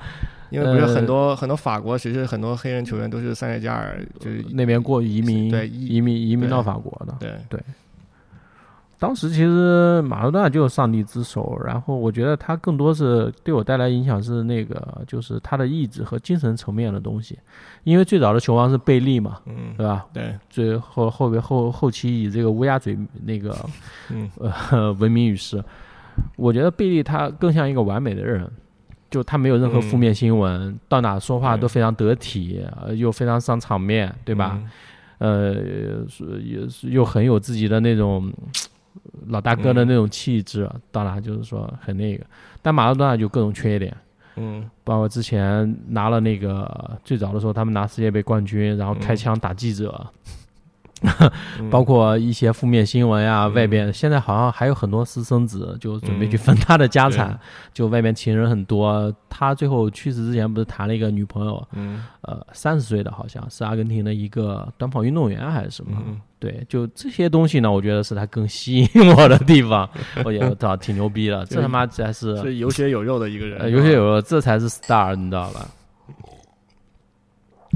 [0.51, 7.33] 因为不是很多、很多法国，其实很多黑人球员都是塞内加尔，就是那边过移民，对移民移民到法国的，对。
[7.49, 7.61] 对
[8.99, 17.39] 当时其实马拉多纳就是上帝之手，然后我觉得他更多是对我带来影响是那个就是他的意志和精神层面的东西，
[17.85, 20.07] 因为最早的球王是贝利嘛，嗯对吧？
[20.13, 23.55] 对最后后边后后期以这个乌鸦嘴那个
[24.11, 24.31] 嗯
[24.71, 25.63] 呃闻名于世，
[26.37, 28.51] 我觉得贝利他更像一个完美的人。
[29.11, 34.61] 就他没有任何负面新闻，到哪说话都非常得体，呃又非常上场面，对吧？？
[35.19, 35.55] 呃，
[36.09, 38.33] 是也是又很有自己的那种
[39.27, 42.25] 老大哥的那种气质，当然就是说很那个。
[42.63, 43.97] 但马拉多纳就各种缺点，
[44.37, 44.69] 嗯。
[44.85, 50.33] 包括之前拿了那个最早的时候，他们拿世界杯冠军，然后开枪打记者，嗯，
[51.71, 57.39] 包括一些负面新闻呀、嗯外边现在好像还有很多私生子，就准备去嗯分他的家产，对
[57.73, 59.15] 就外边情人很多。
[59.29, 66.01] 他最后去世之前不是谈了一个女朋友，嗯呃，三十岁的好像是阿根廷的一个短跑运动员还是什么。
[66.07, 69.89] 嗯对，就这些东西呢，我觉得是他更吸引我的地方。
[70.25, 75.67] 我觉得他挺牛逼的， 这他妈才是是有血有肉的一个人，呃有血有肉，这才是 star，你知道吧？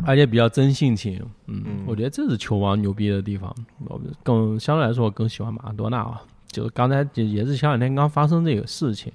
[0.06, 3.54] 而且比较真性情，嗯，嗯我觉得这是球王牛逼的地方。
[3.86, 6.22] 我更相对来说，我更喜欢马拉多纳啊。
[6.48, 9.12] 就是刚才也也是前两天刚发生这个事情，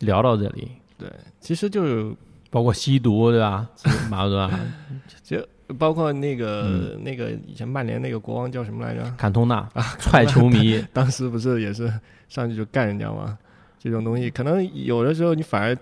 [0.00, 1.08] 聊到这里，对，
[1.38, 2.16] 其实就
[2.50, 3.68] 包括吸毒，对吧？
[4.10, 4.60] 马拉多纳、
[5.22, 5.38] 就
[5.78, 9.08] 包括那个、嗯那个以前曼联那个国王叫什么来着？
[9.16, 11.92] 坎通纳啊踹球迷， 当时不是也是
[12.28, 13.38] 上去就干人家吗？
[13.78, 15.76] 这种东西可能有的时候你反而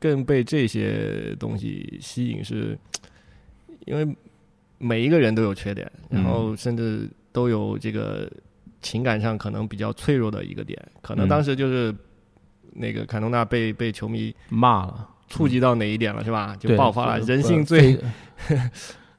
[0.00, 2.78] 更被这些东西吸引，是
[3.84, 4.16] 因为
[4.78, 8.30] 每一个人都有缺点，然后甚至都有这个
[8.82, 11.94] 情感上可能比较脆弱的一个点，可能嗯当时就是
[12.72, 16.56] 那个坎通纳被被球迷骂了，触及到哪一点了，是吧？
[16.58, 17.98] 就爆发了，人性最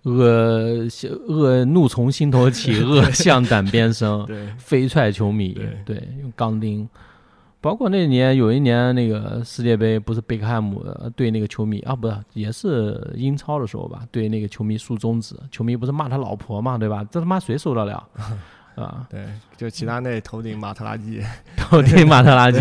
[0.03, 0.87] 恶
[1.27, 4.23] 恶怒从心头起， 恶向胆边生。
[4.27, 6.87] 对飞踹球迷，对用钢钉。
[7.65, 17.03] 包括那年有一年那个世界杯，不是贝克汉姆呃对那个球迷啊，不是也是英超的时候吧，对那个球迷竖中指，球迷不是骂他老婆嘛，对吧？
[17.09, 18.07] 这他妈谁受得了？
[18.77, 19.25] 啊，对，
[19.57, 21.19] 就齐达内头顶马特拉基，
[21.57, 22.59] 头顶马特拉基，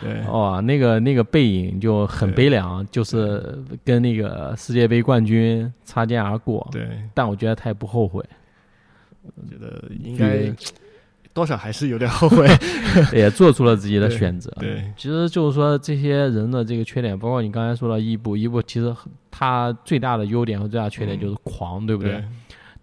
[0.00, 6.66] 对哦，那个那个背影就很悲凉，就是跟那个世界杯冠军擦肩而过。
[6.72, 8.24] 对，但我觉得他也不后悔，
[9.24, 10.50] 我觉得应该
[11.32, 12.48] 多少还是有点后悔。
[13.12, 14.50] 也做出了自己的选择。
[14.58, 18.94] 对其实就是说这些人的这个缺点，包括你刚才说的伊布，伊布其实
[19.30, 22.12] 他最大的优点和最大的缺点就是狂，对不对？
[22.12, 22.24] 对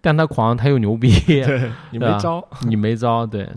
[0.00, 2.46] 但他狂，他又牛逼，对， 你没招。
[2.68, 3.48] 你没招，对。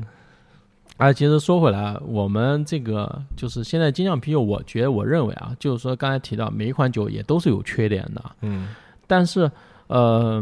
[0.98, 8.70] 而其实说回来，我们这个就是现在精酿啤酒，我觉得我认为啊，就是说刚才提到每一款酒也都是有缺点的，嗯
[9.08, 9.50] 但是，
[9.90, 10.40] 呃，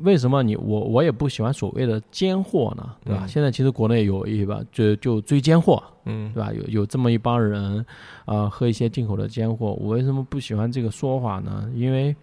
[0.00, 2.96] 为什么你我我也不喜欢所谓的尖货呢？
[3.04, 3.24] 对吧？
[3.24, 6.50] 嗯现在其实国内有一把就就追尖货，嗯对吧？
[6.50, 7.84] 有有这么一帮人，
[8.24, 9.74] 啊，喝一些进口的尖货。
[9.74, 11.70] 我为什么不喜欢这个说法呢？
[11.74, 12.16] 因为，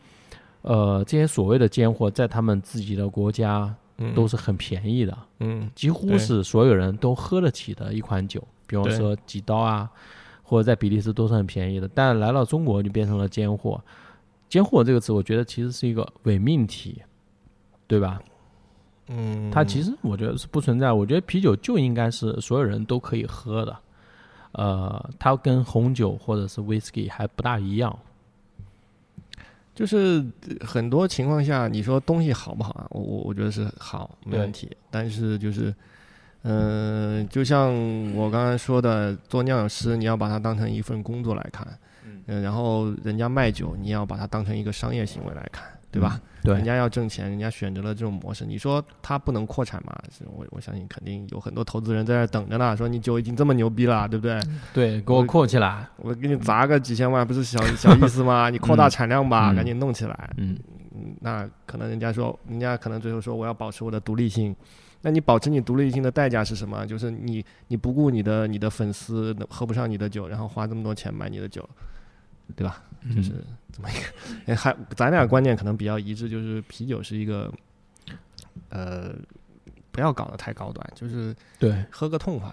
[0.64, 8.44] 呃，这些所谓的尖货在他们自己的国家嗯都是很便宜的，嗯几乎是所有人都喝得起的一款酒。
[8.66, 9.88] 比方说几刀啊，
[10.42, 13.80] 或者在比利时都是很便宜的，但来到中国就变成了尖货。
[14.54, 17.02] 尖货这个词，我觉得其实是一个伪命题，
[17.88, 18.22] 对吧？
[19.08, 20.92] 嗯，它其实我觉得是不存在。
[20.92, 23.76] 我觉得啤酒就应该是所有人都可以喝的，
[24.52, 27.98] 呃，它跟红酒或者是 whisky 还不大一样。
[29.74, 32.88] 就是呃很多情况下，你说东西好不好啊？
[32.92, 34.70] 我我我觉得是好，没问题。
[34.92, 35.74] 但是就是，
[36.44, 37.74] 嗯、就像
[38.14, 41.68] 我刚才说的，做酿酒师，你要把它当成一份工作来看，
[42.28, 46.20] 嗯、然后人家卖酒，你要把它当成一个商业行为来看，对吧？
[46.44, 49.96] 对人家要挣钱，人家选择了这种模式，你说他不能扩产吗？
[50.26, 54.40] 我我相信肯定有很多投资人在这等着呢，说你酒已经这么牛逼了，对不对？
[54.74, 55.88] 对，给我扩起来。
[55.98, 58.50] 我给你砸个几千万，不是小小意思吗？
[58.50, 60.30] 你扩大产量吧，嗯赶紧弄起来。
[60.38, 60.58] 嗯，
[60.96, 64.54] 嗯，那可能人家说，人家可能最后说我要保持我的独立性。
[65.06, 66.86] 那你保持你独立性的代价是什么？
[66.86, 71.68] 就是你你不顾你的你的粉丝喝不上你的酒，然后花这么多钱买你的酒，
[72.56, 72.82] 对吧？
[73.04, 73.32] 嗯就是
[73.72, 74.00] 怎么一个。
[74.46, 77.52] 哎 还咱俩观念可能比较一致，就是啤酒是一个，
[78.70, 79.14] 呃，
[79.92, 82.50] 不要搞得太高端，就是对喝个痛快，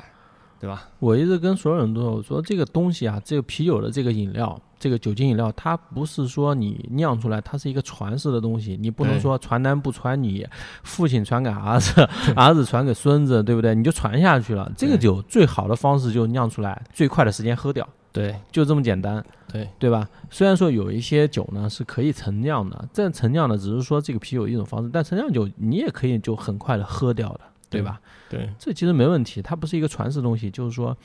[0.59, 0.89] 对吧？
[0.99, 10.47] 我一直跟所有人都说，我说这个东西啊，这个啤酒的这个饮料，这个酒精饮料，它不是说你酿出来，它是一个传世的东西，你不能说传男不传女，
[10.83, 12.03] 父亲传给儿子，
[12.35, 13.75] 儿子传给孙子，对不对？
[13.75, 14.71] 你就传下去了。
[14.77, 19.25] 这个酒最好的方式就是酿出来，最快的时间喝掉，对就这么简单。
[19.53, 20.09] 对对吧？
[20.31, 28.01] 虽然说有一些酒呢是可以陈酿的，这陈酿的只是说这个啤酒一种方式，但陈酿酒你也可以就很快的喝掉的，对吧？
[28.29, 30.97] 对这其实没问题，它不是一个传世东西，就是说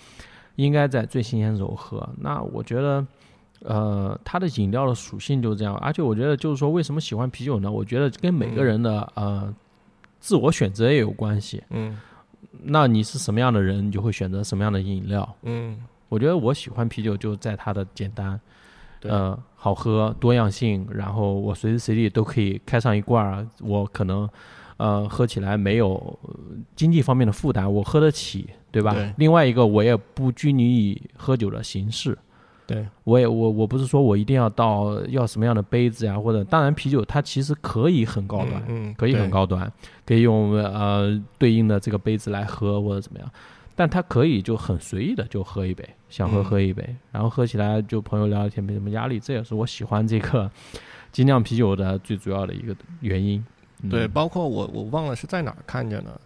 [0.57, 2.07] 应该在最新鲜的时候喝。
[2.17, 3.07] 那我觉得，
[3.61, 7.71] 呃，它的饮料的属性就是这样，而且我觉得就是说，为什么喜欢啤酒呢？
[7.71, 9.53] 我觉得跟每个人的、呃
[10.19, 11.63] 自我选择也有关系。
[11.69, 11.97] 嗯
[12.63, 15.35] 那你是什么样的人，你就会选择什么样的饮料。
[15.43, 15.77] 嗯
[16.15, 18.39] 我觉得我喜欢啤酒就在它的简单，
[19.01, 24.29] 呃，好喝、多样性，然后我随时随地都可以开上一罐儿，我可能
[24.77, 26.33] 呃喝起来没有呃
[26.73, 28.93] 经济方面的负担，我喝得起，对吧？
[28.93, 29.13] 对？
[29.17, 32.17] 另外一个，我也不拘泥于喝酒的形式，
[32.65, 32.87] 对。
[33.03, 39.69] 我也我我不是说我一定要到要什么样的杯子呀，或者当然啤酒它其实可以很高端，嗯，可以很高端，
[40.05, 43.29] 可以用呃对应的这个杯子来喝或者怎么样，
[43.75, 46.43] 但他可以就很随意的就喝一杯，想喝嗯。
[46.45, 50.49] 喝一杯，然后喝起来就朋友聊聊天没什么压力，这也是我喜欢这个
[51.11, 53.45] 精酿啤酒的最主要的一个原因。
[53.81, 53.89] 嗯。
[53.89, 56.21] 对，包括我我忘了是在哪儿看见的，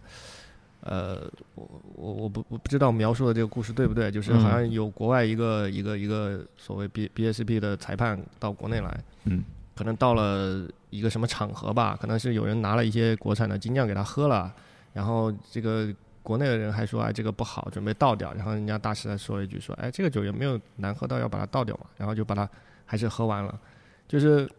[0.82, 4.52] 呃，我我我不我不知道描述的这个故事对不对，就是好嗯。
[4.52, 9.44] 像有国外一个一个一个所谓 B B S B 的裁判到国内来，嗯。
[9.76, 14.54] 可能到了一个什么场合吧，可能是有人拿了一些国产的精酿给他喝了，
[14.92, 15.88] 然后这个
[16.22, 22.48] 国内的人还说哎这个不好，准备倒掉，然后人家大师再说一句说哎这个酒也没有难喝到要把它倒掉嘛，然后就把它
[22.86, 23.60] 还是喝完了，
[24.08, 24.50] 就是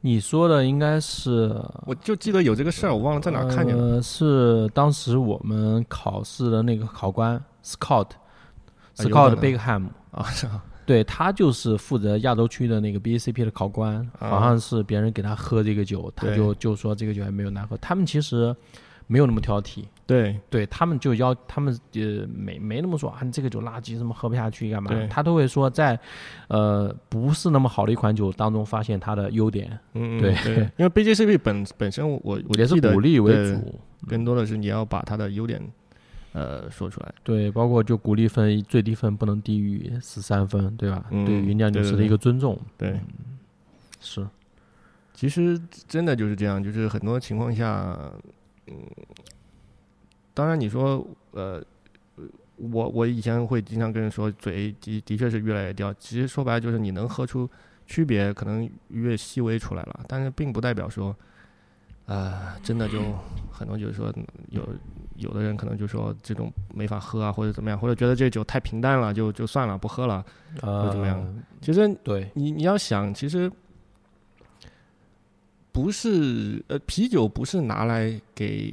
[0.00, 1.54] 你说的应该是
[1.84, 3.96] 我就记得有这个事儿，我忘了在哪儿看见了。
[3.96, 8.08] 呃，是当时我们考试的那个考官 Scott
[8.96, 9.36] Scott 能。
[9.36, 14.30] Beckham 啊，是啊， 对他就是负责亚洲区的那个 BACP 的考官，啊。
[14.30, 17.76] 好像是别人给他喝这个酒，他就就说这个酒还没有难喝。
[17.76, 18.54] 他们其实
[19.06, 24.90] 没有那么挑剔，对对他们就要他们呃没没那么说啊，你这个酒垃圾什么喝不下去干嘛？
[25.08, 25.98] 他都会说在
[26.48, 33.80] 呃不是那么好的一款酒当中发现它的优点，嗯，嗯对对，因为 BJCP 本本身我我也是鼓励为主。
[34.08, 35.60] 更多的是你要把它的优点
[36.32, 37.14] 呃说出来。
[37.22, 41.04] 对，包括就鼓励分最低分不能低于十三分，对吧？
[41.10, 42.98] 嗯对于酿酒师的一个尊重对，
[44.00, 44.26] 是。
[45.12, 47.94] 其实真的就是这样，就是很多情况下，
[48.68, 48.74] 嗯，
[50.34, 51.62] 当然你说呃。
[52.72, 55.94] 我我以前会经常跟人说，嘴的的确是越来越刁。
[55.94, 57.48] 其实说白了就是你能喝出
[57.86, 61.16] 区别，可能越细微出来了，但是并不代表说，
[62.04, 63.00] 呃，真的就
[63.50, 64.12] 很多就是说
[64.50, 64.68] 有
[65.16, 70.22] 有的人可能就说这种没法喝啊，或者怎么样，或者觉得这酒太平淡了，就就算了不喝了。
[70.60, 73.50] 呃，怎么样其实对，你你要想，其实
[75.72, 78.70] 不是呃，啤酒不是拿来给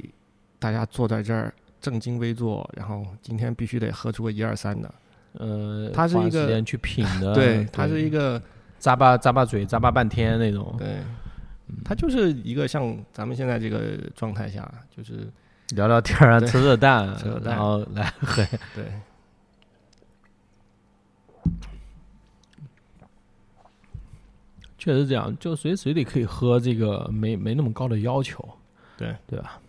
[0.58, 4.92] 大家坐在这儿正襟危坐，然后今天必须得喝出个一二三的。
[5.34, 8.40] 呃，它是一个花时间去品的， 对，它是一个
[8.80, 10.74] 咂巴咂巴嘴、咂巴半天那种。
[10.78, 10.96] 对，
[11.84, 15.28] 它就是一个像咱们现在这个状态下，就是
[15.76, 18.44] 聊聊天啊，对 吃吃蛋， 吃吃蛋然后来喝。
[18.74, 18.84] 对
[24.78, 28.48] 确实这样，就随时随地可以喝，这个没没那么高的要求，
[28.96, 29.60] 对对吧？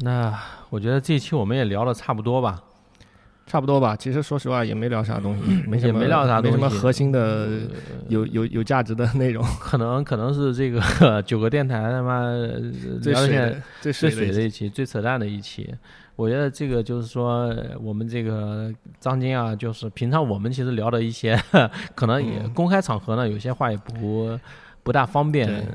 [0.00, 0.38] 那
[0.70, 2.62] 我觉得这一期我们也聊的差不多吧。
[3.46, 3.94] 差不多吧。
[3.94, 7.60] 其实说实话也没聊啥东西，没什么也没聊啥没什么核心的
[8.08, 9.44] 有有有价值的内容。
[9.60, 10.82] 可能可能是这个
[11.22, 12.58] 九个电台他妈呃
[13.00, 15.72] 最水最最水的一期，最扯淡的一期。
[16.16, 21.40] 我觉得这个就是说，呃我们这个张晶啊，就是平常我们其实聊的一些，
[21.94, 24.36] 可能也嗯公开场合呢，有些话也不
[24.86, 25.66] 不大方便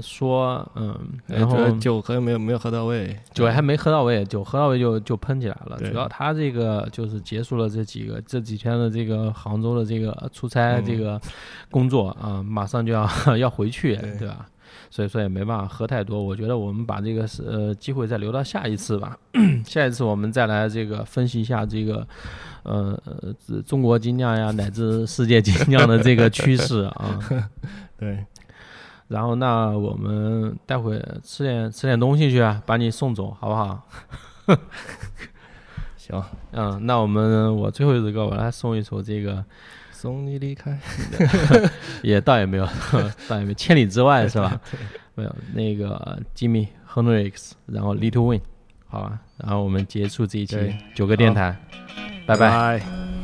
[0.00, 5.76] 说，嗯，然后酒喝没有没有喝到位，酒还没喝到位，酒喝到位就就喷起来了。
[5.78, 11.20] 主要他这个就是结束了这几个这几天的这个杭州的这个出差嗯这个
[11.68, 14.46] 工作啊、马上就要 要回去，对对吧？
[14.88, 16.22] 所以说也没办法喝太多。
[16.22, 19.18] 我觉得我们把这个是呃机会再留到下一次吧，
[19.66, 22.06] 下一次我们再来这个分析一下这个
[22.62, 27.18] 呃呃这中国精酿呀乃至世界精酿的这个趋势啊。
[27.98, 28.24] 对，
[29.10, 33.88] 然后那我们待会吃点吃点东西去啊，把你送走好不好？
[35.98, 36.22] 行，
[36.52, 39.44] 嗯，那我们我最后一首歌，我来送一首这个，
[39.90, 40.78] 送你离开。
[42.02, 42.68] 也倒也没有，
[43.26, 44.60] 倒也没有，千里之外是吧？
[45.16, 48.40] 没有那个 Jimmy Hendrix，然后 Little Win，
[48.86, 50.56] 好吧，然后我们结束这一期
[50.94, 51.56] 九个电台，
[52.26, 52.48] 拜拜。
[52.78, 53.19] 拜。